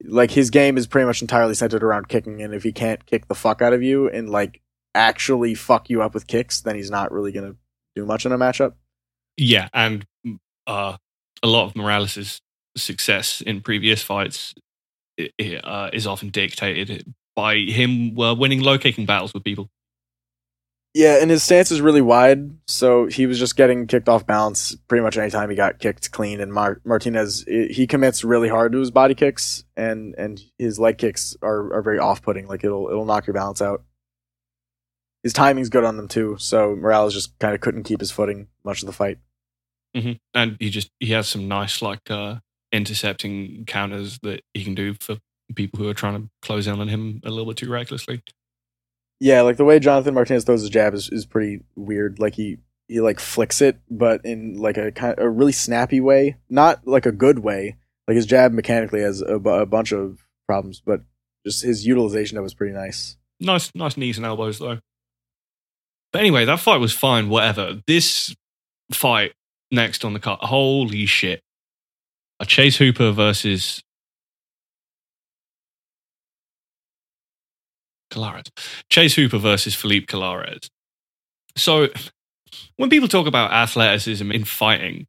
like 0.01 0.31
his 0.31 0.49
game 0.49 0.77
is 0.77 0.87
pretty 0.87 1.05
much 1.05 1.21
entirely 1.21 1.53
centered 1.53 1.83
around 1.83 2.07
kicking. 2.07 2.41
And 2.41 2.53
if 2.53 2.63
he 2.63 2.71
can't 2.71 3.05
kick 3.05 3.27
the 3.27 3.35
fuck 3.35 3.61
out 3.61 3.73
of 3.73 3.83
you 3.83 4.09
and 4.09 4.29
like 4.29 4.61
actually 4.95 5.53
fuck 5.53 5.89
you 5.89 6.01
up 6.01 6.13
with 6.13 6.27
kicks, 6.27 6.61
then 6.61 6.75
he's 6.75 6.89
not 6.89 7.11
really 7.11 7.33
gonna 7.33 7.55
do 7.95 8.05
much 8.05 8.25
in 8.25 8.31
a 8.31 8.37
matchup. 8.37 8.75
Yeah, 9.35 9.67
and 9.73 10.05
uh, 10.67 10.95
a 11.41 11.47
lot 11.47 11.65
of 11.65 11.75
Morales' 11.75 12.41
success 12.77 13.41
in 13.41 13.59
previous 13.59 14.01
fights 14.01 14.55
it, 15.17 15.65
uh, 15.65 15.89
is 15.91 16.07
often 16.07 16.29
dictated 16.29 17.13
by 17.35 17.55
him 17.55 18.19
uh, 18.19 18.33
winning 18.33 18.61
low 18.61 18.77
kicking 18.77 19.05
battles 19.05 19.33
with 19.33 19.43
people. 19.43 19.69
Yeah, 20.93 21.21
and 21.21 21.31
his 21.31 21.41
stance 21.41 21.71
is 21.71 21.81
really 21.81 22.01
wide, 22.01 22.51
so 22.67 23.07
he 23.07 23.25
was 23.25 23.39
just 23.39 23.55
getting 23.55 23.87
kicked 23.87 24.07
off 24.07 24.27
balance 24.27 24.75
pretty 24.87 25.01
much 25.01 25.17
anytime 25.17 25.49
he 25.49 25.55
got 25.55 25.79
kicked 25.79 26.11
clean. 26.11 26.39
And 26.39 26.53
Mar- 26.53 26.81
Martinez, 26.85 27.43
he 27.47 27.87
commits 27.87 28.23
really 28.23 28.47
hard 28.47 28.73
to 28.73 28.79
his 28.79 28.91
body 28.91 29.15
kicks, 29.15 29.63
and 29.75 30.13
and 30.19 30.39
his 30.59 30.77
leg 30.77 30.99
kicks 30.99 31.35
are, 31.41 31.73
are 31.73 31.81
very 31.81 31.97
off 31.97 32.21
putting. 32.21 32.47
Like 32.47 32.63
it'll 32.63 32.89
it'll 32.89 33.05
knock 33.05 33.25
your 33.25 33.33
balance 33.33 33.59
out 33.59 33.83
his 35.23 35.33
timing's 35.33 35.69
good 35.69 35.85
on 35.85 35.97
them 35.97 36.07
too. 36.07 36.35
So 36.37 36.75
Morales 36.75 37.13
just 37.13 37.37
kind 37.39 37.55
of 37.55 37.61
couldn't 37.61 37.83
keep 37.83 38.01
his 38.01 38.11
footing 38.11 38.47
much 38.63 38.83
of 38.83 38.87
the 38.87 38.93
fight. 38.93 39.17
Mm-hmm. 39.95 40.13
And 40.33 40.57
he 40.59 40.69
just 40.69 40.91
he 40.99 41.11
has 41.11 41.27
some 41.27 41.47
nice 41.47 41.81
like 41.81 42.11
uh, 42.11 42.37
intercepting 42.71 43.63
counters 43.65 44.19
that 44.21 44.41
he 44.53 44.63
can 44.63 44.75
do 44.75 44.93
for 44.99 45.17
people 45.53 45.79
who 45.79 45.89
are 45.89 45.93
trying 45.93 46.21
to 46.21 46.29
close 46.41 46.67
in 46.67 46.79
on 46.79 46.87
him 46.87 47.21
a 47.23 47.29
little 47.29 47.45
bit 47.45 47.57
too 47.57 47.69
recklessly. 47.69 48.21
Yeah, 49.19 49.41
like 49.41 49.57
the 49.57 49.65
way 49.65 49.79
Jonathan 49.79 50.13
Martinez 50.13 50.43
throws 50.43 50.61
his 50.61 50.69
jab 50.69 50.93
is, 50.93 51.09
is 51.09 51.25
pretty 51.25 51.61
weird. 51.75 52.19
Like 52.19 52.35
he 52.35 52.57
he 52.87 52.99
like 52.99 53.19
flicks 53.19 53.61
it, 53.61 53.77
but 53.89 54.25
in 54.25 54.57
like 54.57 54.77
a 54.77 54.91
kind 54.91 55.15
a 55.17 55.29
really 55.29 55.51
snappy 55.51 56.01
way, 56.01 56.37
not 56.49 56.85
like 56.85 57.05
a 57.05 57.11
good 57.11 57.39
way. 57.39 57.77
Like 58.07 58.15
his 58.15 58.25
jab 58.25 58.51
mechanically 58.51 59.01
has 59.01 59.21
a, 59.21 59.35
a 59.35 59.65
bunch 59.65 59.93
of 59.93 60.25
problems, 60.45 60.81
but 60.85 61.01
just 61.45 61.63
his 61.63 61.85
utilization 61.85 62.37
of 62.37 62.41
it 62.41 62.43
was 62.43 62.53
pretty 62.53 62.73
nice. 62.73 63.17
Nice, 63.39 63.71
nice 63.75 63.97
knees 63.97 64.17
and 64.17 64.25
elbows 64.25 64.59
though. 64.59 64.79
But 66.11 66.19
anyway, 66.19 66.45
that 66.45 66.59
fight 66.59 66.79
was 66.79 66.93
fine. 66.93 67.29
Whatever. 67.29 67.81
This 67.87 68.35
fight 68.91 69.33
next 69.71 70.05
on 70.05 70.13
the 70.13 70.19
card. 70.19 70.39
Holy 70.41 71.05
shit! 71.05 71.41
A 72.39 72.45
Chase 72.45 72.77
Hooper 72.77 73.11
versus 73.11 73.81
Colares. 78.13 78.49
Chase 78.89 79.15
Hooper 79.15 79.37
versus 79.37 79.75
Felipe 79.75 80.07
Colares. 80.07 80.69
So, 81.55 81.89
when 82.77 82.89
people 82.89 83.07
talk 83.07 83.27
about 83.27 83.51
athleticism 83.51 84.31
in 84.31 84.45
fighting, 84.45 85.07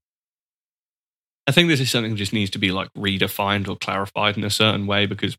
I 1.46 1.52
think 1.52 1.68
this 1.68 1.80
is 1.80 1.90
something 1.90 2.12
that 2.12 2.18
just 2.18 2.32
needs 2.32 2.50
to 2.50 2.58
be 2.58 2.70
like 2.70 2.88
redefined 2.94 3.68
or 3.68 3.76
clarified 3.76 4.36
in 4.36 4.44
a 4.44 4.50
certain 4.50 4.86
way 4.86 5.06
because 5.06 5.36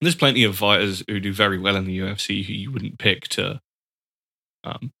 there's 0.00 0.16
plenty 0.16 0.42
of 0.44 0.58
fighters 0.58 1.04
who 1.08 1.20
do 1.20 1.32
very 1.32 1.58
well 1.58 1.76
in 1.76 1.84
the 1.84 1.98
UFC 1.98 2.44
who 2.44 2.52
you 2.52 2.72
wouldn't 2.72 2.98
pick 2.98 3.28
to, 3.28 3.60
um, 4.64 4.92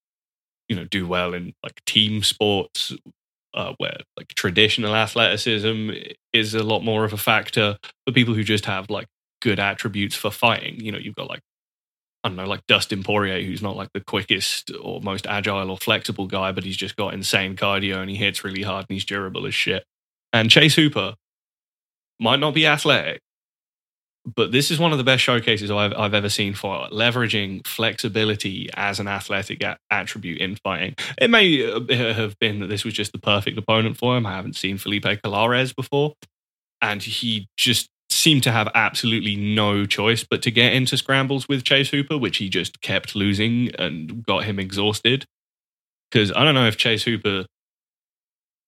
you 0.68 0.76
know, 0.76 0.84
do 0.84 1.06
well 1.06 1.34
in 1.34 1.54
like 1.64 1.84
team 1.84 2.22
sports 2.22 2.94
uh, 3.54 3.74
where 3.78 3.98
like 4.16 4.28
traditional 4.28 4.94
athleticism 4.94 5.90
is 6.32 6.54
a 6.54 6.62
lot 6.62 6.84
more 6.84 7.04
of 7.04 7.12
a 7.12 7.18
factor 7.18 7.78
for 8.06 8.12
people 8.12 8.34
who 8.34 8.44
just 8.44 8.66
have 8.66 8.88
like 8.88 9.08
good 9.42 9.60
attributes 9.60 10.16
for 10.16 10.30
fighting. 10.30 10.80
You 10.80 10.92
know, 10.92 10.98
you've 10.98 11.16
got 11.16 11.28
like 11.28 11.40
I 12.24 12.28
don't 12.28 12.36
know, 12.36 12.46
like 12.46 12.66
Dustin 12.68 13.02
Poirier, 13.02 13.42
who's 13.42 13.62
not 13.62 13.76
like 13.76 13.88
the 13.92 14.00
quickest 14.00 14.70
or 14.80 15.00
most 15.00 15.26
agile 15.26 15.70
or 15.70 15.76
flexible 15.76 16.28
guy, 16.28 16.52
but 16.52 16.62
he's 16.62 16.76
just 16.76 16.94
got 16.96 17.14
insane 17.14 17.56
cardio 17.56 17.96
and 17.96 18.08
he 18.08 18.16
hits 18.16 18.44
really 18.44 18.62
hard 18.62 18.86
and 18.88 18.94
he's 18.94 19.04
durable 19.04 19.44
as 19.44 19.54
shit. 19.54 19.84
And 20.32 20.48
Chase 20.48 20.76
Hooper 20.76 21.14
might 22.20 22.38
not 22.38 22.54
be 22.54 22.64
athletic, 22.64 23.20
but 24.24 24.52
this 24.52 24.70
is 24.70 24.78
one 24.78 24.92
of 24.92 24.98
the 24.98 25.04
best 25.04 25.24
showcases 25.24 25.68
I've, 25.68 25.92
I've 25.94 26.14
ever 26.14 26.28
seen 26.28 26.54
for 26.54 26.86
leveraging 26.92 27.66
flexibility 27.66 28.70
as 28.74 29.00
an 29.00 29.08
athletic 29.08 29.60
a- 29.64 29.78
attribute 29.90 30.40
in 30.40 30.54
fighting. 30.62 30.94
It 31.20 31.28
may 31.28 31.68
uh, 31.68 32.14
have 32.14 32.38
been 32.38 32.60
that 32.60 32.68
this 32.68 32.84
was 32.84 32.94
just 32.94 33.10
the 33.10 33.18
perfect 33.18 33.58
opponent 33.58 33.96
for 33.96 34.16
him. 34.16 34.26
I 34.26 34.36
haven't 34.36 34.54
seen 34.54 34.78
Felipe 34.78 35.02
Colares 35.04 35.74
before, 35.74 36.14
and 36.80 37.02
he 37.02 37.48
just 37.56 37.88
seemed 38.22 38.42
to 38.44 38.52
have 38.52 38.68
absolutely 38.74 39.36
no 39.36 39.84
choice 39.84 40.24
but 40.24 40.42
to 40.42 40.50
get 40.50 40.72
into 40.72 40.96
scrambles 40.96 41.48
with 41.48 41.64
Chase 41.64 41.90
Hooper, 41.90 42.16
which 42.16 42.38
he 42.38 42.48
just 42.48 42.80
kept 42.80 43.16
losing 43.16 43.74
and 43.78 44.24
got 44.24 44.44
him 44.44 44.58
exhausted. 44.58 45.26
Because 46.10 46.30
I 46.32 46.44
don't 46.44 46.54
know 46.54 46.66
if 46.66 46.76
Chase 46.76 47.02
Hooper, 47.02 47.46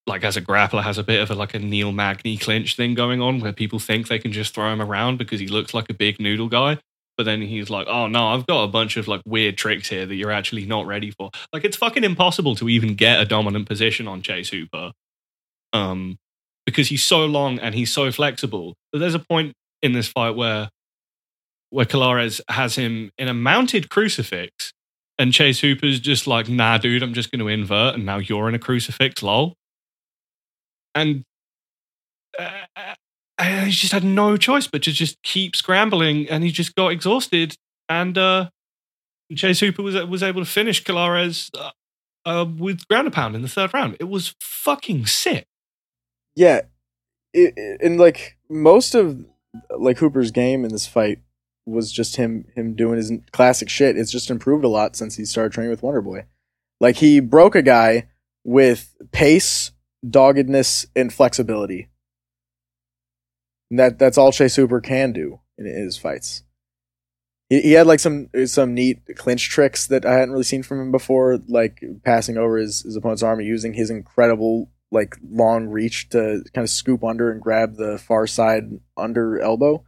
like 0.07 0.25
as 0.25 0.37
a 0.37 0.43
grappler, 0.43 0.83
has 0.83 0.99
a 0.99 1.05
bit 1.05 1.21
of 1.21 1.31
a 1.31 1.35
like 1.35 1.55
a 1.55 1.59
Neil 1.59 1.93
Magny 1.93 2.37
clinch 2.37 2.77
thing 2.77 2.95
going 2.95 3.21
on 3.21 3.41
where 3.41 3.53
people 3.53 3.79
think 3.79 4.09
they 4.09 4.19
can 4.19 4.33
just 4.33 4.55
throw 4.55 4.73
him 4.73 4.83
around 4.83 5.19
because 5.19 5.41
he 5.41 5.47
looks 5.47 5.73
like 5.73 5.89
a 5.89 5.95
big 5.95 6.21
noodle 6.21 6.49
guy. 6.49 6.79
But 7.17 7.25
then 7.25 7.43
he's 7.43 7.71
like, 7.71 7.87
oh 7.87 8.09
no, 8.09 8.29
I've 8.29 8.47
got 8.47 8.65
a 8.65 8.69
bunch 8.69 8.97
of 8.97 9.07
like 9.07 9.23
weird 9.25 9.57
tricks 9.57 9.89
here 9.89 10.05
that 10.05 10.15
you're 10.17 10.33
actually 10.33 10.67
not 10.67 10.87
ready 10.87 11.13
for. 11.13 11.31
Like 11.53 11.65
it's 11.65 11.77
fucking 11.77 12.03
impossible 12.03 12.57
to 12.57 12.69
even 12.69 12.95
get 12.95 13.21
a 13.21 13.25
dominant 13.25 13.69
position 13.69 14.09
on 14.09 14.21
Chase 14.23 14.49
Hooper. 14.49 14.93
Um, 15.73 16.19
because 16.67 16.89
he's 16.89 17.05
so 17.05 17.27
long 17.27 17.59
and 17.59 17.75
he's 17.75 17.93
so 17.93 18.11
flexible. 18.11 18.75
But 18.93 18.99
there's 18.99 19.15
a 19.15 19.19
point 19.19 19.55
in 19.83 19.93
this 19.93 20.09
fight 20.09 20.31
where 20.31 20.71
where 21.71 21.85
Colares 21.85 22.41
has 22.49 22.77
him 22.77 23.11
in 23.19 23.27
a 23.27 23.35
mounted 23.35 23.91
crucifix, 23.91 24.73
and 25.19 25.33
Chase 25.33 25.61
Hooper's 25.61 25.99
just 25.99 26.27
like, 26.27 26.49
nah, 26.49 26.79
dude, 26.79 27.03
I'm 27.03 27.15
just 27.15 27.33
going 27.33 27.41
to 27.41 27.49
invert, 27.49 27.97
and 27.97 28.07
now 28.07 28.19
you're 28.19 28.49
in 28.49 28.55
a 28.55 28.61
crucifix, 28.61 29.23
lol. 29.23 29.55
And 30.95 31.25
uh, 32.39 32.51
uh, 32.77 32.95
he 33.65 33.73
just 33.73 33.93
had 33.93 34.05
no 34.05 34.37
choice 34.37 34.69
but 34.69 34.83
to 34.85 34.93
just 34.93 35.21
keep 35.23 35.57
scrambling, 35.57 36.29
and 36.29 36.45
he 36.45 36.51
just 36.51 36.75
got 36.77 36.93
exhausted. 36.93 37.57
And 37.89 38.17
uh, 38.17 38.51
Chase 39.35 39.61
Hooper 39.61 39.83
was 39.83 39.97
was 40.07 40.23
able 40.23 40.45
to 40.45 40.51
finish 40.51 40.85
Colares 40.85 41.51
uh, 41.59 41.71
uh, 42.25 42.45
with 42.45 42.87
ground 42.89 43.07
and 43.07 43.15
pound 43.15 43.35
in 43.35 43.43
the 43.43 43.49
third 43.49 43.75
round. 43.75 43.97
It 43.99 44.05
was 44.05 44.35
fucking 44.41 45.07
sick. 45.07 45.47
Yeah, 46.37 46.63
it, 47.33 47.55
it- 47.57 47.81
and 47.83 47.99
like 47.99 48.37
most 48.49 48.95
of 48.95 49.25
like 49.79 49.99
Hooper's 49.99 50.31
game 50.31 50.65
in 50.65 50.71
this 50.73 50.87
fight 50.87 51.21
was 51.67 51.91
just 51.93 52.17
him 52.17 52.47
him 52.55 52.75
doing 52.75 52.97
his 52.97 53.13
classic 53.33 53.69
shit. 53.69 53.97
It's 53.97 54.11
just 54.13 54.31
improved 54.31 54.65
a 54.65 54.69
lot 54.69 54.97
since 54.97 55.17
he 55.17 55.25
started 55.25 55.53
training 55.53 55.71
with 55.71 55.83
Wonder 55.83 56.03
Boy. 56.03 56.27
Like 56.81 56.97
he 56.97 57.21
broke 57.21 57.55
a 57.55 57.63
guy 57.63 58.09
with 58.45 58.95
pace, 59.13 59.71
doggedness, 60.09 60.87
and 60.95 61.13
flexibility. 61.13 61.89
And 63.71 63.79
that 63.79 63.99
that's 63.99 64.19
all 64.19 64.33
Chase 64.33 64.57
Hooper 64.57 64.81
can 64.81 65.13
do 65.13 65.41
in, 65.57 65.67
in 65.67 65.85
his 65.85 65.97
fights. 65.97 66.43
He, 67.49 67.61
he 67.61 67.73
had 67.73 67.87
like 67.87 68.01
some 68.01 68.29
some 68.47 68.75
neat 68.75 69.01
clinch 69.17 69.49
tricks 69.49 69.87
that 69.87 70.05
I 70.05 70.15
hadn't 70.15 70.33
really 70.33 70.45
seen 70.45 70.63
from 70.63 70.81
him 70.81 70.93
before, 70.93 71.39
like 71.49 71.83
passing 72.05 72.37
over 72.37 72.57
his, 72.59 72.83
his 72.83 72.97
opponent's 72.97 73.23
arm 73.23 73.41
using 73.41 73.75
his 73.75 73.89
incredible 73.91 74.71
like 74.95 75.17
long 75.29 75.69
reach 75.69 76.09
to 76.11 76.43
kind 76.55 76.65
of 76.65 76.71
scoop 76.71 77.05
under 77.05 77.31
and 77.31 77.43
grab 77.43 77.77
the 77.77 77.99
far 77.99 78.27
side 78.27 78.71
under 78.97 79.41
elbow. 79.41 79.85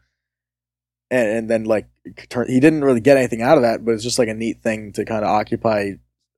And, 1.10 1.28
and 1.28 1.50
then 1.50 1.64
like 1.64 1.86
turn, 2.28 2.48
he 2.48 2.60
didn't 2.60 2.84
really 2.84 3.00
get 3.00 3.16
anything 3.16 3.40
out 3.40 3.56
of 3.56 3.62
that, 3.62 3.84
but 3.84 3.92
it's 3.92 4.02
just 4.02 4.18
like 4.18 4.28
a 4.28 4.34
neat 4.34 4.62
thing 4.62 4.92
to 4.92 5.04
kind 5.04 5.24
of 5.24 5.30
occupy 5.30 5.92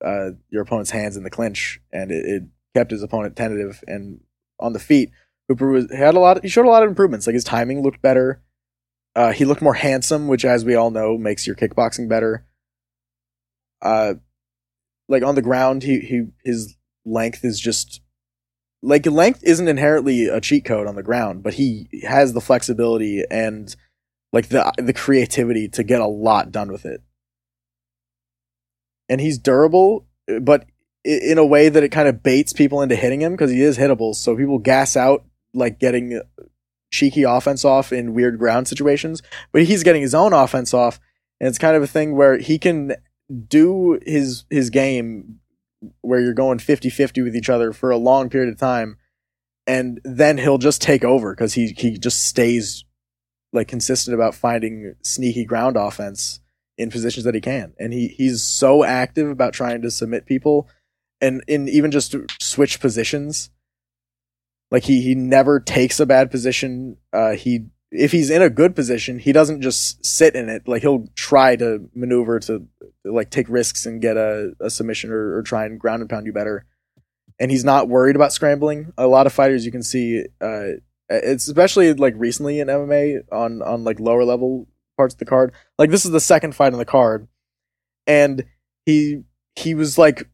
uh, 0.04 0.30
your 0.50 0.62
opponent's 0.62 0.90
hands 0.90 1.16
in 1.16 1.24
the 1.24 1.30
clinch, 1.30 1.80
and 1.92 2.12
it, 2.12 2.24
it 2.24 2.42
kept 2.74 2.90
his 2.90 3.02
opponent 3.02 3.34
tentative 3.34 3.82
and 3.86 4.20
on 4.60 4.72
the 4.72 4.78
feet. 4.78 5.10
Hooper 5.48 5.70
was 5.70 5.90
had 5.90 6.14
a 6.14 6.20
lot. 6.20 6.42
He 6.42 6.48
showed 6.48 6.66
a 6.66 6.70
lot 6.70 6.82
of 6.82 6.90
improvements. 6.90 7.26
Like 7.26 7.34
his 7.34 7.44
timing 7.44 7.82
looked 7.82 8.02
better. 8.02 8.42
Uh, 9.16 9.32
he 9.32 9.44
looked 9.44 9.62
more 9.62 9.74
handsome, 9.74 10.28
which, 10.28 10.44
as 10.44 10.64
we 10.64 10.74
all 10.74 10.90
know, 10.90 11.16
makes 11.16 11.46
your 11.46 11.56
kickboxing 11.56 12.08
better. 12.08 12.46
Uh, 13.80 14.14
like 15.08 15.22
on 15.22 15.34
the 15.34 15.42
ground, 15.42 15.82
he 15.82 16.00
he 16.00 16.26
his 16.44 16.76
length 17.06 17.44
is 17.44 17.58
just 17.58 18.02
like 18.82 19.06
length 19.06 19.42
isn't 19.42 19.68
inherently 19.68 20.26
a 20.26 20.40
cheat 20.40 20.64
code 20.64 20.86
on 20.86 20.94
the 20.94 21.02
ground, 21.02 21.42
but 21.42 21.54
he 21.54 21.88
has 22.06 22.32
the 22.32 22.40
flexibility 22.40 23.24
and 23.30 23.74
like 24.32 24.48
the 24.48 24.72
the 24.78 24.92
creativity 24.92 25.68
to 25.68 25.82
get 25.82 26.00
a 26.00 26.06
lot 26.06 26.52
done 26.52 26.70
with 26.70 26.84
it. 26.84 27.02
And 29.08 29.20
he's 29.20 29.38
durable, 29.38 30.06
but 30.40 30.66
in 31.04 31.38
a 31.38 31.46
way 31.46 31.68
that 31.68 31.82
it 31.82 31.88
kind 31.88 32.08
of 32.08 32.22
baits 32.22 32.52
people 32.52 32.82
into 32.82 32.94
hitting 32.94 33.22
him 33.22 33.32
because 33.32 33.50
he 33.50 33.62
is 33.62 33.78
hittable. 33.78 34.14
So 34.14 34.36
people 34.36 34.58
gas 34.58 34.96
out 34.96 35.24
like 35.54 35.80
getting 35.80 36.20
cheeky 36.90 37.22
offense 37.22 37.64
off 37.64 37.92
in 37.92 38.14
weird 38.14 38.38
ground 38.38 38.68
situations, 38.68 39.22
but 39.52 39.64
he's 39.64 39.82
getting 39.82 40.02
his 40.02 40.14
own 40.14 40.32
offense 40.32 40.72
off, 40.72 41.00
and 41.40 41.48
it's 41.48 41.58
kind 41.58 41.76
of 41.76 41.82
a 41.82 41.86
thing 41.86 42.14
where 42.14 42.38
he 42.38 42.58
can 42.58 42.94
do 43.48 43.98
his 44.06 44.44
his 44.50 44.70
game 44.70 45.40
where 46.00 46.20
you're 46.20 46.34
going 46.34 46.58
50-50 46.58 47.22
with 47.22 47.36
each 47.36 47.48
other 47.48 47.72
for 47.72 47.90
a 47.90 47.96
long 47.96 48.28
period 48.28 48.52
of 48.52 48.58
time 48.58 48.96
and 49.68 50.00
then 50.02 50.38
he'll 50.38 50.58
just 50.58 50.80
take 50.80 51.04
over 51.04 51.32
because 51.32 51.52
he 51.52 51.74
he 51.76 51.98
just 51.98 52.24
stays 52.24 52.84
like 53.52 53.68
consistent 53.68 54.14
about 54.14 54.34
finding 54.34 54.94
sneaky 55.04 55.44
ground 55.44 55.76
offense 55.76 56.40
in 56.78 56.90
positions 56.90 57.24
that 57.24 57.34
he 57.34 57.40
can. 57.40 57.74
And 57.78 57.92
he 57.92 58.08
he's 58.08 58.42
so 58.42 58.82
active 58.82 59.28
about 59.28 59.52
trying 59.52 59.82
to 59.82 59.90
submit 59.90 60.26
people 60.26 60.68
and 61.20 61.44
in 61.46 61.68
even 61.68 61.90
just 61.90 62.16
switch 62.40 62.80
positions. 62.80 63.50
Like 64.70 64.84
he 64.84 65.02
he 65.02 65.14
never 65.14 65.60
takes 65.60 66.00
a 66.00 66.06
bad 66.06 66.30
position. 66.30 66.96
Uh 67.12 67.32
he 67.32 67.66
if 67.90 68.12
he's 68.12 68.30
in 68.30 68.42
a 68.42 68.50
good 68.50 68.76
position 68.76 69.18
he 69.18 69.32
doesn't 69.32 69.62
just 69.62 70.04
sit 70.04 70.34
in 70.34 70.48
it. 70.48 70.68
Like 70.68 70.82
he'll 70.82 71.06
try 71.14 71.56
to 71.56 71.88
maneuver 71.94 72.38
to 72.40 72.66
like 73.04 73.30
take 73.30 73.48
risks 73.48 73.86
and 73.86 74.00
get 74.02 74.16
a, 74.16 74.52
a 74.60 74.70
submission 74.70 75.10
or, 75.10 75.36
or 75.36 75.42
try 75.42 75.64
and 75.64 75.80
ground 75.80 76.02
and 76.02 76.10
pound 76.10 76.26
you 76.26 76.32
better. 76.32 76.66
And 77.40 77.50
he's 77.50 77.64
not 77.64 77.88
worried 77.88 78.16
about 78.16 78.32
scrambling. 78.32 78.92
A 78.98 79.06
lot 79.06 79.26
of 79.26 79.32
fighters 79.32 79.64
you 79.64 79.72
can 79.72 79.82
see 79.82 80.24
uh 80.40 80.78
it's 81.10 81.48
especially 81.48 81.94
like 81.94 82.14
recently 82.18 82.60
in 82.60 82.68
mma 82.68 83.20
on 83.32 83.62
on 83.62 83.82
like 83.82 83.98
lower 83.98 84.24
level 84.24 84.68
parts 84.98 85.14
of 85.14 85.18
the 85.18 85.24
card 85.24 85.54
like 85.78 85.88
this 85.90 86.04
is 86.04 86.10
the 86.10 86.20
second 86.20 86.54
fight 86.54 86.72
on 86.72 86.78
the 86.78 86.84
card. 86.84 87.28
And 88.06 88.44
he 88.84 89.22
he 89.56 89.74
was 89.74 89.98
like 89.98 90.28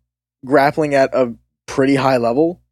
grappling 0.44 0.94
at 0.94 1.14
a 1.14 1.34
pretty 1.66 1.96
high 1.96 2.16
level. 2.16 2.62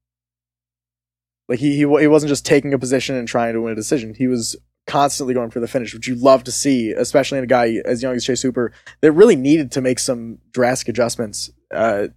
Like 1.48 1.58
he, 1.58 1.72
he 1.72 1.78
he 1.78 2.06
wasn't 2.06 2.28
just 2.28 2.46
taking 2.46 2.72
a 2.72 2.78
position 2.78 3.16
and 3.16 3.26
trying 3.26 3.54
to 3.54 3.60
win 3.60 3.72
a 3.72 3.76
decision. 3.76 4.14
He 4.14 4.26
was 4.26 4.56
constantly 4.93 5.32
going 5.32 5.49
for 5.49 5.59
the 5.59 5.66
finish, 5.66 5.95
which 5.95 6.07
you 6.07 6.14
love 6.14 6.45
to 6.45 6.53
see, 6.53 6.90
especially 6.90 7.38
in 7.38 7.45
a 7.45 7.47
guy 7.47 7.76
as 7.86 8.03
young 8.03 8.14
as 8.14 8.26
Chase 8.26 8.43
Hooper 8.43 8.74
that 9.01 9.11
really 9.12 9.36
needed 9.36 9.72
to 9.72 9.80
make 9.80 9.99
some 9.99 10.36
drastic 10.53 10.88
adjustments. 10.88 11.51
Uh, 11.74 12.09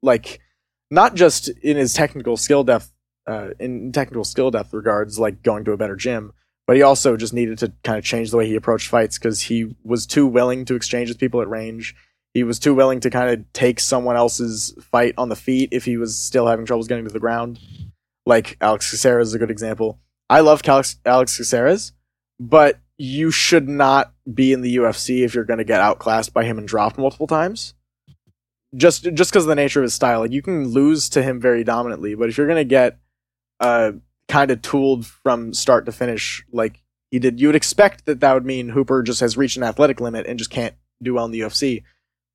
like 0.00 0.38
not 0.92 1.16
just 1.16 1.48
in 1.48 1.76
his 1.76 1.94
technical 1.94 2.36
skill 2.36 2.62
depth, 2.62 2.92
uh, 3.26 3.48
in 3.58 3.90
technical 3.90 4.22
skill 4.22 4.52
depth 4.52 4.72
regards, 4.72 5.18
like 5.18 5.42
going 5.42 5.64
to 5.64 5.72
a 5.72 5.76
better 5.76 5.96
gym, 5.96 6.32
but 6.68 6.76
he 6.76 6.82
also 6.82 7.16
just 7.16 7.34
needed 7.34 7.58
to 7.58 7.72
kind 7.82 7.98
of 7.98 8.04
change 8.04 8.30
the 8.30 8.36
way 8.36 8.46
he 8.46 8.54
approached 8.54 8.86
fights 8.86 9.18
because 9.18 9.40
he 9.40 9.74
was 9.82 10.06
too 10.06 10.24
willing 10.24 10.64
to 10.66 10.76
exchange 10.76 11.08
with 11.08 11.18
people 11.18 11.40
at 11.40 11.48
range. 11.48 11.96
He 12.32 12.44
was 12.44 12.60
too 12.60 12.76
willing 12.76 13.00
to 13.00 13.10
kind 13.10 13.28
of 13.28 13.52
take 13.52 13.80
someone 13.80 14.14
else's 14.14 14.72
fight 14.80 15.14
on 15.18 15.30
the 15.30 15.36
feet 15.36 15.70
if 15.72 15.84
he 15.84 15.96
was 15.96 16.16
still 16.16 16.46
having 16.46 16.64
troubles 16.64 16.86
getting 16.86 17.06
to 17.06 17.12
the 17.12 17.18
ground. 17.18 17.58
Like 18.24 18.56
Alex 18.60 18.88
Caceres 18.88 19.28
is 19.28 19.34
a 19.34 19.38
good 19.38 19.50
example. 19.50 19.98
I 20.30 20.40
love 20.40 20.62
Alex, 20.66 20.96
Alex 21.04 21.36
Caceres, 21.36 21.92
but 22.38 22.78
you 22.98 23.30
should 23.30 23.68
not 23.68 24.12
be 24.32 24.52
in 24.52 24.60
the 24.60 24.76
UFC 24.76 25.24
if 25.24 25.34
you're 25.34 25.44
going 25.44 25.58
to 25.58 25.64
get 25.64 25.80
outclassed 25.80 26.34
by 26.34 26.44
him 26.44 26.58
and 26.58 26.66
dropped 26.66 26.98
multiple 26.98 27.26
times. 27.26 27.74
Just 28.76 29.04
just 29.14 29.30
because 29.30 29.44
of 29.44 29.48
the 29.48 29.54
nature 29.54 29.80
of 29.80 29.84
his 29.84 29.94
style, 29.94 30.20
like 30.20 30.32
you 30.32 30.42
can 30.42 30.68
lose 30.68 31.08
to 31.10 31.22
him 31.22 31.40
very 31.40 31.64
dominantly, 31.64 32.14
but 32.14 32.28
if 32.28 32.36
you're 32.36 32.46
going 32.46 32.56
to 32.56 32.64
get 32.64 32.98
uh 33.60 33.92
kind 34.28 34.50
of 34.50 34.60
tooled 34.60 35.06
from 35.06 35.54
start 35.54 35.86
to 35.86 35.92
finish, 35.92 36.44
like 36.52 36.82
he 37.10 37.18
did, 37.18 37.40
you 37.40 37.48
would 37.48 37.56
expect 37.56 38.04
that 38.04 38.20
that 38.20 38.34
would 38.34 38.44
mean 38.44 38.68
Hooper 38.68 39.02
just 39.02 39.20
has 39.20 39.38
reached 39.38 39.56
an 39.56 39.62
athletic 39.62 40.00
limit 40.00 40.26
and 40.26 40.38
just 40.38 40.50
can't 40.50 40.74
do 41.02 41.14
well 41.14 41.24
in 41.24 41.30
the 41.30 41.40
UFC. 41.40 41.82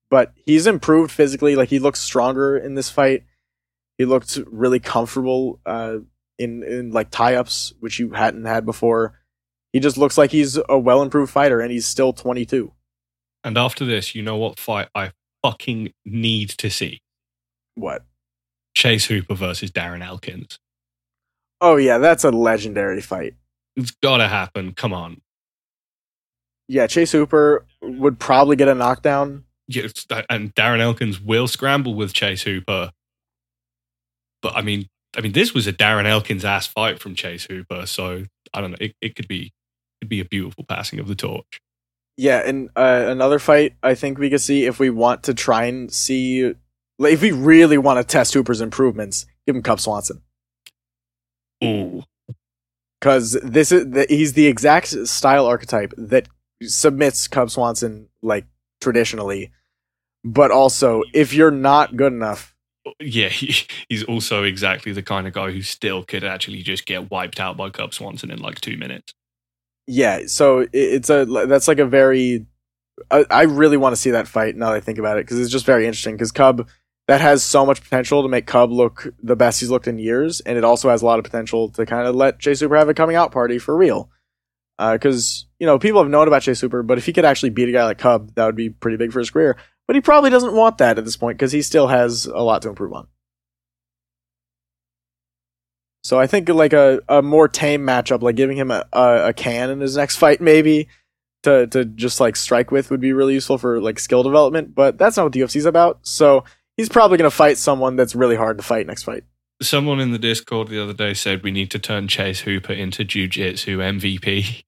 But 0.09 0.33
he's 0.45 0.65
improved 0.65 1.11
physically. 1.11 1.55
Like 1.55 1.69
he 1.69 1.77
looks 1.77 1.99
stronger 1.99 2.57
in 2.57 2.73
this 2.73 2.89
fight. 2.89 3.25
He 3.99 4.05
looked 4.05 4.39
really 4.47 4.79
comfortable 4.79 5.59
uh, 5.67 5.97
in 6.37 6.63
in 6.63 6.91
like 6.91 7.09
tie 7.11 7.35
ups, 7.35 7.73
which 7.79 7.99
you 7.99 8.11
hadn't 8.11 8.45
had 8.45 8.65
before. 8.65 9.19
He 9.71 9.79
just 9.79 9.97
looks 9.97 10.17
like 10.17 10.31
he's 10.31 10.59
a 10.69 10.77
well 10.77 11.01
improved 11.01 11.31
fighter, 11.31 11.59
and 11.59 11.71
he's 11.71 11.85
still 11.85 12.13
22. 12.13 12.71
And 13.43 13.57
after 13.57 13.85
this, 13.85 14.15
you 14.15 14.21
know 14.21 14.37
what 14.37 14.59
fight 14.59 14.87
I 14.95 15.11
fucking 15.43 15.93
need 16.05 16.49
to 16.51 16.69
see? 16.69 17.01
What? 17.75 18.05
Chase 18.75 19.05
Hooper 19.05 19.35
versus 19.35 19.71
Darren 19.71 20.05
Elkins. 20.05 20.59
Oh 21.59 21.75
yeah, 21.77 21.97
that's 21.97 22.23
a 22.23 22.31
legendary 22.31 23.01
fight. 23.01 23.35
It's 23.75 23.91
gotta 23.91 24.27
happen. 24.27 24.73
Come 24.73 24.93
on. 24.93 25.21
Yeah, 26.67 26.87
Chase 26.87 27.11
Hooper 27.11 27.65
would 27.81 28.19
probably 28.19 28.55
get 28.55 28.67
a 28.67 28.75
knockdown. 28.75 29.43
Yes, 29.67 30.05
and 30.29 30.53
Darren 30.55 30.79
Elkins 30.79 31.19
will 31.19 31.47
scramble 31.47 31.95
with 31.95 32.13
Chase 32.13 32.43
Hooper. 32.43 32.91
But 34.41 34.55
I 34.55 34.61
mean, 34.61 34.87
I 35.15 35.21
mean, 35.21 35.33
this 35.33 35.53
was 35.53 35.67
a 35.67 35.73
Darren 35.73 36.05
Elkins 36.05 36.43
ass 36.43 36.67
fight 36.67 36.99
from 36.99 37.15
Chase 37.15 37.45
Hooper, 37.45 37.85
so 37.85 38.25
I 38.53 38.61
don't 38.61 38.71
know. 38.71 38.77
It, 38.81 38.95
it 39.01 39.15
could 39.15 39.27
be 39.27 39.53
could 40.01 40.09
be 40.09 40.19
a 40.19 40.25
beautiful 40.25 40.65
passing 40.67 40.99
of 40.99 41.07
the 41.07 41.15
torch. 41.15 41.61
Yeah, 42.17 42.41
and 42.45 42.69
uh, 42.75 43.05
another 43.07 43.39
fight 43.39 43.75
I 43.81 43.95
think 43.95 44.17
we 44.17 44.29
could 44.29 44.41
see 44.41 44.65
if 44.65 44.79
we 44.79 44.89
want 44.89 45.23
to 45.23 45.33
try 45.33 45.65
and 45.65 45.91
see, 45.91 46.53
like, 46.99 47.13
if 47.13 47.21
we 47.21 47.31
really 47.31 47.77
want 47.77 47.99
to 47.99 48.03
test 48.03 48.33
Hooper's 48.33 48.61
improvements, 48.61 49.25
give 49.45 49.55
him 49.55 49.63
Cub 49.63 49.79
Swanson. 49.79 50.21
Ooh, 51.63 52.03
because 52.99 53.33
this 53.43 53.71
is 53.71 53.89
the, 53.89 54.05
he's 54.09 54.33
the 54.33 54.47
exact 54.47 54.87
style 55.07 55.45
archetype 55.45 55.93
that 55.97 56.27
submits 56.61 57.27
Cub 57.27 57.49
Swanson 57.49 58.09
like 58.21 58.45
traditionally, 58.79 59.51
but 60.23 60.51
also 60.51 61.03
if 61.13 61.33
you're 61.33 61.51
not 61.51 61.95
good 61.95 62.13
enough, 62.13 62.52
yeah, 62.99 63.29
he, 63.29 63.53
he's 63.89 64.03
also 64.03 64.43
exactly 64.43 64.91
the 64.91 65.03
kind 65.03 65.27
of 65.27 65.33
guy 65.33 65.51
who 65.51 65.61
still 65.61 66.03
could 66.03 66.23
actually 66.23 66.61
just 66.61 66.85
get 66.85 67.11
wiped 67.11 67.39
out 67.39 67.57
by 67.57 67.69
Cub 67.69 67.93
Swanson 67.93 68.31
in 68.31 68.39
like 68.39 68.61
two 68.61 68.77
minutes. 68.77 69.13
Yeah, 69.87 70.21
so 70.27 70.65
it's 70.71 71.09
a 71.09 71.25
that's 71.25 71.67
like 71.67 71.79
a 71.79 71.85
very 71.85 72.45
I, 73.11 73.25
I 73.29 73.41
really 73.43 73.77
want 73.77 73.93
to 73.93 74.01
see 74.01 74.11
that 74.11 74.27
fight 74.27 74.55
now 74.55 74.69
that 74.69 74.75
I 74.75 74.79
think 74.79 74.97
about 74.97 75.17
it 75.17 75.25
because 75.25 75.39
it's 75.39 75.51
just 75.51 75.65
very 75.65 75.85
interesting 75.85 76.15
because 76.15 76.31
Cub 76.31 76.67
that 77.07 77.19
has 77.19 77.43
so 77.43 77.65
much 77.65 77.83
potential 77.83 78.21
to 78.21 78.29
make 78.29 78.47
Cub 78.47 78.71
look 78.71 79.13
the 79.21 79.35
best 79.35 79.59
he's 79.59 79.69
looked 79.69 79.87
in 79.87 79.99
years, 79.99 80.39
and 80.41 80.57
it 80.57 80.63
also 80.63 80.89
has 80.89 81.01
a 81.01 81.05
lot 81.05 81.19
of 81.19 81.25
potential 81.25 81.69
to 81.69 81.85
kind 81.85 82.07
of 82.07 82.15
let 82.15 82.39
Chase 82.39 82.61
Hooper 82.61 82.77
have 82.77 82.87
a 82.89 82.93
coming 82.93 83.15
out 83.15 83.31
party 83.31 83.59
for 83.59 83.75
real. 83.75 84.09
Because 84.79 85.45
uh, 85.45 85.49
you 85.59 85.67
know 85.67 85.77
people 85.79 86.01
have 86.01 86.09
known 86.09 86.27
about 86.27 86.43
Chase 86.43 86.61
Hooper, 86.61 86.81
but 86.81 86.97
if 86.97 87.05
he 87.05 87.13
could 87.13 87.25
actually 87.25 87.49
beat 87.49 87.69
a 87.69 87.71
guy 87.71 87.83
like 87.83 87.97
Cub, 87.97 88.33
that 88.35 88.45
would 88.45 88.55
be 88.55 88.69
pretty 88.69 88.97
big 88.97 89.11
for 89.11 89.19
his 89.19 89.29
career. 89.29 89.57
But 89.87 89.95
he 89.95 90.01
probably 90.01 90.29
doesn't 90.29 90.53
want 90.53 90.77
that 90.77 90.97
at 90.97 91.05
this 91.05 91.17
point 91.17 91.37
because 91.37 91.51
he 91.51 91.61
still 91.61 91.87
has 91.87 92.25
a 92.25 92.39
lot 92.39 92.61
to 92.61 92.69
improve 92.69 92.93
on. 92.93 93.07
So 96.03 96.19
I 96.19 96.27
think 96.27 96.49
like 96.49 96.73
a, 96.73 96.99
a 97.07 97.21
more 97.21 97.47
tame 97.47 97.81
matchup, 97.81 98.21
like 98.21 98.35
giving 98.35 98.57
him 98.57 98.71
a, 98.71 98.85
a, 98.91 99.29
a 99.29 99.33
can 99.33 99.69
in 99.69 99.79
his 99.79 99.95
next 99.95 100.17
fight, 100.17 100.41
maybe 100.41 100.89
to 101.43 101.67
to 101.67 101.85
just 101.85 102.19
like 102.19 102.35
strike 102.35 102.71
with 102.71 102.91
would 102.91 102.99
be 103.01 103.13
really 103.13 103.33
useful 103.33 103.57
for 103.57 103.81
like 103.81 103.99
skill 103.99 104.23
development. 104.23 104.75
But 104.75 104.97
that's 104.97 105.15
not 105.15 105.23
what 105.23 105.33
the 105.33 105.41
UFC's 105.41 105.65
about. 105.65 105.99
So 106.03 106.43
he's 106.75 106.89
probably 106.89 107.17
going 107.17 107.29
to 107.29 107.35
fight 107.35 107.57
someone 107.57 107.95
that's 107.95 108.15
really 108.15 108.35
hard 108.35 108.57
to 108.57 108.63
fight 108.63 108.85
next 108.85 109.03
fight. 109.03 109.23
Someone 109.61 109.99
in 110.01 110.11
the 110.11 110.19
Discord 110.19 110.67
the 110.67 110.81
other 110.81 110.93
day 110.93 111.13
said 111.13 111.43
we 111.43 111.51
need 111.51 111.71
to 111.71 111.79
turn 111.79 112.09
Chase 112.09 112.41
Hooper 112.41 112.73
into 112.73 113.05
Jiu-Jitsu 113.05 113.77
MVP. 113.77 114.63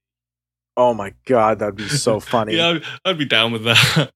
Oh 0.77 0.93
my 0.93 1.13
god, 1.25 1.59
that'd 1.59 1.75
be 1.75 1.89
so 1.89 2.19
funny. 2.21 2.55
yeah, 2.55 2.69
I'd, 2.69 2.83
I'd 3.03 3.17
be 3.17 3.25
down 3.25 3.51
with 3.51 3.65
that. 3.65 4.11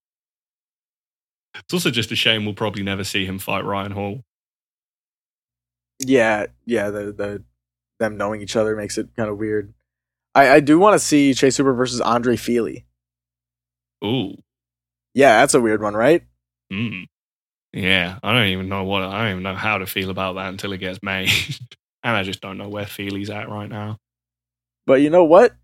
It's 1.55 1.73
also 1.73 1.91
just 1.91 2.11
a 2.11 2.15
shame 2.15 2.45
we'll 2.45 2.53
probably 2.53 2.83
never 2.83 3.03
see 3.03 3.25
him 3.25 3.39
fight 3.39 3.65
Ryan 3.65 3.91
Hall. 3.91 4.23
Yeah, 5.99 6.47
yeah, 6.65 6.89
the 6.89 7.11
the 7.11 7.43
them 7.99 8.17
knowing 8.17 8.41
each 8.41 8.55
other 8.55 8.75
makes 8.75 8.97
it 8.97 9.09
kind 9.15 9.29
of 9.29 9.37
weird. 9.37 9.73
I 10.33 10.49
I 10.49 10.59
do 10.59 10.79
want 10.79 10.93
to 10.93 10.99
see 10.99 11.33
Chase 11.33 11.57
Hooper 11.57 11.73
versus 11.73 12.01
Andre 12.01 12.35
Fialho. 12.35 12.83
Ooh. 14.03 14.35
Yeah, 15.13 15.39
that's 15.39 15.53
a 15.53 15.61
weird 15.61 15.81
one, 15.81 15.95
right? 15.95 16.23
Hmm. 16.71 17.03
Yeah, 17.73 18.17
I 18.23 18.33
don't 18.33 18.47
even 18.47 18.69
know 18.69 18.83
what 18.83 19.03
I 19.03 19.23
don't 19.23 19.31
even 19.31 19.43
know 19.43 19.55
how 19.55 19.77
to 19.79 19.85
feel 19.85 20.09
about 20.09 20.35
that 20.35 20.49
until 20.49 20.73
it 20.73 20.77
gets 20.77 20.99
made, 21.03 21.29
and 22.03 22.15
I 22.15 22.23
just 22.23 22.41
don't 22.41 22.57
know 22.57 22.69
where 22.69 22.85
Fialho's 22.85 23.29
at 23.29 23.49
right 23.49 23.69
now. 23.69 23.97
But 24.87 25.01
you 25.01 25.11
know 25.11 25.23
what, 25.23 25.55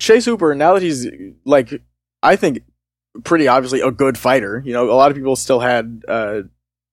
Chase 0.00 0.24
Hooper, 0.24 0.54
now 0.54 0.74
that 0.74 0.82
he's 0.82 1.06
like, 1.44 1.82
I 2.22 2.36
think 2.36 2.62
pretty 3.24 3.48
obviously 3.48 3.80
a 3.80 3.90
good 3.90 4.18
fighter. 4.18 4.62
You 4.64 4.72
know, 4.72 4.90
a 4.90 4.94
lot 4.94 5.10
of 5.10 5.16
people 5.16 5.36
still 5.36 5.60
had 5.60 6.02
uh, 6.08 6.42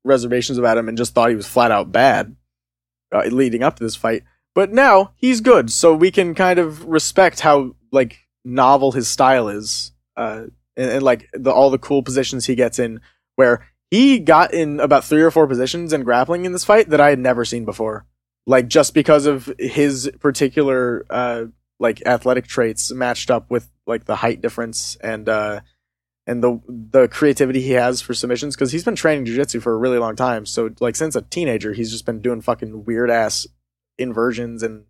reservations 0.03 0.57
about 0.57 0.77
him 0.77 0.87
and 0.87 0.97
just 0.97 1.13
thought 1.13 1.29
he 1.29 1.35
was 1.35 1.47
flat 1.47 1.71
out 1.71 1.91
bad 1.91 2.35
uh, 3.11 3.25
leading 3.25 3.63
up 3.63 3.77
to 3.77 3.83
this 3.83 3.95
fight. 3.95 4.23
But 4.55 4.71
now 4.71 5.13
he's 5.15 5.41
good, 5.41 5.71
so 5.71 5.95
we 5.95 6.11
can 6.11 6.35
kind 6.35 6.59
of 6.59 6.85
respect 6.85 7.39
how 7.39 7.75
like 7.91 8.19
novel 8.45 8.91
his 8.91 9.07
style 9.07 9.49
is, 9.49 9.91
uh, 10.15 10.43
and, 10.77 10.91
and 10.91 11.03
like 11.03 11.29
the 11.33 11.51
all 11.51 11.71
the 11.71 11.79
cool 11.79 12.03
positions 12.03 12.45
he 12.45 12.55
gets 12.55 12.77
in, 12.77 13.01
where 13.35 13.65
he 13.89 14.19
got 14.19 14.53
in 14.53 14.79
about 14.79 15.03
three 15.03 15.21
or 15.21 15.31
four 15.31 15.47
positions 15.47 15.93
in 15.93 16.03
grappling 16.03 16.45
in 16.45 16.51
this 16.51 16.65
fight 16.65 16.89
that 16.89 17.01
I 17.01 17.09
had 17.09 17.19
never 17.19 17.45
seen 17.45 17.65
before. 17.65 18.05
Like 18.45 18.67
just 18.67 18.93
because 18.93 19.25
of 19.25 19.51
his 19.57 20.11
particular 20.19 21.05
uh 21.09 21.45
like 21.79 22.05
athletic 22.05 22.45
traits 22.45 22.91
matched 22.91 23.31
up 23.31 23.49
with 23.49 23.69
like 23.87 24.05
the 24.05 24.15
height 24.15 24.41
difference 24.41 24.95
and 24.97 25.27
uh 25.27 25.61
and 26.25 26.43
the 26.43 26.61
the 26.67 27.07
creativity 27.07 27.61
he 27.61 27.71
has 27.71 28.01
for 28.01 28.13
submissions 28.13 28.55
because 28.55 28.71
he's 28.71 28.83
been 28.83 28.95
training 28.95 29.25
jiu-jitsu 29.25 29.59
for 29.59 29.73
a 29.73 29.77
really 29.77 29.97
long 29.97 30.15
time. 30.15 30.45
So 30.45 30.69
like 30.79 30.95
since 30.95 31.15
a 31.15 31.21
teenager, 31.21 31.73
he's 31.73 31.91
just 31.91 32.05
been 32.05 32.21
doing 32.21 32.41
fucking 32.41 32.85
weird 32.85 33.09
ass 33.09 33.47
inversions 33.97 34.63
and 34.63 34.85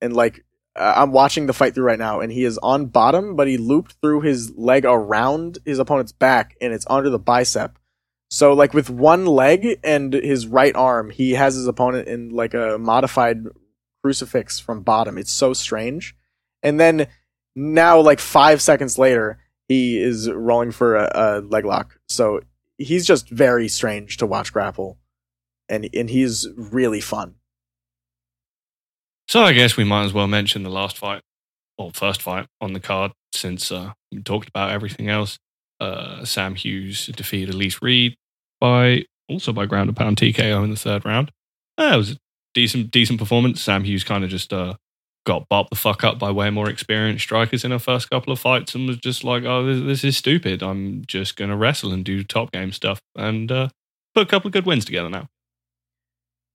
and 0.00 0.14
like 0.14 0.44
I'm 0.76 1.12
watching 1.12 1.46
the 1.46 1.52
fight 1.52 1.74
through 1.74 1.84
right 1.84 1.98
now, 1.98 2.20
and 2.20 2.32
he 2.32 2.44
is 2.44 2.58
on 2.58 2.86
bottom, 2.86 3.36
but 3.36 3.46
he 3.46 3.56
looped 3.56 3.96
through 4.00 4.22
his 4.22 4.52
leg 4.56 4.84
around 4.84 5.58
his 5.64 5.78
opponent's 5.78 6.12
back, 6.12 6.56
and 6.60 6.72
it's 6.72 6.86
under 6.90 7.10
the 7.10 7.18
bicep. 7.18 7.78
So 8.30 8.52
like 8.52 8.74
with 8.74 8.90
one 8.90 9.26
leg 9.26 9.78
and 9.84 10.12
his 10.12 10.48
right 10.48 10.74
arm, 10.74 11.10
he 11.10 11.32
has 11.32 11.54
his 11.54 11.68
opponent 11.68 12.08
in 12.08 12.30
like 12.30 12.54
a 12.54 12.76
modified 12.78 13.44
crucifix 14.02 14.58
from 14.58 14.82
bottom. 14.82 15.16
It's 15.16 15.32
so 15.32 15.52
strange. 15.52 16.16
And 16.62 16.80
then 16.80 17.06
now 17.54 18.00
like 18.00 18.18
5 18.18 18.60
seconds 18.60 18.98
later, 18.98 19.38
he 19.68 20.00
is 20.00 20.30
rolling 20.30 20.72
for 20.72 20.96
a, 20.96 21.10
a 21.14 21.40
leg 21.40 21.64
lock. 21.64 21.98
So 22.08 22.40
he's 22.78 23.06
just 23.06 23.28
very 23.28 23.68
strange 23.68 24.16
to 24.18 24.26
watch 24.26 24.52
grapple. 24.52 24.98
And 25.68 25.88
and 25.94 26.10
he's 26.10 26.46
really 26.56 27.00
fun. 27.00 27.36
So 29.28 29.42
I 29.42 29.52
guess 29.52 29.76
we 29.76 29.84
might 29.84 30.04
as 30.04 30.12
well 30.12 30.26
mention 30.26 30.62
the 30.62 30.70
last 30.70 30.98
fight, 30.98 31.22
or 31.78 31.90
first 31.92 32.20
fight 32.20 32.46
on 32.60 32.74
the 32.74 32.80
card, 32.80 33.12
since 33.32 33.72
uh, 33.72 33.92
we 34.12 34.22
talked 34.22 34.48
about 34.48 34.70
everything 34.70 35.08
else. 35.08 35.38
Uh, 35.80 36.24
Sam 36.24 36.54
Hughes 36.54 37.06
defeated 37.06 37.54
Elise 37.54 37.80
Reed 37.82 38.14
by 38.60 39.04
also 39.28 39.52
by 39.52 39.66
ground 39.66 39.88
and 39.88 39.96
pound 39.96 40.18
TKO 40.18 40.62
in 40.64 40.70
the 40.70 40.76
third 40.76 41.04
round. 41.04 41.30
Uh, 41.78 41.92
it 41.94 41.96
was 41.96 42.10
a 42.12 42.16
decent 42.52 42.90
decent 42.90 43.18
performance. 43.18 43.62
Sam 43.62 43.84
Hughes 43.84 44.04
kind 44.04 44.22
of 44.22 44.30
just 44.30 44.52
uh, 44.52 44.74
got 45.24 45.48
bopped 45.48 45.70
the 45.70 45.76
fuck 45.76 46.04
up 46.04 46.18
by 46.18 46.30
way 46.30 46.50
more 46.50 46.68
experienced 46.68 47.24
strikers 47.24 47.64
in 47.64 47.70
her 47.70 47.78
first 47.78 48.10
couple 48.10 48.32
of 48.32 48.38
fights 48.38 48.74
and 48.74 48.86
was 48.86 48.98
just 48.98 49.24
like, 49.24 49.44
oh, 49.44 49.64
this, 49.64 49.82
this 49.82 50.04
is 50.04 50.16
stupid. 50.16 50.62
I'm 50.62 51.04
just 51.06 51.36
going 51.36 51.50
to 51.50 51.56
wrestle 51.56 51.92
and 51.92 52.04
do 52.04 52.22
top 52.22 52.52
game 52.52 52.72
stuff 52.72 53.00
and 53.16 53.50
uh, 53.50 53.68
put 54.14 54.26
a 54.26 54.30
couple 54.30 54.48
of 54.48 54.52
good 54.52 54.66
wins 54.66 54.84
together 54.84 55.08
now. 55.08 55.28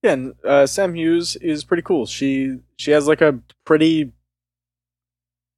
Yeah, 0.02 0.12
and 0.12 0.34
uh, 0.44 0.66
Sam 0.66 0.94
Hughes 0.94 1.36
is 1.36 1.64
pretty 1.64 1.82
cool. 1.82 2.06
She 2.06 2.58
she 2.78 2.90
has 2.92 3.06
like 3.06 3.20
a 3.20 3.38
pretty 3.66 4.12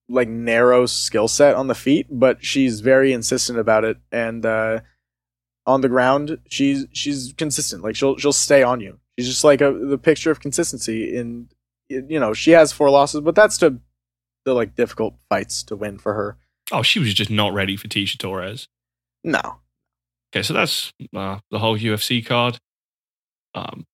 like 0.08 0.28
narrow 0.28 0.86
skill 0.86 1.28
set 1.28 1.54
on 1.54 1.68
the 1.68 1.76
feet, 1.76 2.06
but 2.10 2.44
she's 2.44 2.80
very 2.80 3.12
insistent 3.12 3.58
about 3.58 3.84
it. 3.84 3.98
And 4.10 4.44
uh, 4.44 4.80
on 5.64 5.80
the 5.80 5.88
ground, 5.88 6.38
she's 6.48 6.86
she's 6.92 7.32
consistent. 7.38 7.84
Like 7.84 7.94
she'll 7.94 8.16
she'll 8.16 8.32
stay 8.32 8.64
on 8.64 8.80
you. 8.80 8.98
She's 9.16 9.28
just 9.28 9.44
like 9.44 9.60
a 9.60 9.72
the 9.72 9.98
picture 9.98 10.32
of 10.32 10.40
consistency. 10.40 11.16
In 11.16 11.48
you 12.08 12.20
know 12.20 12.32
she 12.34 12.52
has 12.52 12.72
four 12.72 12.90
losses, 12.90 13.20
but 13.20 13.34
that's 13.34 13.58
to 13.58 13.78
the 14.44 14.54
like 14.54 14.74
difficult 14.74 15.14
fights 15.28 15.62
to 15.64 15.76
win 15.76 15.98
for 15.98 16.14
her. 16.14 16.36
Oh, 16.70 16.82
she 16.82 16.98
was 16.98 17.12
just 17.14 17.30
not 17.30 17.52
ready 17.52 17.76
for 17.76 17.88
Tecia 17.88 18.18
Torres. 18.18 18.68
No, 19.24 19.60
Okay, 20.32 20.42
so 20.42 20.54
that's 20.54 20.92
uh, 21.14 21.38
the 21.50 21.58
whole 21.58 21.78
UFC 21.78 22.24
card. 22.24 22.58
Um, 23.54 23.84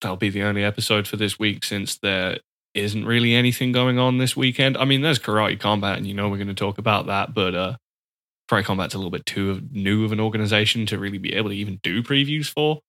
that'll 0.00 0.16
be 0.16 0.30
the 0.30 0.42
only 0.42 0.64
episode 0.64 1.06
for 1.06 1.16
this 1.16 1.38
week 1.38 1.62
since 1.62 1.98
there 1.98 2.38
isn't 2.72 3.04
really 3.04 3.34
anything 3.34 3.70
going 3.70 3.98
on 3.98 4.16
this 4.16 4.34
weekend. 4.34 4.78
I 4.78 4.86
mean, 4.86 5.02
there's 5.02 5.18
Karate 5.18 5.60
Combat, 5.60 5.98
and 5.98 6.06
you 6.06 6.14
know 6.14 6.28
we're 6.28 6.38
going 6.38 6.48
to 6.48 6.54
talk 6.54 6.78
about 6.78 7.06
that, 7.06 7.34
but 7.34 7.54
uh, 7.54 7.76
Karate 8.50 8.64
Combat's 8.64 8.94
a 8.94 8.98
little 8.98 9.10
bit 9.10 9.26
too 9.26 9.60
new 9.70 10.06
of 10.06 10.12
an 10.12 10.20
organization 10.20 10.86
to 10.86 10.98
really 10.98 11.18
be 11.18 11.34
able 11.34 11.50
to 11.50 11.56
even 11.56 11.80
do 11.82 12.02
previews 12.02 12.46
for. 12.46 12.80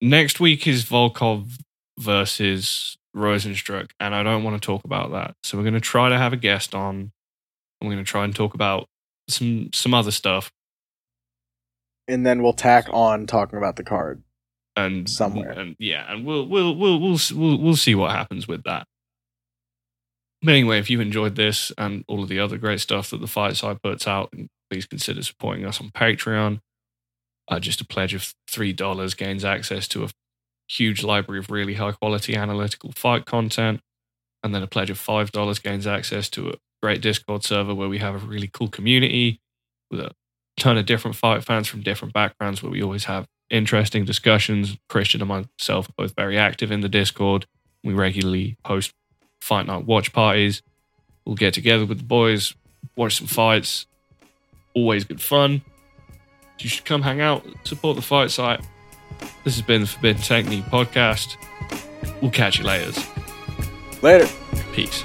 Next 0.00 0.40
week 0.40 0.66
is 0.66 0.84
Volkov 0.84 1.58
versus 1.98 2.96
Rozenstruik, 3.18 3.90
and 4.00 4.14
I 4.14 4.22
don't 4.22 4.44
want 4.44 4.60
to 4.60 4.66
talk 4.66 4.84
about 4.84 5.10
that. 5.12 5.34
So 5.42 5.58
we're 5.58 5.64
going 5.64 5.74
to 5.74 5.80
try 5.80 6.08
to 6.08 6.18
have 6.18 6.32
a 6.32 6.36
guest 6.36 6.74
on. 6.74 6.94
and 6.96 7.10
We're 7.82 7.94
going 7.94 8.04
to 8.04 8.10
try 8.10 8.24
and 8.24 8.34
talk 8.34 8.54
about 8.54 8.86
some 9.28 9.70
some 9.74 9.92
other 9.92 10.10
stuff 10.10 10.50
and 12.08 12.24
then 12.24 12.42
we'll 12.42 12.54
tack 12.54 12.86
on 12.90 13.26
talking 13.26 13.58
about 13.58 13.76
the 13.76 13.84
card. 13.84 14.22
and 14.74 15.08
Somewhere. 15.08 15.50
and 15.50 15.76
yeah, 15.78 16.10
and 16.10 16.24
we'll 16.24 16.46
we'll 16.48 16.74
we'll 16.74 16.98
we'll 16.98 17.18
we'll, 17.34 17.58
we'll 17.58 17.76
see 17.76 17.94
what 17.94 18.12
happens 18.12 18.48
with 18.48 18.64
that. 18.64 18.86
But 20.42 20.52
anyway, 20.52 20.78
if 20.78 20.88
you 20.88 21.00
enjoyed 21.00 21.34
this 21.36 21.72
and 21.76 22.04
all 22.08 22.22
of 22.22 22.28
the 22.28 22.38
other 22.40 22.56
great 22.58 22.80
stuff 22.80 23.10
that 23.10 23.20
the 23.20 23.26
Fight 23.26 23.56
Site 23.56 23.82
puts 23.82 24.06
out, 24.06 24.32
please 24.70 24.86
consider 24.86 25.22
supporting 25.22 25.66
us 25.66 25.80
on 25.80 25.90
Patreon. 25.90 26.60
Uh, 27.48 27.58
just 27.60 27.80
a 27.80 27.84
pledge 27.86 28.14
of 28.14 28.32
three 28.48 28.72
dollars 28.72 29.14
gains 29.14 29.44
access 29.44 29.86
to 29.88 30.04
a 30.04 30.08
huge 30.68 31.02
library 31.02 31.38
of 31.40 31.50
really 31.50 31.74
high 31.74 31.92
quality 31.92 32.36
analytical 32.36 32.92
fight 32.92 33.24
content, 33.24 33.80
and 34.42 34.54
then 34.54 34.62
a 34.62 34.66
pledge 34.66 34.90
of 34.90 34.98
five 34.98 35.32
dollars 35.32 35.58
gains 35.58 35.86
access 35.86 36.28
to 36.30 36.50
a 36.50 36.54
great 36.82 37.00
Discord 37.00 37.44
server 37.44 37.74
where 37.74 37.88
we 37.88 37.98
have 37.98 38.14
a 38.14 38.26
really 38.26 38.48
cool 38.48 38.68
community 38.68 39.40
with 39.90 40.00
a 40.00 40.12
ton 40.58 40.76
of 40.76 40.86
different 40.86 41.16
fight 41.16 41.44
fans 41.44 41.68
from 41.68 41.82
different 41.82 42.12
backgrounds 42.14 42.62
where 42.62 42.70
we 42.70 42.82
always 42.82 43.04
have 43.04 43.26
interesting 43.50 44.04
discussions. 44.04 44.76
Christian 44.88 45.22
and 45.22 45.28
myself 45.28 45.88
are 45.88 45.92
both 45.96 46.14
very 46.14 46.36
active 46.36 46.70
in 46.70 46.80
the 46.80 46.88
Discord. 46.88 47.46
We 47.82 47.94
regularly 47.94 48.56
host 48.64 48.92
fight 49.40 49.66
night 49.66 49.86
watch 49.86 50.12
parties. 50.12 50.62
We'll 51.24 51.36
get 51.36 51.54
together 51.54 51.86
with 51.86 51.98
the 51.98 52.04
boys, 52.04 52.54
watch 52.96 53.18
some 53.18 53.26
fights. 53.26 53.86
Always 54.74 55.04
good 55.04 55.20
fun. 55.20 55.62
You 56.58 56.68
should 56.68 56.84
come 56.84 57.02
hang 57.02 57.20
out, 57.20 57.44
support 57.64 57.96
the 57.96 58.02
fight 58.02 58.30
site. 58.30 58.60
This 59.44 59.56
has 59.56 59.62
been 59.62 59.82
the 59.82 59.86
Forbidden 59.86 60.22
Technique 60.22 60.64
podcast. 60.66 61.36
We'll 62.20 62.30
catch 62.30 62.58
you 62.58 62.64
later. 62.64 62.92
Later. 64.02 64.28
Peace. 64.72 65.04